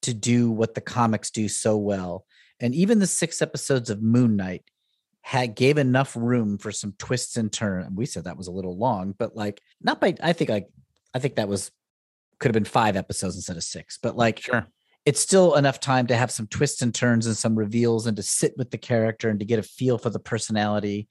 to 0.03 0.13
do 0.13 0.51
what 0.51 0.75
the 0.75 0.81
comics 0.83 1.31
do 1.31 1.49
so 1.49 1.77
well. 1.77 2.27
And 2.59 2.75
even 2.75 2.99
the 2.99 3.07
six 3.07 3.41
episodes 3.41 3.89
of 3.89 4.03
Moon 4.03 4.37
Knight 4.37 4.65
had 5.23 5.55
gave 5.55 5.79
enough 5.79 6.17
room 6.17 6.59
for 6.59 6.73
some 6.73 6.95
twists 6.99 7.37
and 7.37 7.53
turns. 7.53 7.91
We 7.95 8.07
said 8.07 8.25
that 8.25 8.37
was 8.39 8.47
a 8.47 8.53
little 8.53 8.77
long, 8.77 9.15
but 9.19 9.37
like 9.37 9.61
not 9.81 10.01
by 10.01 10.15
I 10.23 10.33
think 10.33 10.51
like 10.51 10.69
I 11.15 11.19
think 11.19 11.37
that 11.37 11.49
was 11.49 11.71
could 12.39 12.49
have 12.49 12.55
been 12.55 12.65
five 12.65 12.97
episodes 12.97 13.37
instead 13.37 13.57
of 13.57 13.63
six, 13.63 13.99
but 14.03 14.17
like 14.17 14.41
Sure. 14.41 14.67
it's 15.05 15.21
still 15.21 15.57
enough 15.57 15.79
time 15.79 16.07
to 16.07 16.17
have 16.17 16.31
some 16.31 16.47
twists 16.47 16.81
and 16.83 16.95
turns 16.95 17.27
and 17.27 17.37
some 17.37 17.55
reveals 17.55 18.07
and 18.07 18.17
to 18.17 18.23
sit 18.23 18.55
with 18.57 18.71
the 18.71 18.79
character 18.79 19.29
and 19.29 19.39
to 19.41 19.45
get 19.45 19.59
a 19.59 19.63
feel 19.63 19.99
for 19.99 20.09
the 20.11 20.19
personality. 20.19 21.07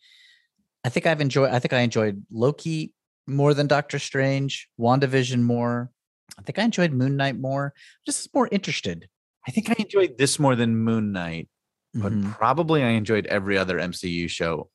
I 0.84 0.90
think 0.90 1.06
I've 1.06 1.22
enjoyed 1.22 1.52
I 1.52 1.60
think 1.60 1.74
I 1.74 1.82
enjoyed 1.82 2.26
Loki 2.32 2.94
more 3.28 3.54
than 3.54 3.68
Doctor 3.68 4.00
Strange, 4.00 4.68
WandaVision 4.80 5.42
more. 5.44 5.92
I 6.38 6.42
think 6.42 6.58
I 6.58 6.64
enjoyed 6.64 6.94
Moon 6.94 7.16
Knight 7.16 7.38
more. 7.38 7.74
Just 8.06 8.34
more 8.34 8.50
interested. 8.52 9.08
I 9.48 9.52
think 9.52 9.70
I 9.70 9.76
enjoyed 9.78 10.18
this 10.18 10.40
more 10.40 10.56
than 10.56 10.76
Moon 10.78 11.12
Knight, 11.12 11.48
but 11.94 12.12
Mhm. 12.14 12.32
probably 12.34 12.84
I 12.84 12.90
enjoyed 12.90 13.26
every 13.28 13.58
other 13.58 13.80
MCU 13.80 14.28
show 14.28 14.70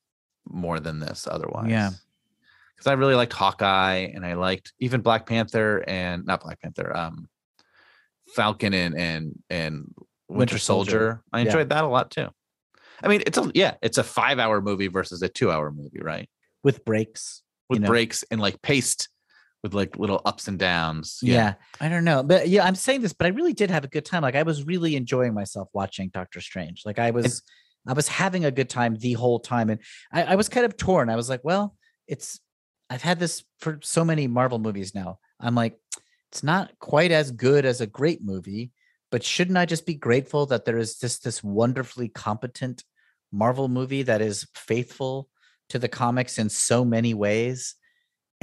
more 0.48 0.80
than 0.80 0.98
this 1.00 1.26
otherwise. 1.30 1.70
Yeah. 1.70 1.90
Because 2.74 2.86
I 2.88 2.94
really 2.94 3.14
liked 3.14 3.32
Hawkeye 3.32 4.10
and 4.14 4.26
I 4.26 4.34
liked 4.34 4.72
even 4.80 5.00
Black 5.00 5.26
Panther 5.26 5.84
and 5.86 6.24
not 6.26 6.40
Black 6.42 6.60
Panther, 6.60 6.94
um 6.96 7.28
Falcon 8.34 8.74
and 8.74 8.96
and 8.98 9.42
and 9.50 9.74
Winter, 10.28 10.38
Winter 10.38 10.58
Soldier. 10.58 10.90
Soldier. 10.90 11.22
I 11.32 11.40
Yeah. 11.40 11.46
enjoyed 11.46 11.68
that 11.68 11.84
a 11.84 11.86
lot 11.88 12.10
too. 12.10 12.28
I 13.02 13.08
mean, 13.08 13.22
it's 13.26 13.38
a 13.38 13.50
yeah, 13.54 13.74
it's 13.82 13.98
a 13.98 14.04
five 14.04 14.38
hour 14.38 14.60
movie 14.60 14.88
versus 14.88 15.22
a 15.22 15.28
two 15.28 15.50
hour 15.50 15.70
movie, 15.70 16.00
right? 16.00 16.28
with 16.62 16.82
breaks. 16.86 17.42
With 17.68 17.80
know. 17.80 17.88
breaks 17.88 18.24
and 18.30 18.40
like 18.40 18.60
paced 18.62 19.10
with 19.64 19.72
like 19.72 19.98
little 19.98 20.20
ups 20.26 20.46
and 20.46 20.58
downs. 20.58 21.20
Yeah. 21.22 21.54
I 21.80 21.88
don't 21.88 22.04
know. 22.04 22.22
But 22.22 22.48
yeah, 22.48 22.64
I'm 22.64 22.74
saying 22.74 23.00
this, 23.00 23.14
but 23.14 23.26
I 23.26 23.30
really 23.30 23.54
did 23.54 23.70
have 23.70 23.82
a 23.82 23.88
good 23.88 24.04
time. 24.04 24.20
Like 24.20 24.36
I 24.36 24.42
was 24.42 24.66
really 24.66 24.94
enjoying 24.94 25.32
myself 25.32 25.70
watching 25.72 26.10
Doctor 26.10 26.42
Strange. 26.42 26.82
Like 26.84 26.98
I 26.98 27.10
was 27.10 27.42
I 27.88 27.94
was 27.94 28.06
having 28.06 28.44
a 28.44 28.50
good 28.50 28.68
time 28.68 28.96
the 28.96 29.14
whole 29.14 29.40
time. 29.40 29.70
And 29.70 29.80
I, 30.12 30.22
I 30.24 30.34
was 30.36 30.50
kind 30.50 30.66
of 30.66 30.76
torn. 30.76 31.08
I 31.08 31.16
was 31.16 31.30
like, 31.30 31.40
well, 31.44 31.74
it's 32.06 32.40
I've 32.90 33.02
had 33.02 33.18
this 33.18 33.42
for 33.60 33.80
so 33.82 34.04
many 34.04 34.26
Marvel 34.26 34.58
movies 34.58 34.94
now. 34.94 35.18
I'm 35.40 35.54
like, 35.54 35.78
it's 36.30 36.42
not 36.42 36.78
quite 36.78 37.10
as 37.10 37.30
good 37.30 37.64
as 37.64 37.80
a 37.80 37.86
great 37.86 38.22
movie, 38.22 38.70
but 39.10 39.24
shouldn't 39.24 39.56
I 39.56 39.64
just 39.64 39.86
be 39.86 39.94
grateful 39.94 40.44
that 40.46 40.66
there 40.66 40.76
is 40.76 40.98
just 40.98 41.24
this 41.24 41.42
wonderfully 41.42 42.08
competent 42.08 42.84
Marvel 43.32 43.68
movie 43.68 44.02
that 44.02 44.20
is 44.20 44.46
faithful 44.54 45.30
to 45.70 45.78
the 45.78 45.88
comics 45.88 46.38
in 46.38 46.50
so 46.50 46.84
many 46.84 47.14
ways 47.14 47.76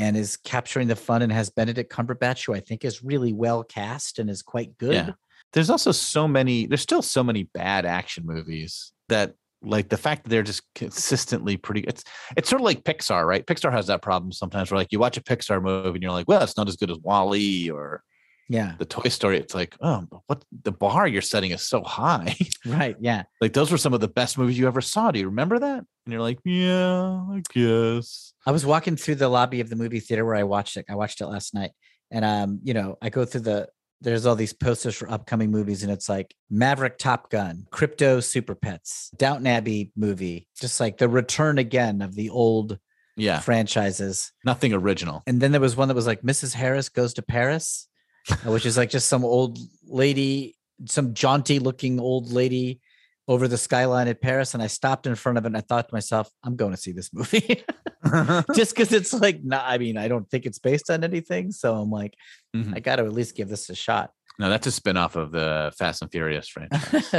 and 0.01 0.17
is 0.17 0.35
capturing 0.35 0.87
the 0.87 0.95
fun 0.95 1.21
and 1.21 1.31
has 1.31 1.51
Benedict 1.51 1.93
Cumberbatch, 1.93 2.47
who 2.47 2.55
I 2.55 2.59
think 2.59 2.83
is 2.83 3.03
really 3.03 3.33
well 3.33 3.63
cast 3.63 4.17
and 4.17 4.29
is 4.31 4.41
quite 4.41 4.75
good. 4.79 4.93
Yeah. 4.93 5.11
there's 5.53 5.69
also 5.69 5.91
so 5.91 6.27
many 6.27 6.65
there's 6.65 6.81
still 6.81 7.03
so 7.03 7.23
many 7.23 7.43
bad 7.43 7.85
action 7.85 8.25
movies 8.25 8.93
that 9.09 9.35
like 9.61 9.89
the 9.89 9.97
fact 9.97 10.23
that 10.23 10.29
they're 10.29 10.41
just 10.41 10.63
consistently 10.73 11.55
pretty 11.55 11.81
it's 11.81 12.03
it's 12.35 12.49
sort 12.49 12.61
of 12.61 12.65
like 12.65 12.83
pixar 12.83 13.27
right 13.27 13.45
pixar 13.45 13.71
has 13.71 13.87
that 13.87 14.01
problem 14.01 14.31
sometimes 14.31 14.71
where 14.71 14.79
like 14.79 14.91
you 14.91 14.97
watch 14.97 15.17
a 15.17 15.21
pixar 15.21 15.61
movie 15.61 15.89
and 15.89 16.01
you're 16.01 16.11
like 16.11 16.27
well 16.27 16.41
it's 16.41 16.57
not 16.57 16.67
as 16.67 16.77
good 16.77 16.89
as 16.89 16.97
WALL-E 17.03 17.69
or 17.69 18.01
Yeah. 18.49 18.73
the 18.79 18.85
toy 18.85 19.07
story 19.09 19.37
it's 19.37 19.55
like 19.55 19.75
oh 19.81 20.05
what 20.27 20.43
the 20.63 20.71
bar 20.73 21.07
you're 21.07 21.21
setting 21.21 21.51
is 21.51 21.61
so 21.61 21.83
high 21.83 22.35
Right. 22.65 22.95
Yeah. 22.99 23.23
like 23.39 23.53
those 23.53 23.71
were 23.71 23.77
some 23.77 23.93
of 23.93 24.01
the 24.01 24.07
best 24.09 24.37
movies 24.37 24.57
you 24.59 24.67
ever 24.67 24.81
saw 24.81 25.11
do 25.11 25.19
you 25.19 25.27
remember 25.27 25.57
that 25.59 25.77
and 26.05 26.11
you're 26.13 26.21
like 26.21 26.39
yeah 26.43 27.23
i 27.31 27.41
guess 27.53 28.33
I 28.45 28.51
was 28.51 28.65
walking 28.65 28.95
through 28.97 29.15
the 29.15 29.29
lobby 29.29 29.61
of 29.61 29.69
the 29.69 29.75
movie 29.75 29.99
theater 29.99 30.25
where 30.25 30.35
I 30.35 30.43
watched 30.43 30.75
it. 30.75 30.85
I 30.89 30.95
watched 30.95 31.21
it 31.21 31.27
last 31.27 31.53
night. 31.53 31.71
And 32.09 32.25
um, 32.25 32.59
you 32.63 32.73
know, 32.73 32.97
I 32.99 33.09
go 33.09 33.23
through 33.23 33.41
the 33.41 33.67
there's 34.01 34.25
all 34.25 34.35
these 34.35 34.51
posters 34.51 34.95
for 34.95 35.07
upcoming 35.11 35.51
movies, 35.51 35.83
and 35.83 35.91
it's 35.91 36.09
like 36.09 36.33
Maverick 36.49 36.97
Top 36.97 37.29
Gun, 37.29 37.67
Krypto 37.71 38.23
Super 38.23 38.55
Pets, 38.55 39.11
Downton 39.15 39.45
Abbey 39.45 39.91
movie, 39.95 40.47
just 40.59 40.79
like 40.79 40.97
the 40.97 41.07
return 41.07 41.59
again 41.59 42.01
of 42.01 42.15
the 42.15 42.31
old 42.31 42.79
yeah 43.15 43.39
franchises. 43.41 44.31
nothing 44.43 44.73
original 44.73 45.21
And 45.27 45.39
then 45.39 45.51
there 45.51 45.61
was 45.61 45.75
one 45.75 45.87
that 45.89 45.93
was 45.95 46.07
like 46.07 46.23
Mrs. 46.23 46.53
Harris 46.55 46.89
Goes 46.89 47.13
to 47.13 47.21
Paris, 47.21 47.87
which 48.45 48.65
is 48.65 48.77
like 48.77 48.89
just 48.89 49.07
some 49.09 49.23
old 49.25 49.57
lady, 49.85 50.55
some 50.85 51.13
jaunty 51.13 51.59
looking 51.59 51.99
old 51.99 52.31
lady 52.31 52.79
over 53.27 53.47
the 53.47 53.57
skyline 53.57 54.07
at 54.07 54.21
Paris. 54.21 54.53
And 54.53 54.61
I 54.63 54.67
stopped 54.67 55.07
in 55.07 55.15
front 55.15 55.37
of 55.37 55.45
it 55.45 55.47
and 55.47 55.57
I 55.57 55.61
thought 55.61 55.87
to 55.89 55.93
myself, 55.95 56.29
I'm 56.43 56.55
going 56.55 56.71
to 56.71 56.77
see 56.77 56.91
this 56.91 57.11
movie. 57.13 57.63
just 58.55 58.73
because 58.75 58.91
it's 58.91 59.13
like 59.13 59.43
not 59.43 59.63
i 59.67 59.77
mean 59.77 59.95
i 59.95 60.07
don't 60.07 60.27
think 60.31 60.47
it's 60.47 60.57
based 60.57 60.89
on 60.89 61.03
anything 61.03 61.51
so 61.51 61.75
i'm 61.75 61.91
like 61.91 62.15
Mhm. 62.53 62.75
i 62.75 62.79
gotta 62.79 63.03
at 63.03 63.13
least 63.13 63.35
give 63.35 63.47
this 63.47 63.69
a 63.69 63.75
shot 63.75 64.09
no 64.39 64.49
that's 64.49 64.65
a 64.65 64.71
spin-off 64.71 65.15
of 65.15 65.31
the 65.31 65.71
fast 65.77 66.01
and 66.01 66.11
furious 66.11 66.47
franchise 66.47 67.13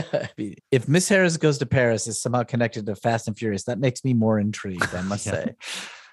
if 0.73 0.89
miss 0.89 1.09
harris 1.09 1.37
goes 1.37 1.59
to 1.59 1.67
paris 1.67 2.09
is 2.09 2.21
somehow 2.21 2.43
connected 2.43 2.85
to 2.87 2.97
fast 2.97 3.29
and 3.29 3.39
furious 3.39 3.63
that 3.65 3.79
makes 3.79 4.05
me 4.05 4.13
more 4.13 4.41
intrigued 4.41 4.93
i 4.93 5.03
must 5.03 5.25
Yeah. 5.27 5.33
say 5.33 5.55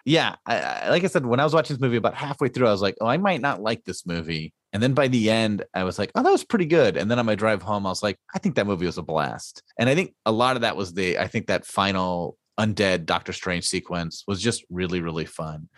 yeah 0.05 0.35
I, 0.45 0.59
I, 0.59 0.89
like 0.91 1.03
i 1.03 1.07
said 1.07 1.25
when 1.25 1.39
i 1.39 1.43
was 1.43 1.53
watching 1.53 1.75
this 1.75 1.81
movie 1.81 1.97
about 1.97 2.13
halfway 2.13 2.49
through 2.49 2.67
i 2.67 2.71
was 2.71 2.81
like 2.81 2.95
oh 3.01 3.07
i 3.07 3.17
might 3.17 3.41
not 3.41 3.61
like 3.61 3.83
this 3.85 4.05
movie 4.05 4.53
and 4.73 4.81
then 4.83 4.93
by 4.93 5.07
the 5.07 5.29
end 5.29 5.63
i 5.73 5.83
was 5.83 5.97
like 5.99 6.11
oh 6.15 6.23
that 6.23 6.31
was 6.31 6.43
pretty 6.43 6.65
good 6.65 6.97
and 6.97 7.09
then 7.09 7.19
on 7.19 7.25
my 7.25 7.35
drive 7.35 7.61
home 7.61 7.85
i 7.85 7.89
was 7.89 8.03
like 8.03 8.17
i 8.35 8.39
think 8.39 8.55
that 8.55 8.67
movie 8.67 8.85
was 8.85 8.97
a 8.97 9.03
blast 9.03 9.63
and 9.77 9.89
i 9.89 9.95
think 9.95 10.13
a 10.25 10.31
lot 10.31 10.55
of 10.55 10.61
that 10.61 10.75
was 10.77 10.93
the 10.93 11.17
i 11.17 11.27
think 11.27 11.47
that 11.47 11.65
final 11.65 12.37
undead 12.59 13.05
doctor 13.05 13.33
strange 13.33 13.65
sequence 13.65 14.23
was 14.27 14.41
just 14.41 14.63
really 14.69 15.01
really 15.01 15.25
fun 15.25 15.69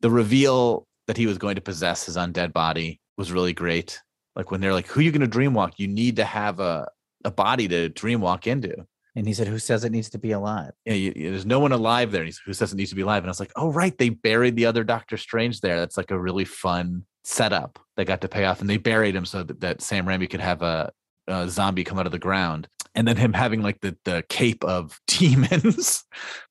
the 0.00 0.10
reveal 0.10 0.86
that 1.06 1.16
he 1.16 1.26
was 1.26 1.38
going 1.38 1.54
to 1.54 1.60
possess 1.60 2.06
his 2.06 2.16
undead 2.16 2.52
body 2.52 3.00
was 3.16 3.32
really 3.32 3.52
great 3.52 4.00
like 4.36 4.50
when 4.50 4.60
they're 4.60 4.72
like 4.72 4.86
who 4.88 5.00
are 5.00 5.02
you 5.02 5.12
going 5.12 5.28
to 5.28 5.38
dreamwalk 5.38 5.72
you 5.76 5.86
need 5.86 6.16
to 6.16 6.24
have 6.24 6.60
a 6.60 6.86
a 7.24 7.30
body 7.30 7.66
to 7.68 7.88
dreamwalk 7.90 8.46
into 8.46 8.74
and 9.16 9.26
he 9.28 9.32
said 9.32 9.46
who 9.46 9.58
says 9.60 9.84
it 9.84 9.92
needs 9.92 10.10
to 10.10 10.18
be 10.18 10.32
alive 10.32 10.72
yeah, 10.84 10.94
you, 10.94 11.12
you- 11.14 11.30
there's 11.30 11.46
no 11.46 11.60
one 11.60 11.70
alive 11.72 12.10
there. 12.10 12.20
And 12.22 12.26
he's, 12.28 12.40
who 12.44 12.52
says 12.52 12.72
it 12.72 12.76
needs 12.76 12.90
to 12.90 12.96
be 12.96 13.02
alive? 13.02 13.22
And 13.22 13.28
I 13.28 13.30
was 13.30 13.38
like, 13.40 13.52
oh, 13.54 13.70
right. 13.70 13.96
They 13.96 14.08
buried 14.08 14.56
the 14.56 14.66
other 14.66 14.82
Doctor 14.82 15.16
Strange 15.16 15.60
there. 15.60 15.78
That's 15.78 15.96
like 15.96 16.10
a 16.10 16.18
really 16.20 16.44
fun 16.44 17.04
setup 17.24 17.78
that 17.96 18.06
got 18.06 18.20
to 18.22 18.28
pay 18.28 18.44
off. 18.44 18.60
And 18.60 18.68
they 18.70 18.76
buried 18.76 19.16
him 19.16 19.24
so 19.24 19.42
that, 19.42 19.60
that 19.60 19.82
Sam 19.82 20.06
Raimi 20.06 20.28
could 20.28 20.40
have 20.40 20.62
a, 20.62 20.92
a 21.26 21.48
zombie 21.48 21.84
come 21.84 21.98
out 21.98 22.06
of 22.06 22.12
the 22.12 22.18
ground. 22.18 22.68
And 22.96 23.08
then 23.08 23.16
him 23.16 23.32
having 23.32 23.60
like 23.60 23.80
the, 23.80 23.96
the 24.04 24.24
cape 24.28 24.62
of 24.64 25.00
demons. 25.08 26.04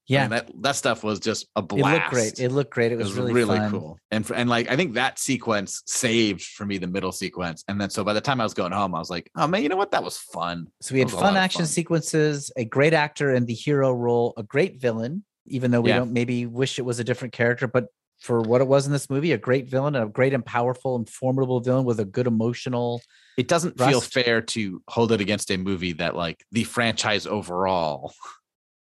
Yeah 0.09 0.27
that, 0.27 0.51
that 0.61 0.75
stuff 0.75 1.01
was 1.01 1.21
just 1.21 1.47
a 1.55 1.61
blast. 1.61 1.87
it 1.87 1.93
looked 1.93 2.09
great 2.11 2.39
it 2.39 2.51
looked 2.51 2.71
great 2.71 2.91
it 2.91 2.95
It 2.95 2.97
was, 2.97 3.15
was, 3.17 3.31
really, 3.31 3.57
fun. 3.57 3.71
cool. 3.71 3.97
And 4.11 4.25
for, 4.27 4.33
and 4.35 4.49
like 4.49 4.69
I 4.69 4.75
think 4.75 4.95
that 4.95 5.17
sequence 5.17 5.81
saved 5.85 6.41
for 6.41 6.65
me 6.65 6.77
the 6.77 6.87
middle 6.87 7.13
sequence. 7.13 7.63
And 7.69 7.79
then 7.79 7.89
so 7.89 8.03
by 8.03 8.11
the 8.11 8.19
time 8.19 8.41
I 8.41 8.43
was 8.43 8.53
going 8.53 8.73
home, 8.73 8.93
I 8.93 8.99
was 8.99 9.09
like, 9.09 9.31
oh 9.37 9.47
man, 9.47 9.63
you 9.63 9.69
know 9.69 9.77
what? 9.77 9.91
That 9.91 10.03
was 10.03 10.17
fun. 10.17 10.67
so 10.81 10.91
we 10.93 10.99
had 10.99 11.09
was 11.11 11.21
fun 11.21 11.37
action 11.37 11.59
fun. 11.59 11.67
sequences 11.67 12.51
a 12.57 12.65
great 12.65 12.93
actor 12.93 13.33
in 13.33 13.45
the 13.45 13.53
hero 13.53 13.93
role 13.93 14.33
a 14.35 14.43
great 14.43 14.81
villain 14.81 15.23
even 15.47 15.71
though 15.71 15.81
we 15.81 15.89
Yeah. 15.91 15.99
don't 15.99 16.11
maybe 16.11 16.45
wish 16.45 16.79
it 16.79 16.83
was 16.83 16.99
a 16.99 17.03
different 17.05 17.33
character 17.33 17.67
but 17.67 17.85
for 18.23 18.41
what 18.41 18.61
it 18.61 18.67
was 18.67 18.85
in 18.85 18.91
this 18.91 19.09
movie 19.09 19.31
a 19.31 19.37
great 19.37 19.69
villain 19.69 19.95
a 19.95 20.07
great 20.07 20.33
and 20.33 20.45
powerful 20.45 20.95
and 20.95 21.09
formidable 21.09 21.59
villain 21.59 21.85
with 21.85 21.99
a 21.99 22.05
good 22.05 22.27
emotional 22.27 23.01
it 23.37 23.47
doesn't 23.47 23.77
feel 23.77 24.01
fair 24.01 24.41
to 24.41 24.81
hold 24.87 25.11
it 25.11 25.21
against 25.21 25.51
a 25.51 25.57
movie 25.57 25.93
that 25.93 26.15
like 26.15 26.43
the 26.51 26.63
franchise 26.63 27.27
overall 27.27 28.13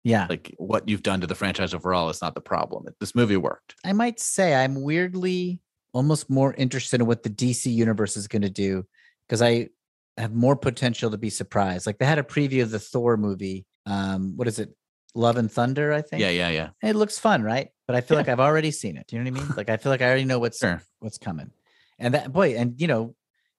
yeah 0.04 0.26
like 0.28 0.54
what 0.58 0.88
you've 0.88 1.02
done 1.02 1.20
to 1.20 1.26
the 1.26 1.34
franchise 1.34 1.74
overall 1.74 2.08
is 2.08 2.22
not 2.22 2.34
the 2.34 2.40
problem 2.40 2.84
this 3.00 3.14
movie 3.14 3.36
worked 3.36 3.74
I 3.84 3.92
might 3.92 4.20
say 4.20 4.54
I'm 4.54 4.80
weirdly 4.80 5.60
almost 5.92 6.30
more 6.30 6.54
interested 6.54 7.00
in 7.00 7.06
what 7.06 7.22
the 7.22 7.30
DC 7.30 7.72
universe 7.72 8.16
is 8.16 8.28
going 8.28 8.42
to 8.42 8.50
do 8.50 8.84
because 9.26 9.42
I 9.42 9.68
have 10.16 10.34
more 10.34 10.56
potential 10.56 11.10
to 11.10 11.18
be 11.18 11.30
surprised. 11.30 11.86
Like 11.86 11.98
they 11.98 12.06
had 12.06 12.18
a 12.18 12.22
preview 12.22 12.62
of 12.62 12.70
the 12.70 12.78
Thor 12.78 13.16
movie. 13.16 13.66
Um, 13.86 14.36
what 14.36 14.48
is 14.48 14.58
it? 14.58 14.70
Love 15.14 15.36
and 15.36 15.50
Thunder, 15.50 15.92
I 15.92 16.02
think. 16.02 16.22
yeah 16.22 16.30
yeah 16.30 16.48
yeah 16.48 16.68
It 16.82 16.96
looks 16.96 17.18
fun, 17.18 17.42
right? 17.42 17.68
But 17.86 17.96
I 17.96 18.00
feel 18.00 18.16
Yeah. 18.16 18.20
like 18.20 18.28
I've 18.28 18.40
already 18.40 18.70
seen 18.70 18.96
it. 18.96 19.06
Do 19.06 19.16
you 19.16 19.22
know 19.22 19.30
what 19.30 19.40
I 19.40 19.44
mean? 19.44 19.54
Like 19.56 19.68
I 19.68 19.76
feel 19.76 19.90
like 19.90 20.00
I 20.02 20.06
already 20.06 20.24
know 20.24 20.38
what's 20.38 20.58
Sure. 20.58 20.80
what's 21.00 21.18
coming. 21.18 21.50
And 21.98 22.14
that 22.14 22.32
boy, 22.32 22.54
and 22.56 22.80
you 22.80 22.86
know, 22.86 23.14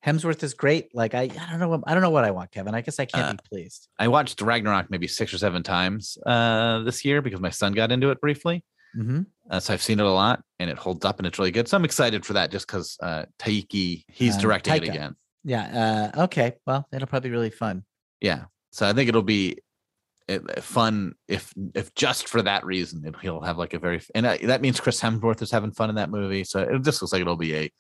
Hemsworth 0.06 0.44
is 0.44 0.54
great. 0.54 0.94
Like 0.94 1.14
I, 1.14 1.22
I 1.22 1.48
don't 1.52 1.60
know, 1.60 1.70
what, 1.70 1.82
I 1.88 1.94
don't 1.94 2.02
know 2.02 2.10
what 2.10 2.26
I 2.26 2.32
want, 2.32 2.52
Kevin. 2.52 2.76
I 2.76 2.82
guess 2.82 3.00
I 3.00 3.06
can't 3.06 3.26
Uh, 3.28 3.32
be 3.34 3.40
pleased. 3.50 3.88
i 4.00 4.08
watched 4.08 4.42
ragnarok 4.42 4.90
maybe 4.90 5.08
six 5.08 5.34
or 5.34 5.38
seven 5.38 5.64
times 5.64 6.18
uh 6.26 6.80
this 6.80 7.06
year 7.06 7.22
because 7.22 7.40
my 7.40 7.50
son 7.52 7.74
got 7.74 7.92
into 7.92 8.10
it 8.10 8.20
briefly 8.20 8.64
Mm-hmm. 8.96 9.22
uh, 9.50 9.60
so 9.60 9.74
i've 9.74 9.82
seen 9.82 10.00
it 10.00 10.06
a 10.06 10.12
lot 10.12 10.44
and 10.60 10.70
it 10.70 10.78
holds 10.78 11.04
up 11.04 11.18
and 11.20 11.26
it's 11.26 11.40
really 11.40 11.50
good 11.50 11.68
so 11.68 11.76
i'm 11.78 11.84
excited 11.86 12.24
for 12.28 12.34
that 12.34 12.52
just 12.52 12.68
because 12.68 12.96
uh 13.02 13.24
Taika 13.40 14.04
he's 14.08 14.36
Um, 14.36 14.42
directing 14.42 14.76
it 14.76 14.84
again 14.84 15.16
Yeah. 15.44 16.12
Uh, 16.16 16.24
okay. 16.26 16.54
Well, 16.68 16.88
it'll 16.94 17.08
probably 17.08 17.30
be 17.32 17.36
really 17.36 17.50
fun. 17.50 17.86
yeah 18.22 18.42
so 18.72 18.88
i 18.88 18.94
think 18.94 19.10
it'll 19.10 19.24
be 19.24 19.54
uh, 19.54 19.62
Eh, 20.30 20.40
eh, 20.56 20.62
fun 20.62 21.14
if 21.28 21.54
if 21.76 21.94
just 21.96 22.30
for 22.30 22.42
that 22.42 22.66
reason 22.66 23.06
it, 23.06 23.14
he'll 23.22 23.42
have 23.42 23.58
like 23.58 23.74
a 23.74 23.80
very 23.80 24.02
and 24.16 24.26
that 24.26 24.62
means 24.62 24.80
chris 24.80 25.02
hemsworth 25.02 25.42
is 25.42 25.52
having 25.52 25.72
fun 25.74 25.90
in 25.90 25.96
that 25.96 26.10
movie 26.10 26.46
so 26.46 26.62
it 26.62 26.82
just 26.82 27.02
looks 27.02 27.12
like 27.12 27.20
it'll 27.20 27.36
be 27.36 27.54
a 27.54 27.72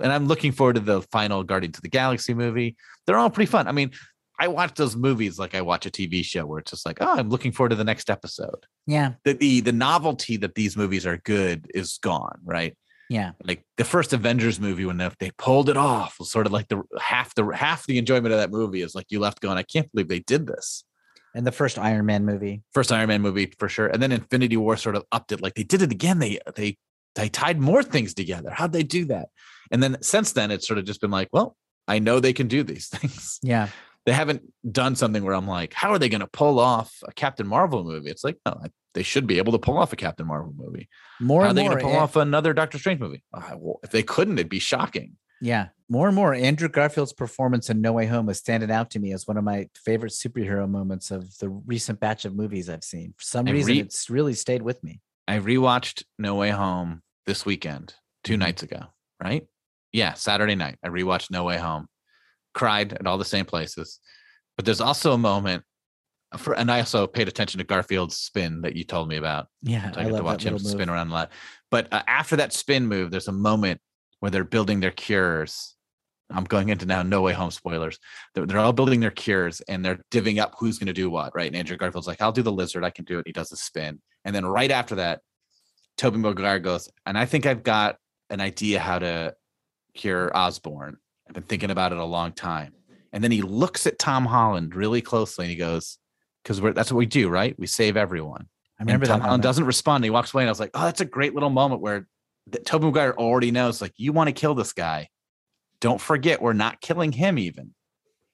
and 0.00 0.12
i'm 0.12 0.28
looking 0.28 0.52
forward 0.52 0.74
to 0.74 0.80
the 0.80 1.02
final 1.10 1.42
guardians 1.42 1.78
of 1.78 1.82
the 1.82 1.88
galaxy 1.88 2.32
movie. 2.32 2.76
They're 3.06 3.18
all 3.18 3.30
pretty 3.30 3.50
fun. 3.50 3.66
I 3.66 3.72
mean 3.72 3.90
i 4.38 4.46
watch 4.46 4.74
those 4.74 4.94
movies 4.94 5.38
like 5.38 5.54
i 5.56 5.60
watch 5.60 5.84
a 5.84 5.90
tv 5.90 6.24
show 6.24 6.46
where 6.46 6.60
it's 6.60 6.70
just 6.70 6.86
like 6.86 6.98
oh 7.00 7.18
i'm 7.18 7.28
looking 7.28 7.50
forward 7.50 7.70
to 7.70 7.76
the 7.76 7.84
next 7.84 8.08
episode. 8.08 8.66
Yeah. 8.86 9.14
the 9.24 9.32
the, 9.32 9.60
the 9.60 9.72
novelty 9.72 10.36
that 10.36 10.54
these 10.54 10.76
movies 10.76 11.06
are 11.06 11.16
good 11.16 11.66
is 11.74 11.98
gone 11.98 12.38
right? 12.44 12.76
Yeah. 13.08 13.32
like 13.42 13.64
the 13.76 13.84
first 13.84 14.12
Avengers 14.12 14.60
movie 14.60 14.84
when 14.84 14.98
they, 14.98 15.10
they 15.18 15.32
pulled 15.36 15.68
it 15.68 15.76
off 15.76 16.20
was 16.20 16.30
sort 16.30 16.46
of 16.46 16.52
like 16.52 16.68
the 16.68 16.82
half 17.00 17.34
the 17.34 17.44
half 17.46 17.84
the 17.86 17.98
enjoyment 17.98 18.32
of 18.32 18.38
that 18.38 18.52
movie 18.52 18.82
is 18.82 18.94
like 18.94 19.06
you 19.08 19.18
left 19.18 19.40
going 19.40 19.58
I 19.58 19.64
can't 19.64 19.90
believe 19.90 20.06
they 20.06 20.20
did 20.20 20.46
this 20.46 20.84
And 21.34 21.46
the 21.46 21.52
first 21.52 21.78
Iron 21.78 22.06
Man 22.06 22.24
movie. 22.24 22.62
first 22.72 22.90
Iron 22.92 23.08
Man 23.08 23.22
movie 23.22 23.52
for 23.58 23.68
sure. 23.68 23.86
And 23.86 24.02
then 24.02 24.12
Infinity 24.12 24.56
War 24.56 24.76
sort 24.76 24.96
of 24.96 25.04
upped 25.12 25.32
it. 25.32 25.40
Like 25.40 25.54
they 25.54 25.62
did 25.62 25.82
it 25.82 25.92
again. 25.92 26.18
They 26.18 26.38
they 26.56 26.76
they 27.14 27.28
tied 27.28 27.58
more 27.60 27.82
things 27.82 28.14
together. 28.14 28.50
How'd 28.50 28.72
they 28.72 28.82
do 28.82 29.04
that? 29.06 29.28
And 29.70 29.82
then 29.82 30.00
since 30.02 30.32
then 30.32 30.50
it's 30.50 30.66
sort 30.66 30.78
of 30.78 30.84
just 30.84 31.00
been 31.00 31.10
like 31.10 31.28
well 31.32 31.56
I 31.88 31.98
know 31.98 32.20
they 32.20 32.32
can 32.32 32.48
do 32.48 32.62
these 32.62 32.88
things. 32.94 33.38
Yeah. 33.42 33.68
they 34.06 34.12
haven't 34.12 34.42
done 34.70 34.96
something 34.96 35.22
where 35.24 35.34
I'm 35.34 35.46
like 35.46 35.72
how 35.74 35.90
are 35.90 35.98
they 35.98 36.08
going 36.08 36.20
to 36.20 36.26
pull 36.26 36.58
off 36.58 36.92
a 37.06 37.12
Captain 37.12 37.46
Marvel 37.46 37.84
movie? 37.84 38.10
It's 38.10 38.24
like 38.24 38.36
no 38.44 38.58
I, 38.64 38.70
they 38.94 39.04
should 39.04 39.26
be 39.28 39.38
able 39.38 39.52
to 39.52 39.58
pull 39.60 39.78
off 39.78 39.92
a 39.92 39.96
Captain 39.96 40.26
Marvel 40.26 40.52
movie. 40.56 40.88
More 41.20 41.42
how 41.44 41.50
are 41.50 41.54
they 41.54 41.62
going 41.64 41.76
to 41.76 41.82
pull 41.82 41.92
and- 41.92 42.00
off 42.00 42.16
another 42.16 42.52
Doctor 42.52 42.78
Strange 42.78 42.98
movie? 42.98 43.22
Uh, 43.32 43.54
well, 43.56 43.78
if 43.84 43.90
they 43.90 44.02
couldn't, 44.02 44.36
it'd 44.38 44.48
be 44.48 44.58
shocking. 44.58 45.12
Yeah. 45.40 45.68
More 45.88 46.06
and 46.06 46.14
more, 46.14 46.32
Andrew 46.34 46.68
Garfield's 46.68 47.12
performance 47.12 47.68
in 47.70 47.80
No 47.80 47.92
Way 47.92 48.06
Home 48.06 48.28
is 48.28 48.38
standing 48.38 48.70
out 48.70 48.90
to 48.90 48.98
me 49.00 49.12
as 49.12 49.26
one 49.26 49.36
of 49.36 49.42
my 49.44 49.68
favorite 49.74 50.12
superhero 50.12 50.68
moments 50.68 51.10
of 51.10 51.36
the 51.38 51.48
recent 51.48 51.98
batch 51.98 52.24
of 52.24 52.36
movies 52.36 52.68
I've 52.70 52.84
seen. 52.84 53.14
For 53.16 53.24
some 53.24 53.48
I 53.48 53.52
reason, 53.52 53.72
re- 53.72 53.80
it's 53.80 54.08
really 54.08 54.34
stayed 54.34 54.62
with 54.62 54.82
me. 54.84 55.00
I 55.26 55.38
rewatched 55.38 56.04
No 56.18 56.36
Way 56.36 56.50
Home 56.50 57.02
this 57.26 57.44
weekend, 57.44 57.94
2 58.24 58.34
Mhm. 58.34 58.38
nights 58.38 58.62
ago, 58.62 58.86
right? 59.22 59.46
Yeah, 59.92 60.14
Saturday 60.14 60.54
night. 60.54 60.78
I 60.84 60.88
rewatched 60.88 61.30
No 61.32 61.42
Way 61.44 61.58
Home. 61.58 61.88
Cried 62.54 62.92
at 62.92 63.06
all 63.06 63.18
the 63.18 63.24
same 63.24 63.46
places. 63.46 63.98
But 64.56 64.64
there's 64.66 64.80
also 64.80 65.12
a 65.12 65.18
moment 65.18 65.64
for 66.36 66.52
and 66.54 66.70
I 66.70 66.78
also 66.78 67.08
paid 67.08 67.26
attention 67.26 67.58
to 67.58 67.64
Garfield's 67.64 68.16
spin 68.16 68.60
that 68.60 68.76
you 68.76 68.84
told 68.84 69.08
me 69.08 69.16
about. 69.16 69.48
Yeah. 69.62 69.90
So 69.90 69.98
I 70.00 70.04
I 70.04 70.10
get 70.10 70.16
to 70.18 70.22
watch 70.22 70.44
him 70.44 70.58
spin 70.60 70.88
around 70.88 71.08
a 71.08 71.12
lot. 71.12 71.32
But 71.72 71.88
uh, 71.92 72.02
after 72.06 72.36
that 72.36 72.52
spin 72.52 72.86
move, 72.86 73.10
there's 73.10 73.26
a 73.28 73.32
moment 73.32 73.80
where 74.20 74.30
they're 74.30 74.44
building 74.44 74.80
their 74.80 74.90
cures. 74.90 75.74
I'm 76.30 76.44
going 76.44 76.68
into 76.68 76.86
now 76.86 77.02
no 77.02 77.22
way 77.22 77.32
home 77.32 77.50
spoilers. 77.50 77.98
They're, 78.34 78.46
they're 78.46 78.58
all 78.58 78.72
building 78.72 79.00
their 79.00 79.10
cures 79.10 79.60
and 79.62 79.84
they're 79.84 79.98
divvying 80.12 80.40
up 80.40 80.54
who's 80.58 80.78
going 80.78 80.86
to 80.86 80.92
do 80.92 81.10
what, 81.10 81.34
right? 81.34 81.48
And 81.48 81.56
Andrew 81.56 81.76
Garfield's 81.76 82.06
like, 82.06 82.22
I'll 82.22 82.30
do 82.30 82.42
the 82.42 82.52
lizard. 82.52 82.84
I 82.84 82.90
can 82.90 83.04
do 83.04 83.18
it. 83.18 83.26
He 83.26 83.32
does 83.32 83.48
the 83.48 83.56
spin. 83.56 84.00
And 84.24 84.34
then 84.34 84.46
right 84.46 84.70
after 84.70 84.94
that, 84.96 85.22
Tobey 85.96 86.18
Maguire 86.18 86.60
goes, 86.60 86.88
and 87.04 87.18
I 87.18 87.26
think 87.26 87.46
I've 87.46 87.64
got 87.64 87.96
an 88.30 88.40
idea 88.40 88.78
how 88.78 89.00
to 89.00 89.34
cure 89.94 90.34
Osborne. 90.36 90.98
I've 91.28 91.34
been 91.34 91.42
thinking 91.42 91.70
about 91.70 91.92
it 91.92 91.98
a 91.98 92.04
long 92.04 92.32
time. 92.32 92.74
And 93.12 93.24
then 93.24 93.32
he 93.32 93.42
looks 93.42 93.86
at 93.88 93.98
Tom 93.98 94.24
Holland 94.24 94.76
really 94.76 95.02
closely 95.02 95.46
and 95.46 95.50
he 95.50 95.56
goes, 95.56 95.98
because 96.42 96.60
that's 96.74 96.92
what 96.92 96.98
we 96.98 97.06
do, 97.06 97.28
right? 97.28 97.58
We 97.58 97.66
save 97.66 97.96
everyone. 97.96 98.46
I 98.78 98.82
remember 98.82 99.04
and 99.04 99.10
that. 99.10 99.14
Tom 99.14 99.20
Holland 99.20 99.42
doesn't 99.42 99.66
respond. 99.66 100.04
He 100.04 100.10
walks 100.10 100.32
away, 100.32 100.42
and 100.42 100.48
I 100.48 100.52
was 100.52 100.60
like, 100.60 100.70
"Oh, 100.72 100.84
that's 100.84 101.02
a 101.02 101.04
great 101.04 101.34
little 101.34 101.50
moment 101.50 101.82
where 101.82 102.08
that 102.48 102.66
Tobey 102.66 102.86
Maguire 102.86 103.14
already 103.16 103.50
knows, 103.50 103.80
like, 103.80 103.92
you 103.96 104.12
want 104.12 104.28
to 104.28 104.32
kill 104.32 104.54
this 104.54 104.72
guy. 104.72 105.08
Don't 105.80 106.00
forget, 106.00 106.42
we're 106.42 106.52
not 106.52 106.80
killing 106.80 107.12
him. 107.12 107.38
Even 107.38 107.74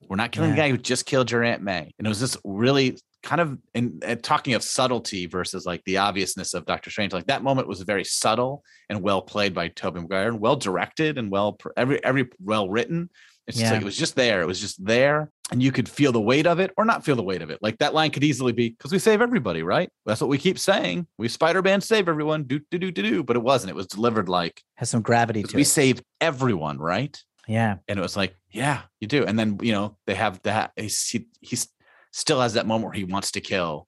we're 0.08 0.16
not 0.16 0.32
killing 0.32 0.50
the 0.50 0.56
guy 0.56 0.70
who 0.70 0.76
just 0.76 1.06
killed 1.06 1.30
your 1.30 1.44
Aunt 1.44 1.62
May." 1.62 1.92
And 1.98 2.06
it 2.06 2.08
was 2.08 2.20
this 2.20 2.36
really 2.44 2.98
kind 3.22 3.40
of 3.40 3.58
in 3.74 4.00
talking 4.22 4.54
of 4.54 4.62
subtlety 4.62 5.26
versus 5.26 5.66
like 5.66 5.82
the 5.84 5.98
obviousness 5.98 6.54
of 6.54 6.64
Doctor 6.66 6.90
Strange. 6.90 7.12
Like 7.12 7.26
that 7.26 7.42
moment 7.42 7.68
was 7.68 7.80
very 7.82 8.04
subtle 8.04 8.62
and 8.88 9.02
well 9.02 9.22
played 9.22 9.54
by 9.54 9.68
Tobey 9.68 10.00
Maguire, 10.00 10.28
and 10.28 10.40
well 10.40 10.56
directed 10.56 11.18
and 11.18 11.30
well 11.30 11.58
every 11.76 12.02
every 12.04 12.28
well 12.40 12.68
written. 12.68 13.10
It's 13.46 13.56
just 13.58 13.68
Yeah. 13.70 13.72
like 13.74 13.82
it 13.82 13.84
was 13.84 13.96
just 13.96 14.16
there. 14.16 14.42
It 14.42 14.46
was 14.46 14.60
just 14.60 14.84
there, 14.84 15.30
and 15.52 15.62
you 15.62 15.70
could 15.70 15.88
feel 15.88 16.10
the 16.12 16.20
weight 16.20 16.46
of 16.46 16.58
it 16.58 16.72
or 16.76 16.84
not 16.84 17.04
feel 17.04 17.14
the 17.16 17.22
weight 17.22 17.42
of 17.42 17.50
it. 17.50 17.60
Like 17.62 17.78
that 17.78 17.94
line 17.94 18.10
could 18.10 18.24
easily 18.24 18.52
be 18.52 18.70
because 18.70 18.90
we 18.92 18.98
save 18.98 19.20
everybody, 19.22 19.62
right? 19.62 19.88
That's 20.04 20.20
what 20.20 20.28
we 20.30 20.38
keep 20.38 20.58
saying. 20.58 21.06
We 21.18 21.28
Spider 21.28 21.62
Man 21.62 21.80
save 21.80 22.08
everyone, 22.08 22.44
do 22.44 22.60
do 22.70 22.78
do 22.78 22.90
do 22.90 23.02
do. 23.02 23.22
But 23.22 23.36
it 23.36 23.42
wasn't. 23.42 23.70
It 23.70 23.76
was 23.76 23.86
delivered 23.86 24.28
like 24.28 24.62
Has 24.74 24.90
some 24.90 25.02
gravity 25.02 25.42
to 25.44 25.56
we 25.56 25.62
it. 25.62 25.66
save 25.66 26.02
everyone, 26.20 26.78
right? 26.78 27.16
Yeah. 27.48 27.76
And 27.86 27.98
it 27.98 28.02
was 28.02 28.16
like, 28.16 28.34
yeah, 28.50 28.82
you 28.98 29.06
do. 29.06 29.24
And 29.24 29.38
then 29.38 29.58
you 29.62 29.70
know 29.72 29.96
they 30.06 30.14
have 30.16 30.42
that. 30.42 30.72
He's, 30.76 31.08
he 31.08 31.28
he's 31.40 31.68
still 32.12 32.40
has 32.40 32.54
that 32.54 32.66
moment 32.66 32.86
where 32.86 32.94
he 32.94 33.04
wants 33.04 33.30
to 33.32 33.40
kill 33.40 33.86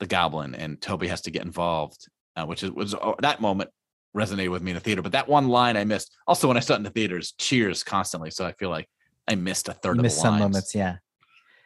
the 0.00 0.06
Goblin, 0.06 0.54
and 0.54 0.80
Tobey 0.82 1.06
has 1.08 1.22
to 1.22 1.30
get 1.30 1.44
involved, 1.44 2.08
uh, 2.36 2.44
which 2.44 2.62
is 2.62 2.70
was 2.70 2.94
uh, 2.94 3.14
that 3.20 3.40
moment 3.40 3.70
resonated 4.16 4.50
with 4.50 4.62
me 4.62 4.70
in 4.72 4.74
the 4.74 4.80
theater. 4.80 5.02
But 5.02 5.12
that 5.12 5.28
one 5.28 5.48
line 5.48 5.76
I 5.76 5.84
missed. 5.84 6.14
Also, 6.26 6.48
when 6.48 6.56
I 6.56 6.60
saw 6.60 6.74
it 6.74 6.78
in 6.78 6.82
the 6.82 6.90
theaters, 6.90 7.32
cheers 7.38 7.82
constantly. 7.82 8.30
So 8.30 8.44
I 8.46 8.52
feel 8.52 8.70
like 8.70 8.88
I 9.28 9.34
missed 9.34 9.68
a 9.68 9.72
third 9.72 9.96
You 9.96 10.00
of 10.00 10.02
missed 10.04 10.16
the 10.16 10.22
some 10.22 10.34
lines. 10.34 10.42
moments. 10.42 10.74
Yeah. 10.74 10.96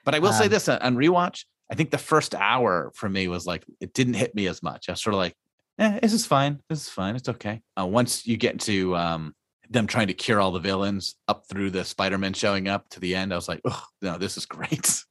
But 0.05 0.15
I 0.15 0.19
will 0.21 0.33
say 0.33 0.45
Um, 0.45 0.51
this 0.51 0.69
uh, 0.69 0.79
on 0.81 0.97
rewatch, 0.97 1.45
I 1.71 1.75
think 1.75 1.91
the 1.91 1.99
first 1.99 2.35
hour 2.35 2.93
for 2.95 3.09
me 3.09 3.27
was 3.29 3.47
like 3.47 3.65
it 3.81 3.93
didn't 3.93 4.15
hit 4.15 4.35
me 4.35 4.47
as 4.47 4.63
much. 4.63 4.89
I 4.89 4.93
was 4.93 5.03
sort 5.03 5.15
of 5.15 5.19
like, 5.19 5.35
eh, 5.79 5.99
this 6.01 6.13
is 6.13 6.25
fine. 6.27 6.61
This 6.69 6.83
is 6.83 6.89
fine. 6.89 7.17
It's 7.17 7.29
okay. 7.29 7.63
Uh, 7.79 7.87
once 7.87 8.27
you 8.27 8.37
get 8.37 8.61
to 8.61 8.95
um, 8.97 9.35
them 9.69 9.89
trying 9.89 10.07
to 10.07 10.15
cure 10.15 10.41
all 10.41 10.53
the 10.53 10.61
villains 10.61 11.17
up 11.27 11.47
through 11.49 11.71
the 11.71 11.85
Spider-Man 11.85 12.35
showing 12.35 12.69
up 12.69 12.89
to 12.91 13.01
the 13.01 13.17
end, 13.17 13.33
I 13.33 13.37
was 13.37 13.49
like, 13.49 13.61
oh 13.65 13.83
no, 14.01 14.17
this 14.17 14.37
is 14.37 14.47
great. 14.47 15.03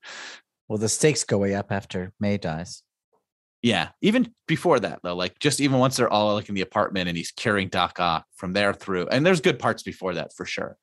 Well, 0.70 0.78
the 0.80 0.90
stakes 0.90 1.24
go 1.26 1.38
way 1.40 1.54
up 1.56 1.72
after 1.72 2.14
May 2.20 2.38
dies. 2.38 2.82
Yeah. 3.66 3.90
Even 4.02 4.32
before 4.48 4.80
that 4.80 5.00
though, 5.02 5.16
like 5.16 5.40
just 5.40 5.60
even 5.60 5.80
once 5.80 5.98
they're 5.98 6.08
all 6.12 6.36
like 6.36 6.50
in 6.50 6.56
the 6.56 6.62
apartment 6.62 7.08
and 7.10 7.18
he's 7.18 7.32
curing 7.32 7.68
Doc 7.68 8.00
Ock 8.00 8.26
from 8.36 8.54
there 8.54 8.74
through, 8.76 9.08
and 9.08 9.26
there's 9.26 9.42
good 9.42 9.58
parts 9.58 9.82
before 9.82 10.14
that 10.14 10.34
for 10.36 10.46
sure. 10.46 10.78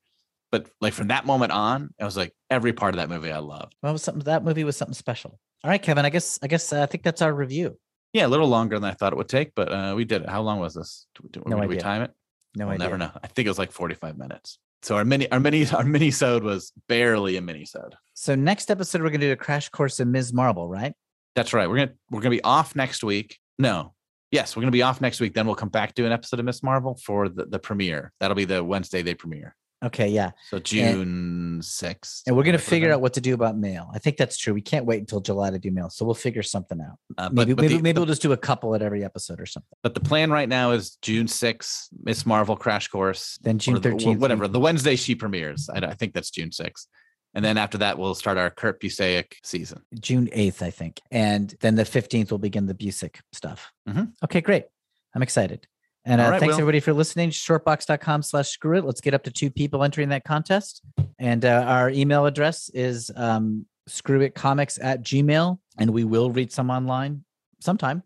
But 0.50 0.68
like 0.80 0.92
from 0.92 1.06
that 1.08 1.24
moment 1.24 1.52
on, 1.52 1.90
I 2.00 2.04
was 2.04 2.16
like 2.16 2.34
every 2.50 2.72
part 2.72 2.92
of 2.94 2.98
that 2.98 3.08
movie 3.08 3.30
I 3.30 3.38
loved. 3.38 3.76
Well, 3.84 3.92
was 3.92 4.02
something 4.02 4.24
that 4.24 4.42
movie 4.42 4.64
was 4.64 4.76
something 4.76 4.94
special. 4.94 5.38
All 5.62 5.70
right, 5.70 5.80
Kevin. 5.80 6.04
I 6.04 6.10
guess 6.10 6.40
I 6.42 6.48
guess 6.48 6.72
uh, 6.72 6.82
I 6.82 6.86
think 6.86 7.04
that's 7.04 7.22
our 7.22 7.32
review. 7.32 7.78
Yeah, 8.12 8.26
a 8.26 8.28
little 8.28 8.48
longer 8.48 8.80
than 8.80 8.90
I 8.90 8.94
thought 8.94 9.12
it 9.12 9.16
would 9.16 9.28
take, 9.28 9.54
but 9.54 9.72
uh, 9.72 9.94
we 9.96 10.04
did 10.04 10.22
it. 10.22 10.28
How 10.28 10.42
long 10.42 10.58
was 10.58 10.74
this? 10.74 11.06
Did, 11.14 11.32
did- 11.32 11.48
No 11.48 11.60
did 11.60 11.68
we 11.68 11.76
idea. 11.76 11.82
time 11.82 12.02
it? 12.02 12.10
No 12.56 12.66
we'll 12.66 12.74
idea. 12.74 12.84
never 12.86 12.98
know. 12.98 13.12
I 13.22 13.28
think 13.28 13.46
it 13.46 13.50
was 13.50 13.58
like 13.60 13.70
45 13.70 14.18
minutes. 14.18 14.58
So 14.82 14.96
our 14.96 15.04
mini 15.04 15.30
our 15.30 15.38
mini 15.38 15.64
our 15.72 15.84
mini 15.84 16.10
sode 16.10 16.42
was 16.42 16.72
barely 16.88 17.36
a 17.36 17.40
mini 17.40 17.64
sode. 17.64 17.94
So 18.14 18.34
next 18.34 18.72
episode 18.72 19.02
we're 19.02 19.10
gonna 19.10 19.20
do 19.20 19.32
a 19.32 19.36
crash 19.36 19.68
course 19.68 20.00
in 20.00 20.10
Ms. 20.10 20.32
Marvel, 20.32 20.68
right? 20.68 20.94
That's 21.34 21.52
right. 21.52 21.68
We're 21.68 21.76
gonna 21.76 21.92
we're 22.10 22.20
gonna 22.20 22.30
be 22.30 22.42
off 22.44 22.76
next 22.76 23.02
week. 23.02 23.38
No. 23.58 23.94
Yes, 24.30 24.56
we're 24.56 24.62
gonna 24.62 24.70
be 24.72 24.82
off 24.82 25.00
next 25.00 25.20
week. 25.20 25.34
Then 25.34 25.46
we'll 25.46 25.54
come 25.56 25.68
back 25.68 25.94
to 25.94 26.06
an 26.06 26.12
episode 26.12 26.40
of 26.40 26.46
Miss 26.46 26.62
Marvel 26.62 26.98
for 27.04 27.28
the, 27.28 27.46
the 27.46 27.58
premiere. 27.58 28.12
That'll 28.20 28.34
be 28.34 28.44
the 28.44 28.62
Wednesday 28.64 29.02
they 29.02 29.14
premiere. 29.14 29.54
Okay, 29.84 30.08
yeah. 30.08 30.30
So 30.48 30.60
June 30.60 31.58
6th. 31.60 32.22
And 32.26 32.36
we're 32.36 32.44
gonna 32.44 32.56
figure 32.58 32.92
out 32.92 33.00
what 33.00 33.14
to 33.14 33.20
do 33.20 33.34
about 33.34 33.58
mail. 33.58 33.90
I 33.92 33.98
think 33.98 34.16
that's 34.16 34.36
true. 34.38 34.54
We 34.54 34.60
can't 34.60 34.86
wait 34.86 35.00
until 35.00 35.20
July 35.20 35.50
to 35.50 35.58
do 35.58 35.72
mail, 35.72 35.90
so 35.90 36.04
we'll 36.04 36.14
figure 36.14 36.42
something 36.42 36.80
out. 36.80 36.98
uh, 37.18 37.28
but, 37.30 37.48
Maybe 37.48 37.54
but 37.54 37.62
maybe, 37.62 37.76
the, 37.76 37.82
maybe 37.82 37.98
we'll 37.98 38.06
just 38.06 38.22
do 38.22 38.30
a 38.32 38.36
couple 38.36 38.74
at 38.76 38.82
every 38.82 39.04
episode 39.04 39.40
or 39.40 39.46
something. 39.46 39.76
but 39.82 39.94
the 39.94 40.00
plan 40.00 40.30
right 40.30 40.48
now 40.48 40.70
is 40.70 40.98
June 41.02 41.26
6th, 41.26 41.88
Miss 42.04 42.24
Marvel 42.24 42.56
Crash 42.56 42.88
Course. 42.88 43.38
Then 43.42 43.58
June 43.58 43.80
thirteenth, 43.80 44.20
whatever. 44.20 44.46
The 44.46 44.60
Wednesday 44.60 44.94
she 44.94 45.14
premieres. 45.16 45.68
I, 45.68 45.78
I 45.78 45.94
think 45.94 46.14
that's 46.14 46.30
June 46.30 46.50
6th. 46.50 46.86
And 47.34 47.44
then 47.44 47.56
after 47.56 47.78
that, 47.78 47.98
we'll 47.98 48.14
start 48.14 48.36
our 48.36 48.50
Kurt 48.50 48.80
Busiek 48.80 49.34
season. 49.42 49.82
June 49.98 50.28
eighth, 50.32 50.62
I 50.62 50.70
think, 50.70 51.00
and 51.10 51.54
then 51.60 51.74
the 51.76 51.84
fifteenth 51.84 52.30
we'll 52.30 52.38
begin 52.38 52.66
the 52.66 52.74
Busiek 52.74 53.16
stuff. 53.32 53.72
Mhm. 53.88 54.12
Okay, 54.24 54.40
great. 54.40 54.66
I'm 55.14 55.22
excited. 55.22 55.66
And 56.04 56.20
uh, 56.20 56.30
right, 56.30 56.40
thanks 56.40 56.54
Will. 56.54 56.62
everybody 56.62 56.80
for 56.80 56.92
listening. 56.92 57.30
Shortbox.com 57.30 58.22
slash 58.22 58.48
screw 58.48 58.76
it. 58.78 58.84
Let's 58.84 59.00
get 59.00 59.14
up 59.14 59.22
to 59.24 59.30
two 59.30 59.50
people 59.50 59.84
entering 59.84 60.08
that 60.08 60.24
contest. 60.24 60.82
And 61.18 61.44
uh, 61.44 61.64
our 61.66 61.90
email 61.90 62.26
address 62.26 62.70
is 62.74 63.10
um, 63.14 63.66
screwitcomics 63.88 64.78
at 64.82 65.02
gmail. 65.02 65.58
And 65.78 65.90
we 65.90 66.02
will 66.04 66.30
read 66.30 66.50
some 66.50 66.70
online 66.70 67.24
sometime. 67.60 68.02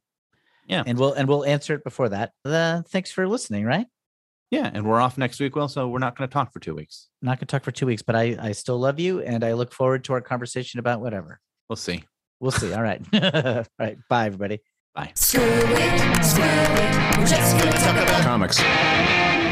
Yeah. 0.66 0.82
And 0.86 0.98
we'll 0.98 1.14
and 1.14 1.26
we'll 1.26 1.44
answer 1.46 1.74
it 1.74 1.84
before 1.84 2.10
that. 2.10 2.32
Uh, 2.44 2.82
thanks 2.82 3.10
for 3.10 3.26
listening, 3.26 3.64
right? 3.64 3.86
Yeah. 4.50 4.70
And 4.72 4.86
we're 4.86 5.00
off 5.00 5.18
next 5.18 5.40
week, 5.40 5.56
Will. 5.56 5.68
So 5.68 5.88
we're 5.88 5.98
not 5.98 6.16
going 6.16 6.28
to 6.28 6.32
talk 6.32 6.52
for 6.52 6.60
two 6.60 6.74
weeks. 6.74 7.08
Not 7.22 7.38
gonna 7.38 7.46
talk 7.46 7.64
for 7.64 7.72
two 7.72 7.86
weeks, 7.86 8.02
but 8.02 8.14
I, 8.14 8.36
I 8.40 8.52
still 8.52 8.78
love 8.78 9.00
you 9.00 9.20
and 9.20 9.42
I 9.42 9.54
look 9.54 9.72
forward 9.72 10.04
to 10.04 10.12
our 10.12 10.20
conversation 10.20 10.78
about 10.78 11.00
whatever. 11.00 11.40
We'll 11.68 11.76
see. 11.76 12.04
We'll 12.40 12.52
see. 12.52 12.72
All 12.72 12.82
right. 12.82 13.02
All 13.12 13.64
right. 13.78 13.98
Bye 14.08 14.26
everybody. 14.26 14.60
Screw 15.14 15.42
it, 15.42 16.24
screw 16.24 16.44
it. 16.44 17.18
We're 17.18 17.26
just 17.26 17.58
gonna 17.58 17.72
talk 17.72 17.96
about 17.96 18.22
Comics. 18.22 19.45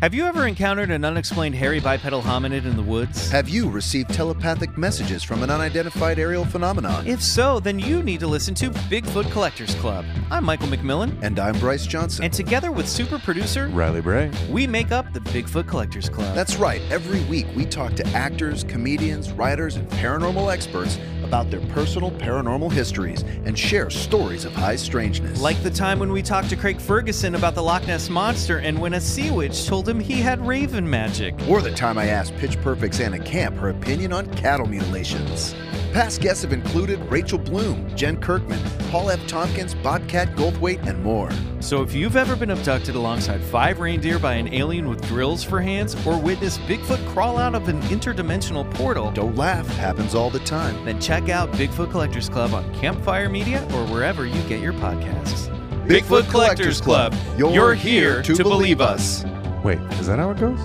Have 0.00 0.14
you 0.14 0.24
ever 0.24 0.46
encountered 0.46 0.90
an 0.90 1.04
unexplained 1.04 1.54
hairy 1.54 1.78
bipedal 1.78 2.22
hominid 2.22 2.64
in 2.64 2.74
the 2.74 2.82
woods? 2.82 3.30
Have 3.30 3.50
you 3.50 3.68
received 3.68 4.14
telepathic 4.14 4.78
messages 4.78 5.22
from 5.22 5.42
an 5.42 5.50
unidentified 5.50 6.18
aerial 6.18 6.46
phenomenon? 6.46 7.06
If 7.06 7.22
so, 7.22 7.60
then 7.60 7.78
you 7.78 8.02
need 8.02 8.20
to 8.20 8.26
listen 8.26 8.54
to 8.54 8.70
Bigfoot 8.88 9.30
Collectors 9.30 9.74
Club. 9.74 10.06
I'm 10.30 10.42
Michael 10.42 10.68
McMillian, 10.68 11.22
and 11.22 11.38
I'm 11.38 11.58
Bryce 11.58 11.86
Johnson. 11.86 12.24
and 12.24 12.32
together 12.32 12.72
with 12.72 12.88
super 12.88 13.18
producer, 13.18 13.68
Riley 13.68 14.00
Bray. 14.00 14.30
we 14.48 14.66
make 14.66 14.90
up 14.90 15.12
the 15.12 15.20
Bigfoot 15.20 15.68
Collectors 15.68 16.08
Club. 16.08 16.34
That's 16.34 16.56
right. 16.56 16.80
Every 16.90 17.22
week 17.24 17.46
we 17.54 17.66
talk 17.66 17.92
to 17.96 18.06
actors, 18.16 18.64
comedians, 18.64 19.30
writers, 19.30 19.76
and 19.76 19.86
paranormal 19.90 20.50
experts 20.50 20.98
about 21.30 21.48
their 21.48 21.60
personal 21.68 22.10
paranormal 22.10 22.72
histories 22.72 23.22
and 23.44 23.56
share 23.56 23.88
stories 23.88 24.44
of 24.44 24.52
high 24.52 24.74
strangeness. 24.74 25.40
like 25.40 25.62
the 25.62 25.70
time 25.70 26.00
when 26.00 26.10
we 26.10 26.22
talked 26.22 26.48
to 26.50 26.56
Craig 26.56 26.80
Ferguson 26.80 27.36
about 27.36 27.54
the 27.54 27.62
Loch 27.62 27.86
Ness 27.86 28.10
Monster 28.10 28.58
and 28.58 28.76
when 28.76 28.94
a 28.94 29.00
sea 29.00 29.30
witch 29.30 29.64
told 29.64 29.88
him 29.88 30.00
he 30.00 30.14
had 30.14 30.44
raven 30.44 30.90
magic. 30.90 31.36
or 31.48 31.62
the 31.62 31.70
time 31.70 31.98
I 31.98 32.06
asked 32.06 32.36
Pitch 32.38 32.60
Perfect's 32.62 32.98
Anna 32.98 33.20
Camp 33.20 33.54
her 33.58 33.68
opinion 33.68 34.12
on 34.12 34.26
cattle 34.34 34.66
mutilations. 34.66 35.54
Past 35.92 36.20
guests 36.20 36.42
have 36.42 36.52
included 36.52 37.00
Rachel 37.10 37.36
Bloom, 37.38 37.88
Jen 37.96 38.16
Kirkman, 38.20 38.60
Paul 38.90 39.10
F. 39.10 39.26
Tompkins, 39.26 39.74
Bobcat 39.74 40.36
Goldthwait, 40.36 40.86
and 40.86 41.02
more. 41.02 41.30
So 41.58 41.82
if 41.82 41.92
you've 41.94 42.14
ever 42.14 42.36
been 42.36 42.50
abducted 42.50 42.94
alongside 42.94 43.42
five 43.42 43.80
reindeer 43.80 44.20
by 44.20 44.34
an 44.34 44.54
alien 44.54 44.88
with 44.88 45.04
drills 45.08 45.42
for 45.42 45.60
hands 45.60 45.96
or 46.06 46.16
witnessed 46.16 46.60
Bigfoot 46.60 47.04
crawl 47.08 47.38
out 47.38 47.56
of 47.56 47.68
an 47.68 47.80
interdimensional 47.82 48.72
portal, 48.74 49.10
Don't 49.10 49.34
laugh, 49.34 49.66
happens 49.78 50.14
all 50.14 50.30
the 50.30 50.38
time. 50.40 50.84
then 50.84 51.00
check 51.00 51.28
out 51.28 51.50
Bigfoot 51.52 51.90
Collectors 51.90 52.28
Club 52.28 52.54
on 52.54 52.72
Campfire 52.76 53.28
Media 53.28 53.64
or 53.74 53.84
wherever 53.86 54.24
you 54.26 54.40
get 54.44 54.60
your 54.60 54.74
podcasts. 54.74 55.48
Bigfoot 55.88 56.30
Collectors 56.30 56.80
Club. 56.80 57.16
You're 57.36 57.74
here 57.74 58.22
to 58.22 58.36
believe 58.36 58.80
us. 58.80 59.24
Wait, 59.64 59.78
is 59.98 60.06
that 60.06 60.20
how 60.20 60.30
it 60.30 60.38
goes? 60.38 60.60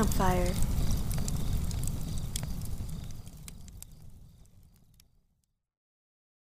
Campfire. 0.00 0.69